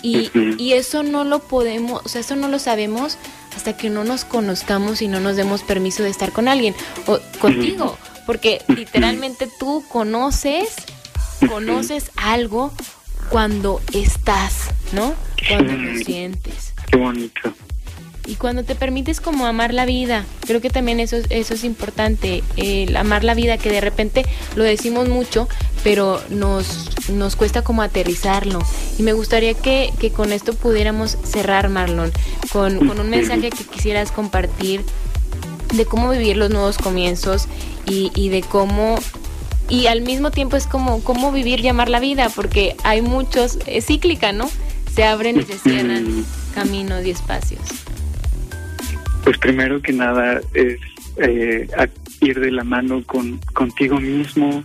Y, 0.00 0.30
y 0.56 0.72
eso 0.72 1.02
no 1.02 1.24
lo 1.24 1.40
podemos, 1.40 2.00
o 2.06 2.08
sea, 2.08 2.22
eso 2.22 2.36
no 2.36 2.48
lo 2.48 2.58
sabemos 2.58 3.18
hasta 3.54 3.76
que 3.76 3.90
no 3.90 4.02
nos 4.02 4.24
conozcamos 4.24 5.02
y 5.02 5.08
no 5.08 5.20
nos 5.20 5.36
demos 5.36 5.62
permiso 5.62 6.04
de 6.04 6.08
estar 6.08 6.32
con 6.32 6.48
alguien 6.48 6.74
o 7.06 7.18
contigo, 7.38 7.98
porque 8.24 8.62
literalmente 8.68 9.46
tú 9.60 9.84
conoces, 9.90 10.74
conoces 11.50 12.12
algo 12.16 12.72
cuando 13.30 13.80
estás, 13.92 14.70
¿no? 14.92 15.14
Cuando 15.48 15.72
lo 15.72 15.98
sientes. 15.98 16.74
Qué 16.90 16.96
bonito 16.96 17.54
y 18.28 18.34
cuando 18.34 18.62
te 18.62 18.74
permites 18.74 19.22
como 19.22 19.46
amar 19.46 19.72
la 19.72 19.86
vida, 19.86 20.26
creo 20.46 20.60
que 20.60 20.68
también 20.68 21.00
eso, 21.00 21.16
eso 21.30 21.54
es 21.54 21.64
importante, 21.64 22.44
el 22.58 22.94
amar 22.94 23.24
la 23.24 23.32
vida, 23.32 23.56
que 23.56 23.70
de 23.70 23.80
repente 23.80 24.26
lo 24.54 24.64
decimos 24.64 25.08
mucho, 25.08 25.48
pero 25.82 26.20
nos, 26.28 26.90
nos 27.08 27.36
cuesta 27.36 27.62
como 27.64 27.80
aterrizarlo. 27.80 28.58
Y 28.98 29.02
me 29.02 29.14
gustaría 29.14 29.54
que, 29.54 29.90
que 29.98 30.10
con 30.10 30.30
esto 30.30 30.52
pudiéramos 30.52 31.16
cerrar, 31.24 31.70
Marlon, 31.70 32.12
con, 32.52 32.86
con 32.86 33.00
un 33.00 33.08
mensaje 33.08 33.48
que 33.48 33.64
quisieras 33.64 34.12
compartir 34.12 34.84
de 35.74 35.86
cómo 35.86 36.10
vivir 36.10 36.36
los 36.36 36.50
nuevos 36.50 36.76
comienzos 36.76 37.48
y, 37.86 38.12
y 38.14 38.28
de 38.28 38.42
cómo 38.42 38.98
y 39.68 39.86
al 39.86 40.02
mismo 40.02 40.30
tiempo 40.30 40.56
es 40.56 40.66
como 40.66 41.02
cómo 41.02 41.32
vivir 41.32 41.60
y 41.60 41.68
amar 41.68 41.88
la 41.88 42.00
vida, 42.00 42.28
porque 42.34 42.74
hay 42.84 43.02
muchos, 43.02 43.58
es 43.66 43.86
cíclica, 43.86 44.32
¿no? 44.32 44.48
Se 44.94 45.04
abren 45.04 45.38
y 45.38 45.42
se 45.42 45.58
cierran 45.58 46.24
caminos 46.54 47.04
y 47.04 47.10
espacios. 47.10 47.60
Pues 49.24 49.38
primero 49.38 49.80
que 49.82 49.92
nada 49.92 50.40
es 50.54 50.78
eh, 51.18 51.68
ir 52.20 52.40
de 52.40 52.50
la 52.50 52.64
mano 52.64 53.02
con 53.04 53.38
contigo 53.52 54.00
mismo, 54.00 54.64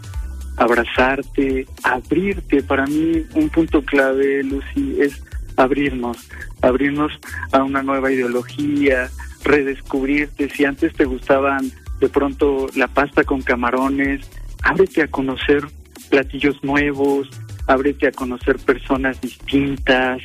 abrazarte, 0.57 1.67
abrirte. 1.83 2.63
Para 2.63 2.85
mí 2.85 3.25
un 3.35 3.49
punto 3.49 3.83
clave, 3.83 4.43
Lucy, 4.43 5.01
es 5.01 5.21
abrirnos, 5.57 6.17
abrirnos 6.61 7.11
a 7.51 7.63
una 7.63 7.83
nueva 7.83 8.11
ideología, 8.11 9.09
redescubrirte. 9.43 10.49
Si 10.49 10.65
antes 10.65 10.93
te 10.93 11.05
gustaban 11.05 11.71
de 11.99 12.09
pronto 12.09 12.67
la 12.75 12.87
pasta 12.87 13.23
con 13.23 13.41
camarones, 13.41 14.21
ábrete 14.63 15.03
a 15.03 15.07
conocer 15.07 15.63
platillos 16.09 16.63
nuevos, 16.63 17.29
ábrete 17.67 18.07
a 18.07 18.11
conocer 18.11 18.57
personas 18.57 19.21
distintas, 19.21 20.21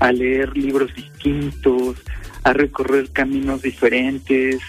a 0.00 0.12
leer 0.12 0.56
libros 0.56 0.94
distintos, 0.94 1.96
a 2.44 2.52
recorrer 2.52 3.10
caminos 3.12 3.62
diferentes, 3.62 4.60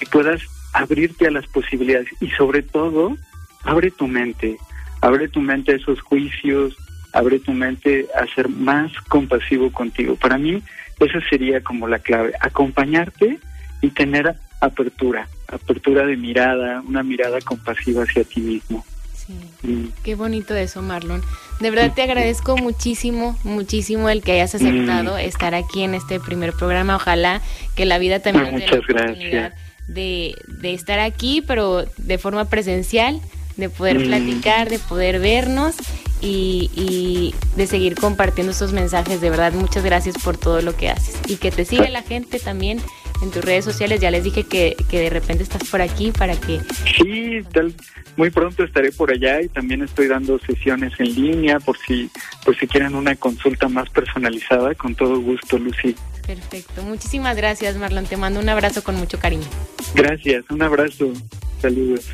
y 0.00 0.06
puedas 0.06 0.42
abrirte 0.72 1.26
a 1.26 1.30
las 1.30 1.46
posibilidades 1.46 2.08
y 2.20 2.28
sobre 2.30 2.62
todo, 2.62 3.16
abre 3.62 3.90
tu 3.90 4.08
mente, 4.08 4.56
abre 5.00 5.28
tu 5.28 5.40
mente 5.40 5.72
a 5.72 5.76
esos 5.76 6.00
juicios, 6.00 6.76
abre 7.12 7.38
tu 7.38 7.52
mente 7.52 8.08
a 8.16 8.26
ser 8.34 8.48
más 8.48 8.92
compasivo 9.08 9.70
contigo. 9.70 10.16
Para 10.16 10.36
mí, 10.36 10.62
esa 10.98 11.20
sería 11.28 11.62
como 11.62 11.86
la 11.86 12.00
clave, 12.00 12.32
acompañarte 12.40 13.38
y 13.80 13.90
tener 13.90 14.34
apertura, 14.60 15.28
apertura 15.48 16.06
de 16.06 16.16
mirada, 16.16 16.82
una 16.86 17.02
mirada 17.02 17.40
compasiva 17.40 18.04
hacia 18.04 18.24
ti 18.24 18.40
mismo. 18.40 18.84
Sí. 19.14 19.92
Qué 20.02 20.14
bonito 20.14 20.54
eso, 20.54 20.82
Marlon. 20.82 21.22
De 21.60 21.70
verdad 21.70 21.92
te 21.94 22.02
agradezco 22.02 22.56
muchísimo, 22.56 23.38
muchísimo 23.44 24.10
el 24.10 24.22
que 24.22 24.32
hayas 24.32 24.54
aceptado 24.54 25.16
estar 25.16 25.54
aquí 25.54 25.82
en 25.82 25.94
este 25.94 26.20
primer 26.20 26.52
programa. 26.52 26.96
Ojalá 26.96 27.40
que 27.74 27.86
la 27.86 27.98
vida 27.98 28.20
también 28.20 28.58
la 28.58 28.66
oportunidad 28.66 29.54
de, 29.88 30.34
de, 30.46 30.74
estar 30.74 30.98
aquí, 30.98 31.42
pero 31.46 31.84
de 31.96 32.18
forma 32.18 32.46
presencial, 32.46 33.20
de 33.56 33.68
poder 33.70 34.02
platicar, 34.04 34.68
de 34.68 34.78
poder 34.78 35.20
vernos 35.20 35.76
y, 36.20 36.70
y, 36.74 37.34
de 37.56 37.66
seguir 37.66 37.94
compartiendo 37.94 38.52
esos 38.52 38.72
mensajes. 38.72 39.20
De 39.20 39.30
verdad, 39.30 39.52
muchas 39.52 39.84
gracias 39.84 40.16
por 40.22 40.36
todo 40.36 40.60
lo 40.60 40.76
que 40.76 40.90
haces. 40.90 41.16
Y 41.28 41.36
que 41.36 41.50
te 41.50 41.64
siga 41.64 41.88
la 41.88 42.02
gente 42.02 42.40
también 42.40 42.80
en 43.24 43.32
tus 43.32 43.44
redes 43.44 43.64
sociales. 43.64 44.00
Ya 44.00 44.10
les 44.10 44.22
dije 44.22 44.44
que, 44.44 44.76
que 44.88 45.00
de 45.00 45.10
repente 45.10 45.42
estás 45.42 45.68
por 45.68 45.82
aquí 45.82 46.12
para 46.12 46.36
que... 46.36 46.60
Sí, 46.96 47.40
tal 47.52 47.74
muy 48.16 48.30
pronto 48.30 48.64
estaré 48.64 48.92
por 48.92 49.10
allá 49.10 49.40
y 49.42 49.48
también 49.48 49.82
estoy 49.82 50.08
dando 50.08 50.38
sesiones 50.38 50.92
en 50.98 51.14
línea 51.14 51.58
por 51.60 51.76
si, 51.78 52.10
por 52.44 52.56
si 52.56 52.66
quieren 52.66 52.94
una 52.94 53.16
consulta 53.16 53.68
más 53.68 53.88
personalizada, 53.90 54.74
con 54.74 54.94
todo 54.94 55.20
gusto, 55.20 55.58
Lucy. 55.58 55.96
Perfecto. 56.26 56.82
Muchísimas 56.82 57.36
gracias, 57.36 57.76
Marlon. 57.76 58.06
Te 58.06 58.16
mando 58.16 58.40
un 58.40 58.48
abrazo 58.48 58.82
con 58.82 58.96
mucho 58.96 59.18
cariño. 59.18 59.46
Gracias, 59.94 60.44
un 60.50 60.62
abrazo. 60.62 61.12
Saludos. 61.60 62.06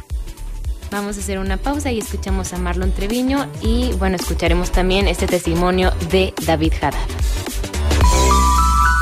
Vamos 0.91 1.17
a 1.17 1.21
hacer 1.21 1.39
una 1.39 1.57
pausa 1.57 1.93
y 1.93 1.99
escuchamos 1.99 2.53
a 2.53 2.59
Marlon 2.59 2.93
Treviño 2.93 3.47
y 3.63 3.93
bueno, 3.99 4.17
escucharemos 4.17 4.73
también 4.73 5.07
este 5.07 5.29
testimonio 5.29 5.93
de 6.11 6.35
David 6.47 6.73
Haddad. 6.81 6.99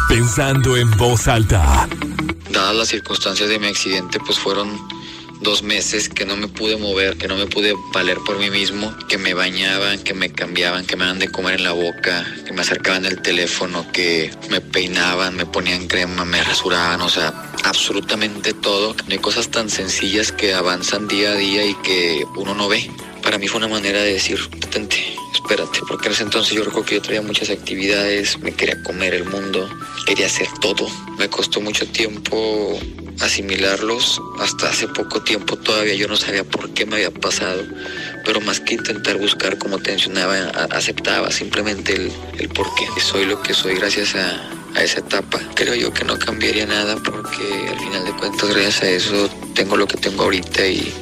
Pensando 0.08 0.76
en 0.76 0.90
voz 0.96 1.28
alta. 1.28 1.86
Dadas 2.50 2.74
las 2.74 2.88
circunstancias 2.88 3.48
de 3.48 3.58
mi 3.58 3.66
accidente, 3.66 4.18
pues 4.18 4.38
fueron 4.38 4.80
dos 5.42 5.62
meses 5.62 6.08
que 6.08 6.24
no 6.24 6.34
me 6.34 6.48
pude 6.48 6.78
mover, 6.78 7.18
que 7.18 7.28
no 7.28 7.36
me 7.36 7.46
pude 7.46 7.74
valer 7.92 8.16
por 8.24 8.38
mí 8.38 8.48
mismo, 8.48 8.96
que 9.06 9.18
me 9.18 9.34
bañaban, 9.34 9.98
que 9.98 10.14
me 10.14 10.32
cambiaban, 10.32 10.86
que 10.86 10.96
me 10.96 11.04
daban 11.04 11.18
de 11.18 11.30
comer 11.30 11.56
en 11.56 11.64
la 11.64 11.72
boca, 11.72 12.26
que 12.46 12.52
me 12.52 12.62
acercaban 12.62 13.04
el 13.04 13.20
teléfono, 13.20 13.86
que 13.92 14.30
me 14.48 14.62
peinaban, 14.62 15.36
me 15.36 15.44
ponían 15.44 15.86
crema, 15.86 16.24
me 16.24 16.42
rasuraban, 16.42 17.02
o 17.02 17.10
sea, 17.10 17.52
absolutamente 17.64 18.54
todo. 18.54 18.96
Hay 19.10 19.18
cosas 19.18 19.50
tan 19.50 19.68
sencillas 19.68 20.32
que 20.32 20.54
avanzan 20.54 21.06
día 21.06 21.32
a 21.32 21.34
día 21.34 21.66
y 21.66 21.74
que 21.74 22.24
uno 22.34 22.54
no 22.54 22.68
ve. 22.68 22.90
Para 23.22 23.36
mí 23.36 23.46
fue 23.46 23.58
una 23.58 23.68
manera 23.68 24.00
de 24.00 24.14
decir, 24.14 24.38
detente, 24.58 24.96
espérate, 25.48 25.80
porque 25.88 26.08
en 26.08 26.12
ese 26.12 26.24
entonces 26.24 26.52
yo 26.52 26.62
recuerdo 26.62 26.84
que 26.84 26.94
yo 26.96 27.02
traía 27.02 27.22
muchas 27.22 27.48
actividades, 27.48 28.38
me 28.40 28.52
quería 28.52 28.82
comer 28.82 29.14
el 29.14 29.24
mundo, 29.24 29.66
quería 30.04 30.26
hacer 30.26 30.46
todo. 30.60 30.86
Me 31.18 31.30
costó 31.30 31.62
mucho 31.62 31.86
tiempo 31.86 32.78
asimilarlos. 33.20 34.20
Hasta 34.40 34.68
hace 34.68 34.88
poco 34.88 35.22
tiempo 35.22 35.56
todavía 35.56 35.94
yo 35.94 36.06
no 36.06 36.16
sabía 36.16 36.44
por 36.44 36.68
qué 36.74 36.84
me 36.84 36.96
había 36.96 37.10
pasado, 37.10 37.64
pero 38.26 38.42
más 38.42 38.60
que 38.60 38.74
intentar 38.74 39.16
buscar 39.16 39.56
como 39.56 39.78
te 39.78 39.92
mencionaba, 39.92 40.36
aceptaba 40.70 41.30
simplemente 41.30 41.94
el, 41.94 42.12
el 42.38 42.48
por 42.50 42.66
qué. 42.74 42.86
Soy 43.00 43.24
lo 43.24 43.40
que 43.40 43.54
soy 43.54 43.74
gracias 43.76 44.16
a, 44.16 44.50
a 44.74 44.82
esa 44.82 45.00
etapa. 45.00 45.40
Creo 45.54 45.74
yo 45.74 45.94
que 45.94 46.04
no 46.04 46.18
cambiaría 46.18 46.66
nada 46.66 46.96
porque 46.96 47.70
al 47.70 47.78
final 47.78 48.04
de 48.04 48.12
cuentas 48.12 48.50
gracias 48.50 48.82
a 48.82 48.90
eso 48.90 49.30
tengo 49.54 49.78
lo 49.78 49.86
que 49.86 49.96
tengo 49.96 50.24
ahorita 50.24 50.66
y, 50.66 50.92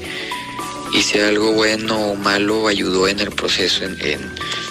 y 0.93 1.03
si 1.03 1.19
algo 1.19 1.53
bueno 1.53 1.99
o 1.99 2.15
malo 2.17 2.69
ayudó 2.69 3.09
en 3.09 3.21
el 3.21 3.31
proceso, 3.31 3.85
en, 3.85 3.97
en, 4.01 4.21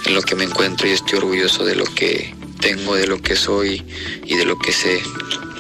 en 0.06 0.14
lo 0.14 0.22
que 0.22 0.36
me 0.36 0.44
encuentro 0.44 0.88
y 0.88 0.92
estoy 0.92 1.20
orgulloso 1.20 1.66
de 1.66 1.76
lo 1.76 1.86
que 1.86 2.34
tengo, 2.60 2.96
de 2.96 3.08
lo 3.08 3.22
que 3.22 3.36
soy 3.36 3.84
y 4.26 4.36
de 4.36 4.46
lo 4.46 4.58
que 4.58 4.72
sé. 4.72 5.02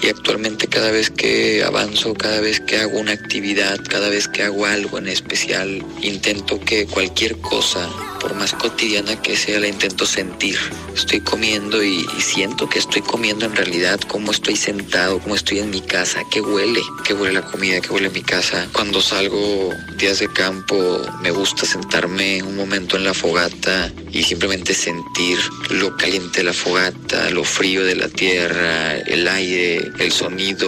Y 0.05 0.09
actualmente 0.09 0.67
cada 0.67 0.91
vez 0.91 1.09
que 1.09 1.63
avanzo, 1.63 2.13
cada 2.13 2.39
vez 2.39 2.59
que 2.59 2.77
hago 2.77 2.99
una 2.99 3.13
actividad, 3.13 3.79
cada 3.89 4.07
vez 4.07 4.27
que 4.27 4.43
hago 4.43 4.67
algo 4.67 4.99
en 4.99 5.07
especial, 5.07 5.83
intento 6.03 6.59
que 6.59 6.85
cualquier 6.85 7.37
cosa 7.41 7.89
por 8.25 8.33
más 8.33 8.53
cotidiana 8.53 9.21
que 9.21 9.35
sea, 9.35 9.59
la 9.59 9.67
intento 9.67 10.03
sentir. 10.03 10.57
Estoy 10.95 11.19
comiendo 11.19 11.83
y, 11.83 12.07
siento 12.17 12.67
que 12.67 12.79
estoy 12.79 13.03
comiendo 13.03 13.45
en 13.45 13.55
realidad, 13.55 13.99
cómo 14.07 14.31
estoy 14.31 14.55
sentado, 14.55 15.19
cómo 15.19 15.35
estoy 15.35 15.59
en 15.59 15.69
mi 15.69 15.79
casa, 15.79 16.23
qué 16.31 16.41
huele, 16.41 16.81
qué 17.03 17.13
huele 17.13 17.35
la 17.35 17.45
comida, 17.45 17.79
qué 17.81 17.91
huele 17.91 18.09
mi 18.09 18.23
casa. 18.23 18.67
Cuando 18.73 18.99
salgo 18.99 19.69
días 19.99 20.17
de 20.17 20.27
campo, 20.27 20.75
me 21.21 21.29
gusta 21.29 21.67
sentarme 21.67 22.41
un 22.41 22.55
momento 22.55 22.97
en 22.97 23.03
la 23.03 23.13
fogata 23.13 23.91
y 24.11 24.23
simplemente 24.23 24.73
sentir 24.73 25.37
lo 25.69 25.95
caliente 25.95 26.39
de 26.39 26.45
la 26.45 26.53
fogata, 26.53 27.29
lo 27.29 27.43
frío 27.43 27.83
de 27.83 27.95
la 27.95 28.09
tierra, 28.09 28.97
el 28.97 29.27
aire, 29.27 29.91
el 29.99 30.11
sonido, 30.11 30.67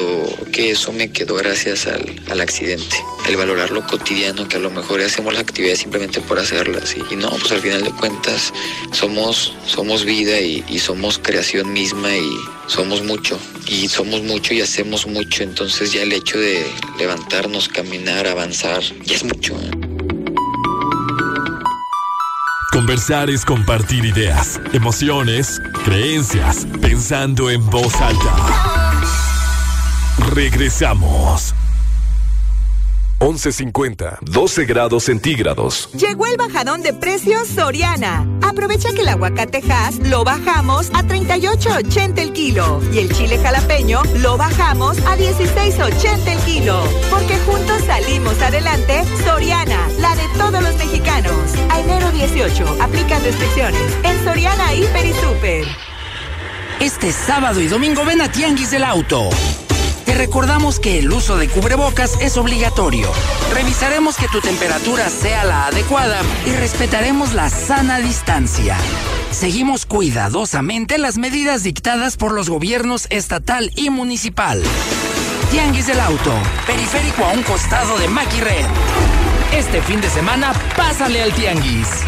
que 0.52 0.72
eso 0.72 0.92
me 0.92 1.12
quedó 1.12 1.36
gracias 1.36 1.88
al, 1.88 2.22
al 2.30 2.42
accidente. 2.42 2.98
El 3.28 3.36
valorar 3.36 3.72
lo 3.72 3.86
cotidiano, 3.86 4.48
que 4.48 4.58
a 4.58 4.60
lo 4.60 4.70
mejor 4.70 5.02
hacemos 5.02 5.34
las 5.34 5.44
actividades 5.44 5.80
simplemente 5.80 6.22
por 6.22 6.40
hacerlas 6.40 6.96
y, 6.96 7.16
no, 7.16 7.30
pues 7.30 7.52
al 7.52 7.60
final 7.60 7.84
de 7.84 7.92
cuentas 7.92 8.54
somos, 8.92 9.54
somos 9.66 10.06
vida 10.06 10.40
y, 10.40 10.64
y, 10.70 10.80
somos 10.80 11.20
creación 11.20 11.74
misma 11.74 12.16
y 12.16 12.38
somos 12.68 13.04
mucho. 13.04 13.40
Y 13.68 13.88
somos 13.90 14.22
mucho 14.22 14.54
y 14.54 14.62
hacemos 14.62 15.06
mucho. 15.08 15.44
Entonces 15.44 15.92
ya 15.92 16.04
el 16.04 16.14
hecho 16.14 16.40
de 16.40 16.66
levantarnos, 16.98 17.68
caminar, 17.68 18.28
avanzar, 18.28 18.82
ya 19.04 19.16
es 19.16 19.24
mucho. 19.24 19.58
Conversar 22.72 23.30
es 23.30 23.44
compartir 23.44 24.06
ideas, 24.06 24.62
emociones, 24.72 25.60
creencias, 25.84 26.68
pensando 26.80 27.50
en 27.50 27.68
voz 27.70 27.96
alta. 27.96 28.87
Regresamos. 30.18 31.54
11.50, 33.20 34.20
12 34.22 34.66
grados 34.66 35.06
centígrados. 35.06 35.90
Llegó 35.94 36.28
el 36.28 36.38
bajadón 36.38 36.84
de 36.84 36.94
precios 36.94 37.48
Soriana. 37.48 38.28
Aprovecha 38.44 38.94
que 38.94 39.02
el 39.02 39.10
aguacate 39.10 39.64
Hass 39.72 39.98
lo 39.98 40.24
bajamos 40.24 40.92
a 40.94 41.02
38.80 41.02 42.20
el 42.20 42.32
kilo 42.32 42.80
y 42.94 43.00
el 43.00 43.12
chile 43.12 43.40
jalapeño 43.40 44.04
lo 44.18 44.38
bajamos 44.38 45.00
a 45.00 45.18
16.80 45.18 46.28
el 46.28 46.40
kilo. 46.42 46.84
Porque 47.10 47.40
juntos 47.40 47.82
salimos 47.88 48.40
adelante, 48.40 49.04
Soriana, 49.26 49.88
la 50.00 50.16
de 50.16 50.28
todos 50.38 50.62
los 50.62 50.76
mexicanos. 50.78 51.34
A 51.72 51.80
enero 51.80 52.12
18, 52.12 52.78
aplican 52.82 53.24
restricciones. 53.24 53.82
En 54.04 54.24
Soriana, 54.24 54.76
Hiper 54.76 55.06
y 55.08 55.14
Super. 55.14 55.66
Este 56.80 57.12
sábado 57.12 57.60
y 57.60 57.68
domingo 57.68 58.06
ven 58.06 58.22
a 58.22 58.32
Tianguis 58.32 58.70
del 58.70 58.84
Auto. 58.84 59.32
Te 60.08 60.14
recordamos 60.14 60.80
que 60.80 61.00
el 61.00 61.12
uso 61.12 61.36
de 61.36 61.50
cubrebocas 61.50 62.18
es 62.22 62.38
obligatorio. 62.38 63.12
Revisaremos 63.54 64.16
que 64.16 64.30
tu 64.30 64.40
temperatura 64.40 65.10
sea 65.10 65.44
la 65.44 65.66
adecuada 65.66 66.22
y 66.46 66.52
respetaremos 66.54 67.34
la 67.34 67.50
sana 67.50 68.00
distancia. 68.00 68.78
Seguimos 69.32 69.86
cuidadosamente 69.86 70.98
las 70.98 71.18
medidas 71.18 71.62
dictadas 71.62 72.16
por 72.16 72.32
los 72.32 72.50
gobiernos 72.50 73.08
estatal 73.10 73.70
y 73.76 73.90
municipal. 73.90 74.64
Tianguis 75.52 75.88
del 75.88 76.00
Auto, 76.00 76.34
periférico 76.66 77.26
a 77.26 77.34
un 77.34 77.44
costado 77.44 77.98
de 77.98 78.08
Maki 78.08 78.40
Red. 78.40 78.66
Este 79.52 79.82
fin 79.82 80.00
de 80.00 80.10
semana, 80.10 80.54
pásale 80.78 81.22
al 81.22 81.34
Tianguis. 81.34 82.06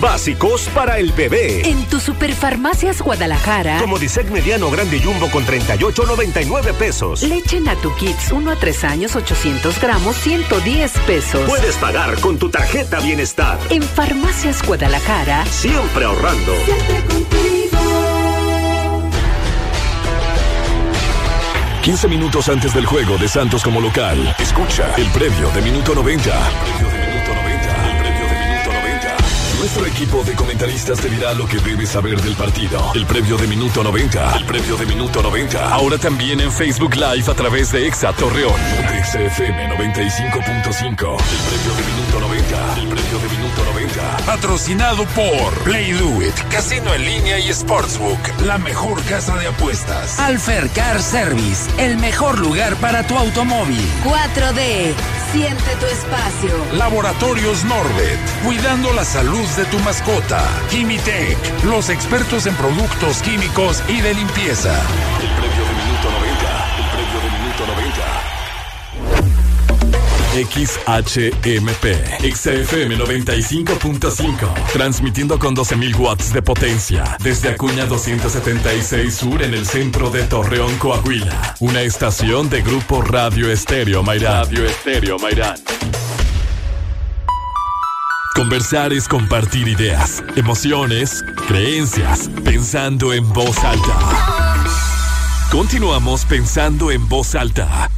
Básicos 0.00 0.68
para 0.74 0.98
el 0.98 1.12
bebé. 1.12 1.68
En 1.68 1.84
tu 1.86 2.00
Superfarmacias 2.00 3.00
Guadalajara. 3.00 3.78
Como 3.78 3.98
Disec 3.98 4.30
mediano 4.30 4.70
grande 4.70 5.00
jumbo 5.00 5.30
con 5.30 5.46
38.99 5.46 6.74
pesos. 6.74 7.22
Leche 7.22 7.60
Natu 7.60 7.94
Kids 7.96 8.32
1 8.32 8.50
a 8.50 8.56
3 8.56 8.84
años 8.84 9.16
800 9.16 9.80
gramos 9.80 10.16
110 10.16 10.92
pesos. 11.06 11.48
Puedes 11.48 11.76
pagar 11.76 12.20
con 12.20 12.38
tu 12.38 12.50
tarjeta 12.50 13.00
Bienestar. 13.00 13.58
En 13.70 13.82
Farmacias 13.82 14.62
Guadalajara. 14.66 15.46
Siempre 15.46 16.04
ahorrando. 16.04 16.52
Siempre 16.64 17.14
contigo. 17.14 17.46
15 21.82 22.08
minutos 22.08 22.48
antes 22.48 22.74
del 22.74 22.84
juego 22.84 23.16
de 23.16 23.28
Santos 23.28 23.62
como 23.62 23.80
local. 23.80 24.34
Escucha 24.38 24.92
el 24.96 25.06
previo 25.10 25.48
de 25.52 25.62
minuto 25.62 25.94
90. 25.94 26.30
Nuestro 26.32 27.15
equipo 29.96 30.22
de 30.24 30.34
comentaristas 30.34 31.00
te 31.00 31.08
dirá 31.08 31.32
lo 31.32 31.46
que 31.46 31.56
debes 31.56 31.88
saber 31.88 32.20
del 32.20 32.34
partido. 32.34 32.92
El 32.94 33.06
previo 33.06 33.38
de 33.38 33.46
minuto 33.46 33.82
90. 33.82 34.36
El 34.36 34.44
previo 34.44 34.76
de 34.76 34.84
minuto 34.84 35.22
90. 35.22 35.72
Ahora 35.72 35.96
también 35.96 36.38
en 36.38 36.52
Facebook 36.52 36.94
Live 36.94 37.30
a 37.30 37.34
través 37.34 37.72
de 37.72 37.86
Exa 37.86 38.12
Torreón. 38.12 38.52
XFM 39.04 39.74
95.5. 39.74 40.82
El 40.84 41.38
previo 41.48 41.72
de 41.74 41.82
minuto 41.94 42.20
90. 42.20 42.74
El 42.78 42.88
previo 42.88 43.18
de 43.18 43.28
minuto 43.38 43.64
90. 43.64 44.16
Patrocinado 44.26 45.06
por 45.06 45.54
Play 45.64 45.92
Do 45.92 46.22
It, 46.22 46.34
Casino 46.50 46.92
en 46.92 47.02
línea 47.02 47.38
y 47.38 47.50
Sportsbook, 47.50 48.42
la 48.44 48.58
mejor 48.58 49.02
casa 49.04 49.36
de 49.36 49.46
apuestas. 49.46 50.18
Alfer 50.18 50.68
Car 50.70 51.00
Service, 51.00 51.70
el 51.78 51.96
mejor 51.96 52.38
lugar 52.38 52.76
para 52.76 53.06
tu 53.06 53.16
automóvil. 53.16 53.80
4D, 54.04 54.92
siente 55.32 55.76
tu 55.80 55.86
espacio. 55.86 56.50
Laboratorios 56.72 57.64
Norbet, 57.64 58.18
cuidando 58.44 58.92
la 58.92 59.04
salud 59.04 59.46
de 59.56 59.64
tu 59.66 59.78
mascota. 59.80 60.42
Kimitech, 60.70 61.38
los 61.64 61.88
expertos 61.88 62.46
en 62.46 62.54
productos 62.54 63.22
químicos 63.22 63.82
y 63.88 64.00
de 64.00 64.14
limpieza. 64.14 64.74
XHMP, 70.44 71.84
XFM 72.20 72.98
95.5, 72.98 74.54
transmitiendo 74.70 75.38
con 75.38 75.56
12.000 75.56 75.96
watts 75.98 76.32
de 76.34 76.42
potencia, 76.42 77.16
desde 77.22 77.48
Acuña 77.48 77.86
276 77.86 79.14
Sur 79.14 79.42
en 79.42 79.54
el 79.54 79.64
centro 79.66 80.10
de 80.10 80.24
Torreón, 80.24 80.76
Coahuila. 80.76 81.54
Una 81.60 81.80
estación 81.80 82.50
de 82.50 82.60
Grupo 82.60 83.00
Radio 83.00 83.50
Estéreo 83.50 84.02
Mairán. 84.02 84.44
Radio 84.44 84.66
Estéreo 84.66 85.18
Mairán. 85.18 85.56
Conversar 88.34 88.92
es 88.92 89.08
compartir 89.08 89.66
ideas, 89.66 90.22
emociones, 90.36 91.24
creencias, 91.48 92.28
pensando 92.44 93.14
en 93.14 93.26
voz 93.32 93.56
alta. 93.64 94.66
Continuamos 95.50 96.26
pensando 96.26 96.90
en 96.90 97.08
voz 97.08 97.34
alta. 97.34 97.88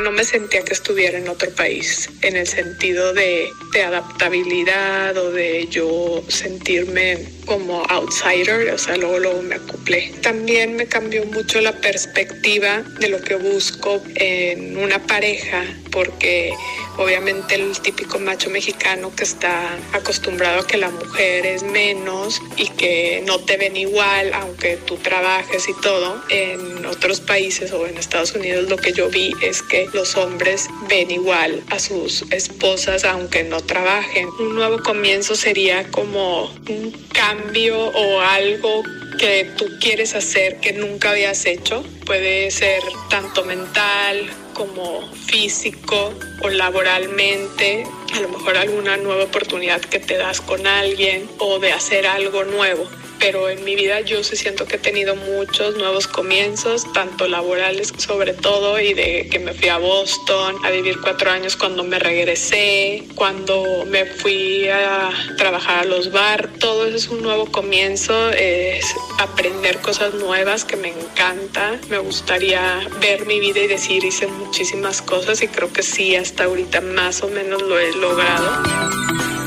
No 0.00 0.12
me 0.12 0.22
sentía 0.22 0.62
que 0.62 0.74
estuviera 0.74 1.18
en 1.18 1.28
otro 1.28 1.50
país, 1.50 2.08
en 2.22 2.36
el 2.36 2.46
sentido 2.46 3.12
de, 3.12 3.48
de, 3.72 3.82
adaptabilidad 3.82 5.16
o 5.16 5.32
de 5.32 5.66
yo 5.68 6.22
sentirme 6.28 7.18
como 7.46 7.82
outsider, 7.88 8.72
o 8.72 8.78
sea, 8.78 8.96
luego, 8.96 9.18
luego 9.18 9.42
me 9.42 9.56
acoplé. 9.56 10.12
También 10.22 10.76
me 10.76 10.86
cambió 10.86 11.24
mucho 11.24 11.60
la 11.60 11.72
perspectiva 11.80 12.84
de 13.00 13.08
lo 13.08 13.20
que 13.20 13.34
busco 13.34 14.00
en 14.14 14.76
una 14.76 15.04
pareja, 15.04 15.64
porque 15.90 16.52
obviamente 16.96 17.54
el 17.54 17.78
típico 17.80 18.18
macho 18.18 18.50
mexicano 18.50 19.12
que 19.14 19.24
está 19.24 19.78
acostumbrado 19.92 20.60
a 20.60 20.66
que 20.66 20.76
la 20.76 20.90
mujer 20.90 21.46
es 21.46 21.62
menos 21.62 22.40
y 22.56 22.68
que 22.68 23.22
no 23.26 23.38
te 23.40 23.56
ven 23.56 23.76
igual, 23.76 24.32
aunque 24.34 24.76
tú 24.76 24.96
trabajes 24.96 25.68
y 25.68 25.74
todo, 25.80 26.22
en 26.28 26.84
otros 26.86 27.20
países 27.20 27.72
o 27.72 27.86
en 27.86 27.96
Estados 27.98 28.34
Unidos 28.34 28.68
lo 28.68 28.76
que 28.76 28.92
yo 28.92 29.08
vi 29.08 29.32
es 29.42 29.62
que 29.62 29.88
los 29.92 30.16
hombres 30.16 30.68
ven 30.88 31.10
igual 31.10 31.62
a 31.70 31.78
sus 31.78 32.22
esposas 32.30 33.04
aunque 33.04 33.44
no 33.44 33.60
trabajen. 33.60 34.28
Un 34.38 34.54
nuevo 34.54 34.82
comienzo 34.82 35.34
sería 35.34 35.90
como 35.90 36.44
un 36.68 36.92
cambio 37.12 37.78
o 37.78 38.20
algo 38.20 38.82
que 39.18 39.50
tú 39.56 39.66
quieres 39.80 40.14
hacer 40.14 40.58
que 40.60 40.72
nunca 40.72 41.10
habías 41.10 41.44
hecho. 41.46 41.84
Puede 42.06 42.50
ser 42.50 42.82
tanto 43.10 43.44
mental 43.44 44.30
como 44.58 45.08
físico 45.12 46.12
o 46.42 46.48
laboralmente, 46.48 47.86
a 48.14 48.20
lo 48.20 48.28
mejor 48.28 48.56
alguna 48.56 48.96
nueva 48.96 49.24
oportunidad 49.24 49.80
que 49.80 50.00
te 50.00 50.16
das 50.16 50.40
con 50.40 50.66
alguien 50.66 51.30
o 51.38 51.60
de 51.60 51.72
hacer 51.72 52.08
algo 52.08 52.44
nuevo 52.44 52.84
pero 53.18 53.48
en 53.48 53.64
mi 53.64 53.74
vida 53.74 54.00
yo 54.00 54.22
sí 54.22 54.36
siento 54.36 54.66
que 54.66 54.76
he 54.76 54.78
tenido 54.78 55.16
muchos 55.16 55.76
nuevos 55.76 56.06
comienzos, 56.06 56.90
tanto 56.92 57.28
laborales 57.28 57.92
sobre 57.96 58.32
todo, 58.32 58.80
y 58.80 58.94
de 58.94 59.28
que 59.30 59.38
me 59.38 59.52
fui 59.52 59.68
a 59.68 59.78
Boston 59.78 60.56
a 60.64 60.70
vivir 60.70 61.00
cuatro 61.00 61.30
años 61.30 61.56
cuando 61.56 61.84
me 61.84 61.98
regresé, 61.98 63.04
cuando 63.14 63.84
me 63.86 64.06
fui 64.06 64.68
a 64.68 65.10
trabajar 65.36 65.80
a 65.80 65.84
los 65.84 66.12
bar, 66.12 66.48
todo 66.58 66.86
eso 66.86 66.96
es 66.96 67.08
un 67.08 67.22
nuevo 67.22 67.46
comienzo, 67.46 68.30
es 68.30 68.86
aprender 69.18 69.78
cosas 69.78 70.14
nuevas 70.14 70.64
que 70.64 70.76
me 70.76 70.88
encanta, 70.88 71.78
me 71.88 71.98
gustaría 71.98 72.80
ver 73.00 73.26
mi 73.26 73.40
vida 73.40 73.60
y 73.60 73.66
decir 73.66 74.04
hice 74.04 74.26
muchísimas 74.26 75.02
cosas 75.02 75.42
y 75.42 75.48
creo 75.48 75.72
que 75.72 75.82
sí, 75.82 76.16
hasta 76.16 76.44
ahorita 76.44 76.80
más 76.80 77.22
o 77.22 77.28
menos 77.28 77.62
lo 77.62 77.78
he 77.78 77.92
logrado. 77.96 79.37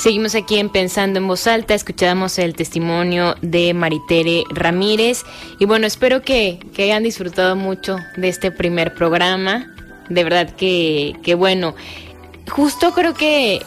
Seguimos 0.00 0.34
aquí 0.34 0.58
en 0.58 0.70
Pensando 0.70 1.18
en 1.18 1.28
Voz 1.28 1.46
Alta, 1.46 1.74
escuchamos 1.74 2.38
el 2.38 2.54
testimonio 2.54 3.34
de 3.42 3.74
Maritere 3.74 4.44
Ramírez 4.48 5.24
y 5.58 5.66
bueno, 5.66 5.86
espero 5.86 6.22
que, 6.22 6.58
que 6.72 6.84
hayan 6.84 7.02
disfrutado 7.02 7.54
mucho 7.54 7.98
de 8.16 8.30
este 8.30 8.50
primer 8.50 8.94
programa, 8.94 9.70
de 10.08 10.24
verdad 10.24 10.56
que, 10.56 11.16
que 11.22 11.34
bueno, 11.34 11.74
justo 12.48 12.92
creo 12.92 13.12
que 13.12 13.60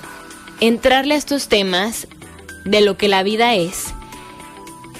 entrarle 0.60 1.14
a 1.14 1.18
estos 1.18 1.50
temas 1.50 2.08
de 2.66 2.82
lo 2.82 2.98
que 2.98 3.10
la 3.10 3.22
vida 3.22 3.54
es 3.54 3.94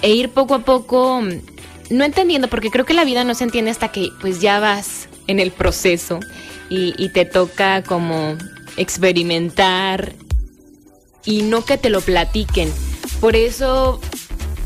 e 0.04 0.12
ir 0.12 0.30
poco 0.30 0.54
a 0.54 0.60
poco, 0.60 1.20
no 1.90 2.04
entendiendo, 2.04 2.48
porque 2.48 2.70
creo 2.70 2.86
que 2.86 2.94
la 2.94 3.06
vida 3.06 3.24
no 3.24 3.34
se 3.34 3.46
entiende 3.46 3.72
hasta 3.72 3.88
que 3.88 4.10
pues 4.22 4.40
ya 4.40 4.60
vas 4.60 5.10
en 5.26 5.40
el 5.40 5.50
proceso 5.50 6.20
y 6.70 7.10
te 7.10 7.26
toca 7.26 7.82
como 7.82 8.38
experimentar 8.78 10.14
y 11.26 11.42
no 11.44 11.64
que 11.66 11.78
te 11.78 11.90
lo 11.90 12.02
platiquen. 12.02 12.72
Por 13.20 13.36
eso, 13.36 14.00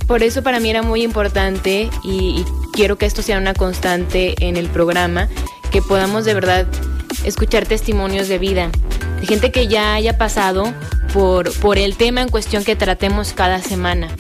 por 0.08 0.24
eso 0.24 0.44
para 0.44 0.60
mí 0.60 0.70
era 0.70 0.82
muy 0.82 1.04
importante 1.04 1.90
y, 2.04 2.44
quiero 2.74 2.96
que 3.00 3.08
esto 3.08 3.24
sea 3.24 3.40
una 3.40 3.56
constante 3.56 4.36
en 4.38 4.56
el 4.56 4.70
programa, 4.70 5.30
que 5.72 5.82
podamos 5.82 6.26
de 6.26 6.36
verdad 6.36 6.68
escuchar 7.24 7.66
testimonios 7.66 8.28
de 8.28 8.38
vida, 8.38 8.70
de 9.20 9.26
gente 9.26 9.52
que 9.52 9.68
ya 9.68 9.96
haya 9.96 10.20
pasado 10.20 10.72
por, 11.12 11.52
por 11.60 11.80
el 11.80 11.98
tema 11.98 12.22
en 12.22 12.30
cuestión 12.30 12.64
que 12.64 12.76
tratemos 12.76 13.34
cada 13.34 13.64
semana. 13.64 14.16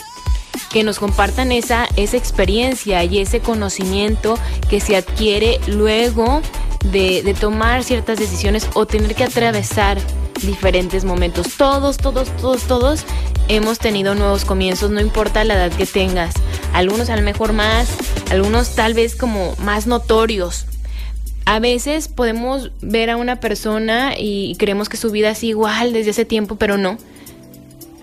Que 0.72 0.84
nos 0.84 0.98
compartan 0.98 1.52
esa, 1.52 1.88
esa 1.98 2.18
experiencia 2.18 3.04
y 3.04 3.20
ese 3.20 3.42
conocimiento 3.42 4.40
que 4.72 4.80
se 4.80 4.96
adquiere 4.96 5.60
luego 5.68 6.42
de 6.92 7.36
tomar 7.40 7.84
ciertas 7.84 8.18
decisiones 8.18 8.68
o 8.74 8.88
tener 8.88 9.14
que 9.14 9.24
atravesar 9.24 10.00
diferentes 10.42 11.04
momentos. 11.06 11.56
Todos, 11.58 11.98
todos, 11.98 12.30
todos, 12.38 12.64
todos 12.64 13.06
hemos 13.48 13.80
tenido 13.80 14.16
nuevos 14.16 14.46
comienzos, 14.46 14.92
no 14.92 15.02
importa 15.02 15.44
la 15.44 15.56
edad 15.56 15.72
que 15.72 15.86
tengas. 15.86 16.34
Algunos 16.74 17.10
a 17.10 17.16
lo 17.16 17.22
mejor 17.22 17.54
más, 17.54 17.90
algunos 18.30 18.76
tal 18.76 18.94
vez 18.94 19.16
como 19.16 19.56
más 19.58 19.88
notorios. 19.88 20.66
A 21.46 21.60
veces 21.60 22.10
podemos 22.10 22.72
ver 22.82 23.10
a 23.10 23.16
una 23.16 23.40
persona 23.40 24.16
y 24.18 24.56
creemos 24.58 24.90
que 24.90 24.98
su 24.98 25.12
vida 25.12 25.30
es 25.30 25.44
igual 25.44 25.94
desde 25.94 26.12
ese 26.12 26.26
tiempo, 26.26 26.58
pero 26.58 26.78
no. 26.78 26.98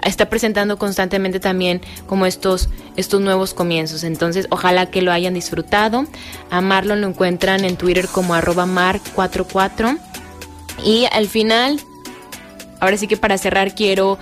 Está 0.03 0.28
presentando 0.28 0.78
constantemente 0.78 1.41
también 1.41 1.80
como 2.07 2.26
estos, 2.26 2.68
estos 2.97 3.20
nuevos 3.20 3.55
comienzos. 3.55 4.05
Entonces, 4.05 4.47
ojalá 4.51 4.91
que 4.91 5.03
lo 5.03 5.12
hayan 5.12 5.35
disfrutado. 5.35 6.07
A 6.51 6.61
Marlon 6.61 7.01
lo 7.01 7.09
encuentran 7.09 7.64
en 7.64 7.76
Twitter 7.76 8.09
como 8.09 8.35
arroba 8.35 8.66
mar44. 8.66 9.99
Y 10.82 11.07
al 11.12 11.28
final, 11.28 11.80
ahora 12.85 12.97
sí 12.97 13.09
que 13.09 13.16
para 13.16 13.39
cerrar 13.39 13.74
quiero 13.74 14.18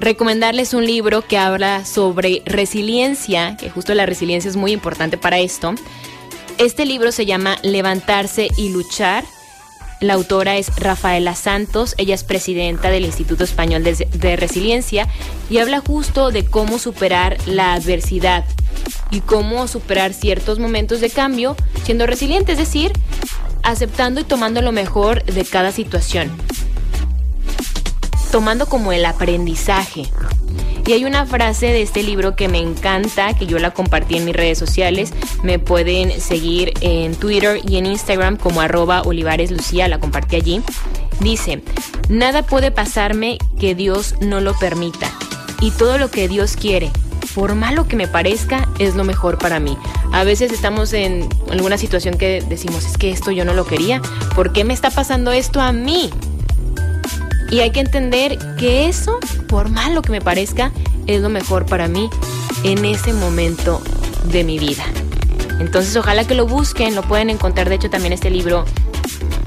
recomendarles 0.00 0.74
un 0.74 0.84
libro 0.84 1.22
que 1.22 1.38
habla 1.38 1.84
sobre 1.84 2.42
resiliencia, 2.44 3.56
que 3.56 3.70
justo 3.70 3.94
la 3.94 4.06
resiliencia 4.06 4.48
es 4.48 4.56
muy 4.56 4.72
importante 4.72 5.16
para 5.16 5.38
esto. 5.38 5.74
Este 6.58 6.84
libro 6.84 7.12
se 7.12 7.26
llama 7.26 7.56
Levantarse 7.62 8.48
y 8.56 8.70
luchar. 8.70 9.24
La 10.00 10.14
autora 10.14 10.56
es 10.56 10.74
Rafaela 10.76 11.34
Santos, 11.34 11.94
ella 11.98 12.14
es 12.14 12.24
presidenta 12.24 12.90
del 12.90 13.04
Instituto 13.04 13.44
Español 13.44 13.84
de, 13.84 14.36
Resiliencia 14.36 15.06
y 15.50 15.58
habla 15.58 15.80
justo 15.80 16.30
de 16.30 16.46
cómo 16.46 16.78
superar 16.78 17.36
la 17.46 17.74
adversidad 17.74 18.46
y 19.10 19.20
cómo 19.20 19.68
superar 19.68 20.14
ciertos 20.14 20.58
momentos 20.58 21.00
de 21.00 21.10
cambio 21.10 21.54
siendo 21.84 22.06
resiliente, 22.06 22.52
es 22.52 22.58
decir, 22.58 22.92
aceptando 23.62 24.22
y 24.22 24.24
tomando 24.24 24.62
lo 24.62 24.72
mejor 24.72 25.22
de 25.24 25.44
cada 25.44 25.70
situación 25.70 26.30
tomando 28.30 28.66
como 28.66 28.92
el 28.92 29.04
aprendizaje. 29.04 30.06
Y 30.86 30.92
hay 30.92 31.04
una 31.04 31.24
frase 31.26 31.66
de 31.66 31.82
este 31.82 32.02
libro 32.02 32.34
que 32.34 32.48
me 32.48 32.58
encanta, 32.58 33.34
que 33.34 33.46
yo 33.46 33.58
la 33.58 33.70
compartí 33.70 34.16
en 34.16 34.24
mis 34.24 34.34
redes 34.34 34.58
sociales. 34.58 35.12
Me 35.44 35.58
pueden 35.58 36.20
seguir 36.20 36.72
en 36.80 37.14
Twitter 37.14 37.60
y 37.64 37.76
en 37.76 37.86
Instagram 37.86 38.36
como 38.36 38.60
arroba 38.60 39.02
Olivares 39.02 39.50
Lucía, 39.52 39.86
la 39.86 40.00
compartí 40.00 40.36
allí. 40.36 40.62
Dice, 41.20 41.62
nada 42.08 42.42
puede 42.42 42.70
pasarme 42.70 43.38
que 43.58 43.74
Dios 43.74 44.16
no 44.20 44.40
lo 44.40 44.58
permita. 44.58 45.12
y 45.60 45.70
todo 45.72 45.98
lo 45.98 46.10
que 46.10 46.28
Dios 46.28 46.56
quiere, 46.56 46.90
por 47.34 47.54
malo 47.54 47.86
que 47.86 47.96
me 47.96 48.08
parezca, 48.08 48.68
es 48.78 48.96
lo 48.96 49.04
mejor 49.04 49.38
para 49.38 49.60
mí. 49.60 49.76
A 50.12 50.24
veces 50.24 50.52
estamos 50.52 50.92
en 50.92 51.28
alguna 51.50 51.78
situación 51.78 52.16
que 52.16 52.42
decimos, 52.48 52.84
es 52.86 52.96
que 52.96 53.10
esto 53.10 53.30
yo 53.30 53.44
no 53.44 53.54
lo 53.54 53.66
quería, 53.66 54.00
¿por 54.34 54.52
qué 54.52 54.64
me 54.64 54.74
está 54.74 54.90
pasando 54.90 55.30
esto 55.32 55.60
a 55.60 55.72
mí? 55.72 56.10
Y 57.50 57.60
hay 57.60 57.70
que 57.70 57.80
entender 57.80 58.38
que 58.56 58.88
eso, 58.88 59.18
por 59.48 59.68
malo 59.68 60.02
que 60.02 60.12
me 60.12 60.20
parezca, 60.20 60.70
es 61.06 61.20
lo 61.20 61.28
mejor 61.28 61.66
para 61.66 61.88
mí 61.88 62.08
en 62.62 62.84
ese 62.84 63.12
momento 63.12 63.82
de 64.24 64.44
mi 64.44 64.58
vida. 64.58 64.84
Entonces 65.58 65.94
ojalá 65.96 66.26
que 66.26 66.34
lo 66.34 66.46
busquen, 66.46 66.94
lo 66.94 67.02
pueden 67.02 67.28
encontrar 67.28 67.68
de 67.68 67.74
hecho 67.74 67.90
también 67.90 68.12
este 68.12 68.30
libro 68.30 68.64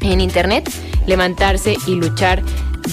en 0.01 0.22
internet, 0.22 0.70
Levantarse 1.06 1.76
y 1.86 1.95
luchar 1.95 2.43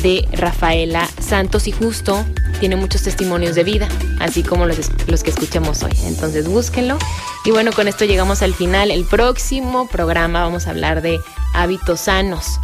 de 0.03 0.27
Rafaela 0.33 1.09
Santos 1.21 1.69
y 1.69 1.73
justo 1.73 2.25
tiene 2.59 2.77
muchos 2.77 3.03
testimonios 3.03 3.55
de 3.55 3.65
vida, 3.65 3.89
así 4.21 4.43
como 4.43 4.67
los, 4.67 4.91
los 5.07 5.23
que 5.23 5.31
escuchamos 5.31 5.83
hoy. 5.83 5.93
Entonces 6.05 6.49
búsquenlo. 6.49 6.99
Y 7.45 7.51
bueno, 7.51 7.73
con 7.73 7.89
esto 7.89 8.05
llegamos 8.05 8.43
al 8.43 8.55
final. 8.55 8.91
El 8.91 9.05
próximo 9.05 9.89
programa 9.89 10.43
vamos 10.43 10.67
a 10.67 10.71
hablar 10.71 11.03
de 11.03 11.21
hábitos 11.55 12.01
sanos. 12.01 12.59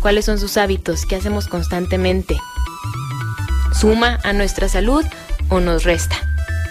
¿Cuáles 0.00 0.24
son 0.24 0.38
sus 0.38 0.56
hábitos? 0.56 1.06
¿Qué 1.06 1.16
hacemos 1.16 1.48
constantemente? 1.48 2.36
¿Suma 3.72 4.18
a 4.22 4.32
nuestra 4.32 4.68
salud 4.68 5.04
o 5.48 5.60
nos 5.60 5.84
resta? 5.84 6.16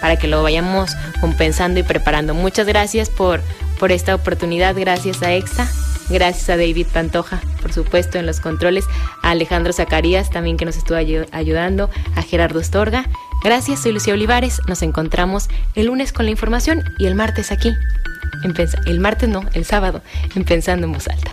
Para 0.00 0.16
que 0.16 0.28
lo 0.28 0.42
vayamos 0.42 0.90
compensando 1.20 1.80
y 1.80 1.82
preparando. 1.82 2.34
Muchas 2.34 2.66
gracias 2.66 3.10
por, 3.10 3.40
por 3.78 3.92
esta 3.92 4.14
oportunidad. 4.14 4.74
Gracias 4.76 5.22
a 5.22 5.32
EXA 5.32 5.68
Gracias 6.08 6.48
a 6.50 6.56
David 6.56 6.86
Pantoja, 6.92 7.40
por 7.60 7.72
supuesto, 7.72 8.18
en 8.18 8.26
los 8.26 8.40
controles, 8.40 8.84
a 9.22 9.30
Alejandro 9.30 9.72
Zacarías 9.72 10.30
también 10.30 10.56
que 10.56 10.64
nos 10.64 10.76
estuvo 10.76 10.96
ayudando, 10.96 11.90
a 12.14 12.22
Gerardo 12.22 12.60
Estorga. 12.60 13.06
Gracias, 13.42 13.80
soy 13.80 13.92
Lucía 13.92 14.14
Olivares. 14.14 14.60
Nos 14.68 14.82
encontramos 14.82 15.48
el 15.74 15.86
lunes 15.86 16.12
con 16.12 16.26
la 16.26 16.30
información 16.30 16.84
y 16.98 17.06
el 17.06 17.16
martes 17.16 17.50
aquí. 17.50 17.74
En 18.44 18.54
el 18.86 19.00
martes 19.00 19.28
no, 19.28 19.44
el 19.54 19.64
sábado, 19.64 20.00
en 20.36 20.44
Pensando 20.44 20.86
en 20.86 20.92
Voz 20.92 21.08
Alta. 21.08 21.32